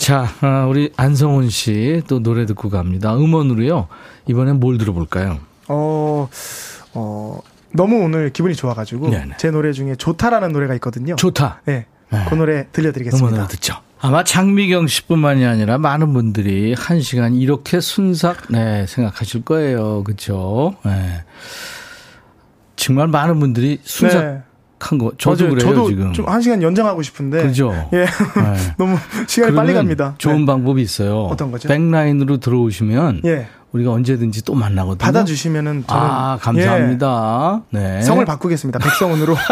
자, 0.01 0.27
아, 0.41 0.65
우리 0.67 0.91
안성훈 0.97 1.51
씨 1.51 2.01
또 2.07 2.23
노래 2.23 2.47
듣고 2.47 2.69
갑니다. 2.71 3.15
음원으로요. 3.15 3.87
이번엔 4.27 4.59
뭘 4.59 4.79
들어볼까요? 4.79 5.37
어, 5.67 6.27
어, 6.95 7.39
너무 7.73 7.97
오늘 8.03 8.31
기분이 8.31 8.55
좋아가지고 8.55 9.11
네네. 9.11 9.35
제 9.37 9.51
노래 9.51 9.71
중에 9.71 9.95
좋다라는 9.95 10.53
노래가 10.53 10.73
있거든요. 10.75 11.15
좋다. 11.17 11.61
네, 11.65 11.85
네. 12.09 12.25
그 12.27 12.33
노래 12.33 12.65
들려드리겠습니다. 12.71 13.27
음원으로 13.27 13.47
듣죠. 13.47 13.75
아마 13.99 14.23
장미경 14.23 14.87
씨뿐만이 14.87 15.45
아니라 15.45 15.77
많은 15.77 16.13
분들이 16.13 16.73
한 16.75 17.01
시간 17.01 17.35
이렇게 17.35 17.79
순삭 17.79 18.47
네 18.49 18.87
생각하실 18.87 19.43
거예요, 19.43 20.03
그렇죠? 20.03 20.73
네. 20.83 21.23
정말 22.75 23.07
많은 23.07 23.39
분들이 23.39 23.79
순삭 23.83 24.23
네. 24.25 24.41
한 24.89 24.97
거. 24.97 25.11
저도 25.17 25.43
맞아요. 25.45 25.55
그래요, 25.55 25.69
저도 25.75 25.89
지금. 25.89 26.13
좀 26.13 26.27
한 26.27 26.41
시간 26.41 26.61
연장하고 26.63 27.01
싶은데. 27.01 27.43
그죠. 27.43 27.73
예. 27.93 28.05
네. 28.05 28.07
너무 28.77 28.97
시간이 29.27 29.55
빨리 29.55 29.73
갑니다. 29.73 30.15
좋은 30.17 30.39
네. 30.41 30.45
방법이 30.45 30.81
있어요. 30.81 31.23
어떤 31.25 31.51
거죠? 31.51 31.67
백라인으로 31.67 32.37
들어오시면 32.37 33.21
예. 33.25 33.47
우리가 33.71 33.91
언제든지 33.91 34.43
또 34.43 34.53
만나거든요. 34.53 34.97
받아주시면은 34.97 35.85
저는 35.87 36.03
아 36.03 36.37
감사합니다. 36.41 37.61
예. 37.73 37.77
네. 37.77 38.01
성을 38.01 38.23
바꾸겠습니다. 38.25 38.79
백성훈으로. 38.79 39.35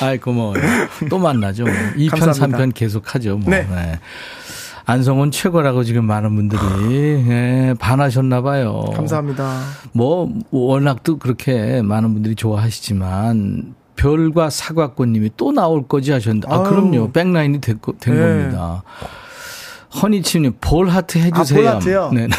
아이 0.00 0.18
고마워요. 0.18 0.62
또 1.10 1.18
만나죠. 1.18 1.64
2편, 1.64 2.10
감사합니다. 2.20 2.58
3편 2.58 2.72
계속 2.74 3.14
하죠. 3.14 3.38
뭐. 3.38 3.50
네. 3.50 3.66
네. 3.70 3.98
안성훈 4.88 5.32
최고라고 5.32 5.82
지금 5.82 6.04
많은 6.04 6.36
분들이 6.36 6.60
예, 7.28 7.74
반하셨나 7.78 8.40
봐요. 8.42 8.84
감사합니다. 8.94 9.60
뭐 9.92 10.32
워낙 10.52 11.02
또 11.02 11.18
그렇게 11.18 11.82
많은 11.82 12.12
분들이 12.14 12.36
좋아하시지만 12.36 13.74
별과 13.96 14.48
사과꽃님이 14.48 15.32
또 15.36 15.50
나올 15.50 15.88
거지 15.88 16.12
하셨는데 16.12 16.46
아 16.48 16.62
그럼요 16.62 17.10
백라인이 17.10 17.60
된, 17.60 17.80
된 17.98 18.14
네. 18.14 18.20
겁니다. 18.20 18.84
허니치님 20.00 20.58
볼 20.60 20.88
하트 20.88 21.18
해주세요. 21.18 21.68
아, 21.68 21.72
볼 21.72 21.74
하트요. 21.74 22.10
네. 22.14 22.28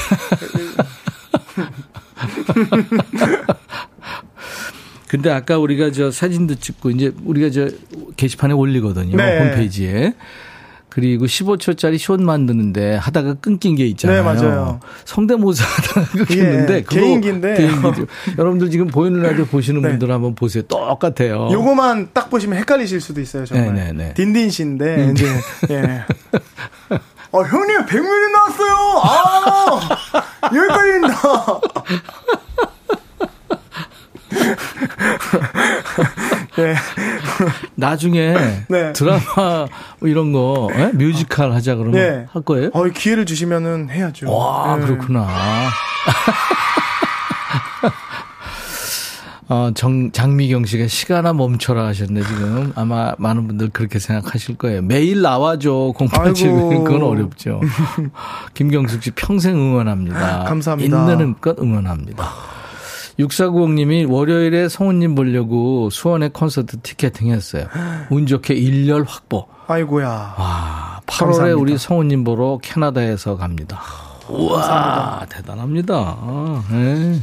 근데 5.10 5.32
아까 5.32 5.58
우리가 5.58 5.92
저 5.92 6.12
사진도 6.12 6.56
찍고 6.56 6.92
이제 6.92 7.12
우리가 7.26 7.50
저 7.50 7.68
게시판에 8.16 8.54
올리거든요 8.54 9.18
네. 9.18 9.40
홈페이지에. 9.40 10.14
그리고 10.90 11.26
15초짜리 11.26 11.98
숏 11.98 12.20
만드는데 12.22 12.96
하다가 12.96 13.36
끊긴 13.36 13.76
게 13.76 13.86
있잖아요. 13.88 14.18
네, 14.18 14.24
맞아요. 14.24 14.80
성대모사 15.06 15.64
하다가 15.64 16.08
끊겼는데 16.26 16.74
예, 16.76 16.82
개인기인데 16.82 17.54
개인기죠. 17.56 18.08
여러분들 18.40 18.72
지금 18.72 18.88
보이는 18.88 19.22
라디오 19.22 19.46
보시는 19.46 19.82
네. 19.82 19.90
분들 19.90 20.12
한번 20.12 20.34
보세요. 20.34 20.64
똑같아요. 20.64 21.50
요거만 21.52 22.10
딱 22.14 22.30
보시면 22.30 22.58
헷갈리실 22.60 23.02
수도 23.02 23.22
있어요, 23.22 23.46
정말. 23.46 23.74
네, 23.76 23.92
네, 23.92 23.94
네. 23.94 24.14
딘딘 24.14 24.50
씨인데 24.50 24.96
음. 24.96 25.12
이제 25.12 25.28
예. 25.70 26.04
아, 27.34 27.40
형님 27.40 27.86
100ml 27.86 28.32
나왔어요. 28.32 29.02
아! 29.04 29.90
여기까지입니다. 30.56 31.62
네. 36.58 36.76
나중에 37.76 38.34
네. 38.68 38.94
드라마 38.94 39.68
뭐 40.00 40.10
이런 40.10 40.32
거 40.34 40.70
네? 40.76 40.92
뮤지컬 40.94 41.52
하자 41.52 41.76
그러면 41.76 41.94
네. 41.94 42.26
할 42.32 42.42
거예요? 42.42 42.72
어, 42.74 42.84
기회를 42.86 43.26
주시면은 43.26 43.90
해야죠. 43.90 44.34
와 44.34 44.76
네. 44.78 44.86
그렇구나. 44.86 45.28
어, 49.50 49.72
정, 49.74 50.12
장미경 50.12 50.66
씨가 50.66 50.88
시간아 50.88 51.32
멈춰라 51.32 51.86
하셨네, 51.86 52.22
지금. 52.22 52.74
아마 52.76 53.14
많은 53.18 53.48
분들 53.48 53.70
그렇게 53.70 53.98
생각하실 53.98 54.58
거예요. 54.58 54.82
매일 54.82 55.22
나와줘, 55.22 55.94
공판칠. 55.96 56.52
그건 56.52 57.02
어렵죠. 57.02 57.62
김경숙 58.56 59.04
씨 59.04 59.12
평생 59.12 59.56
응원합니다. 59.56 60.44
감사합니다. 60.44 60.98
있는 60.98 61.22
힘껏 61.22 61.58
응원합니다. 61.60 62.30
6490님이 63.20 64.10
월요일에 64.10 64.70
성우님 64.70 65.16
보려고 65.16 65.90
수원에 65.90 66.30
콘서트 66.30 66.80
티켓팅 66.82 67.32
했어요. 67.32 67.68
운 68.10 68.26
좋게 68.26 68.54
일렬 68.54 69.04
확보. 69.04 69.48
아이고야. 69.68 70.08
와, 70.08 71.02
8월에 71.06 71.20
감사합니다. 71.20 71.58
우리 71.58 71.78
성우님 71.78 72.24
보러 72.24 72.60
캐나다에서 72.62 73.36
갑니다. 73.38 73.82
우와, 74.30 74.62
감사합니다. 74.62 75.26
대단합니다. 75.30 75.96
아, 75.96 76.64
네. 76.72 77.20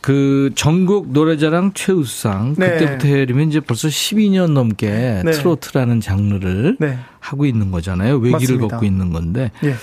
그 0.00 0.50
전국 0.54 1.10
노래자랑 1.10 1.72
최우수상 1.74 2.54
네. 2.56 2.70
그때부터 2.70 3.08
해리면 3.08 3.48
이제 3.48 3.60
벌써 3.60 3.88
12년 3.88 4.52
넘게 4.52 5.22
네. 5.24 5.30
트로트라는 5.32 6.00
장르를 6.00 6.76
네. 6.78 6.98
하고 7.18 7.44
있는 7.44 7.70
거잖아요. 7.70 8.16
외기를 8.16 8.56
맞습니다. 8.56 8.68
걷고 8.68 8.86
있는 8.86 9.12
건데 9.12 9.50
예. 9.64 9.74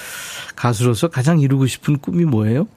가수로서 0.56 1.10
가장 1.10 1.40
이루고 1.42 1.68
싶은 1.68 2.00
꿈이 2.00 2.24
뭐예요? 2.24 2.68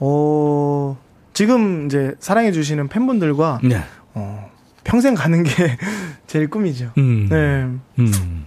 어 0.00 0.98
지금 1.36 1.84
이제 1.84 2.14
사랑해 2.18 2.50
주시는 2.50 2.88
팬분들과 2.88 3.60
네. 3.62 3.82
어, 4.14 4.50
평생 4.84 5.14
가는 5.14 5.42
게 5.42 5.50
제일 6.26 6.48
꿈이죠. 6.48 6.92
음. 6.96 7.28
네. 7.28 7.68
음. 8.02 8.46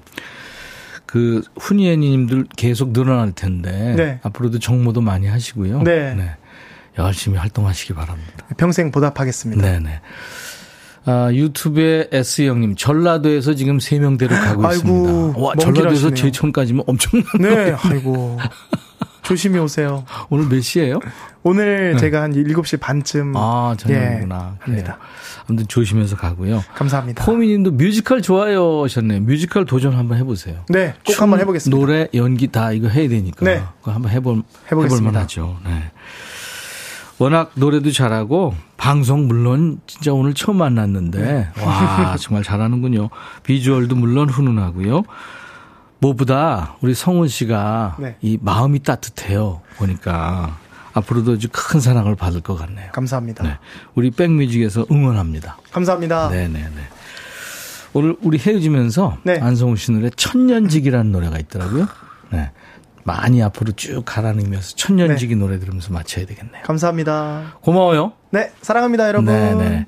그 1.06 1.44
훈이애님들 1.60 2.48
계속 2.58 2.92
늘어날 2.92 3.32
텐데 3.32 3.94
네. 3.96 4.20
앞으로도 4.24 4.58
정모도 4.58 5.02
많이 5.02 5.28
하시고요. 5.28 5.84
네. 5.84 6.16
네. 6.16 6.36
열심히 6.98 7.38
활동하시기 7.38 7.94
바랍니다. 7.94 8.48
평생 8.58 8.90
보답하겠습니다. 8.90 9.62
네네. 9.62 10.02
아, 11.06 11.30
유튜브에 11.32 12.08
S 12.12 12.42
형님 12.42 12.76
전라도에서 12.76 13.54
지금 13.54 13.78
3명대로 13.78 14.30
가고 14.30 14.66
아이고, 14.66 14.74
있습니다. 14.74 15.40
와, 15.40 15.54
전라도에서 15.60 16.16
제천까지면 16.16 16.86
엄청난 16.88 17.28
네, 17.40 17.76
아이고. 17.84 18.40
조심히 19.30 19.60
오세요. 19.60 20.06
오늘 20.32 20.48
몇 20.50 20.60
시에요? 20.60 21.00
오늘 21.44 21.92
네. 21.94 22.00
제가 22.00 22.24
한 22.24 22.34
7시 22.34 22.80
반쯤 22.80 23.34
아, 23.36 23.76
저녁이구나. 23.78 24.56
예, 24.58 24.64
합니다. 24.64 24.98
아무튼 25.48 25.68
조심해서 25.68 26.16
가고요. 26.16 26.64
감사합니다. 26.74 27.26
포미님도 27.26 27.74
뮤지컬 27.74 28.24
좋아요 28.24 28.84
하셨네요. 28.86 29.22
뮤지컬 29.22 29.68
도전 29.68 29.96
한번 29.96 30.18
해 30.18 30.24
보세요. 30.24 30.66
네, 30.68 30.96
꼭 31.06 31.22
한번 31.22 31.40
해 31.40 31.46
보겠습니다. 31.46 31.78
노래, 31.80 32.08
연기 32.16 32.48
다 32.48 32.72
이거 32.72 32.88
해야 32.88 33.08
되니까. 33.08 33.46
네. 33.46 33.62
그거 33.82 33.92
한번 33.92 34.12
해볼, 34.12 34.42
해보겠습니다. 34.72 34.96
해볼 34.96 35.14
만하죠. 35.14 35.58
네. 35.64 35.92
워낙 37.20 37.52
노래도 37.54 37.92
잘하고 37.92 38.56
방송 38.78 39.28
물론 39.28 39.80
진짜 39.86 40.12
오늘 40.12 40.34
처음 40.34 40.58
만났는데 40.58 41.22
네. 41.22 41.64
와 41.64 42.16
정말 42.20 42.44
잘하는군요. 42.44 43.12
비주얼도 43.44 43.96
물론 43.96 44.28
훈훈하고요. 44.30 45.04
무엇보다 46.00 46.76
우리 46.82 46.94
성훈 46.94 47.28
씨가 47.28 47.98
네. 48.00 48.16
이 48.22 48.38
마음이 48.42 48.80
따뜻해요. 48.80 49.62
보니까 49.78 50.58
앞으로도 50.94 51.34
아주 51.34 51.48
큰 51.52 51.80
사랑을 51.80 52.16
받을 52.16 52.42
것 52.42 52.56
같네요. 52.56 52.92
감사합니다. 52.92 53.44
네. 53.44 53.58
우리 53.96 54.12
백뮤직에서 54.12 54.86
응원합니다. 54.92 55.58
감사합니다. 55.72 56.30
네네네. 56.30 56.82
오늘 57.94 58.16
우리 58.22 58.38
헤어지면서 58.38 59.18
네. 59.24 59.40
안성훈 59.40 59.76
씨 59.76 59.92
노래 59.92 60.10
천년직이라는 60.10 61.12
노래가 61.12 61.38
있더라고요. 61.40 61.88
네. 62.32 62.52
많이 63.04 63.42
앞으로 63.42 63.72
쭉 63.72 64.04
의미에서 64.06 64.76
천년지기 64.76 65.34
네. 65.34 65.40
노래 65.40 65.60
들으면서 65.60 65.92
마쳐야 65.92 66.26
되겠네요. 66.26 66.64
감사합니다. 66.64 67.58
고마워요. 67.62 68.14
네, 68.30 68.52
사랑합니다, 68.62 69.08
여러분. 69.08 69.34
네, 69.34 69.56
네. 69.56 69.88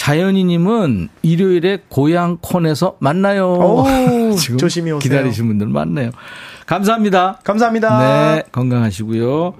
자연이님은 0.00 1.10
일요일에 1.20 1.80
고향 1.90 2.38
콘에서 2.40 2.96
만나요. 3.00 3.52
오, 3.52 4.32
지금 4.34 4.56
조심히 4.56 4.92
오세요. 4.92 4.98
기다리신 4.98 5.46
분들 5.46 5.66
많네요. 5.66 6.10
감사합니다. 6.64 7.40
감사합니다. 7.44 8.34
네, 8.36 8.42
건강하시고요. 8.50 9.52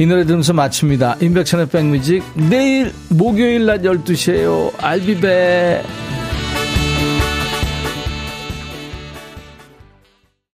이 0.00 0.06
노래 0.06 0.24
들으면서 0.24 0.54
마칩니다. 0.54 1.18
인백천의 1.20 1.68
백뮤직 1.68 2.24
내일 2.50 2.92
목요일 3.10 3.66
낮 3.66 3.82
12시에요. 3.82 4.72
알비베. 4.82 6.17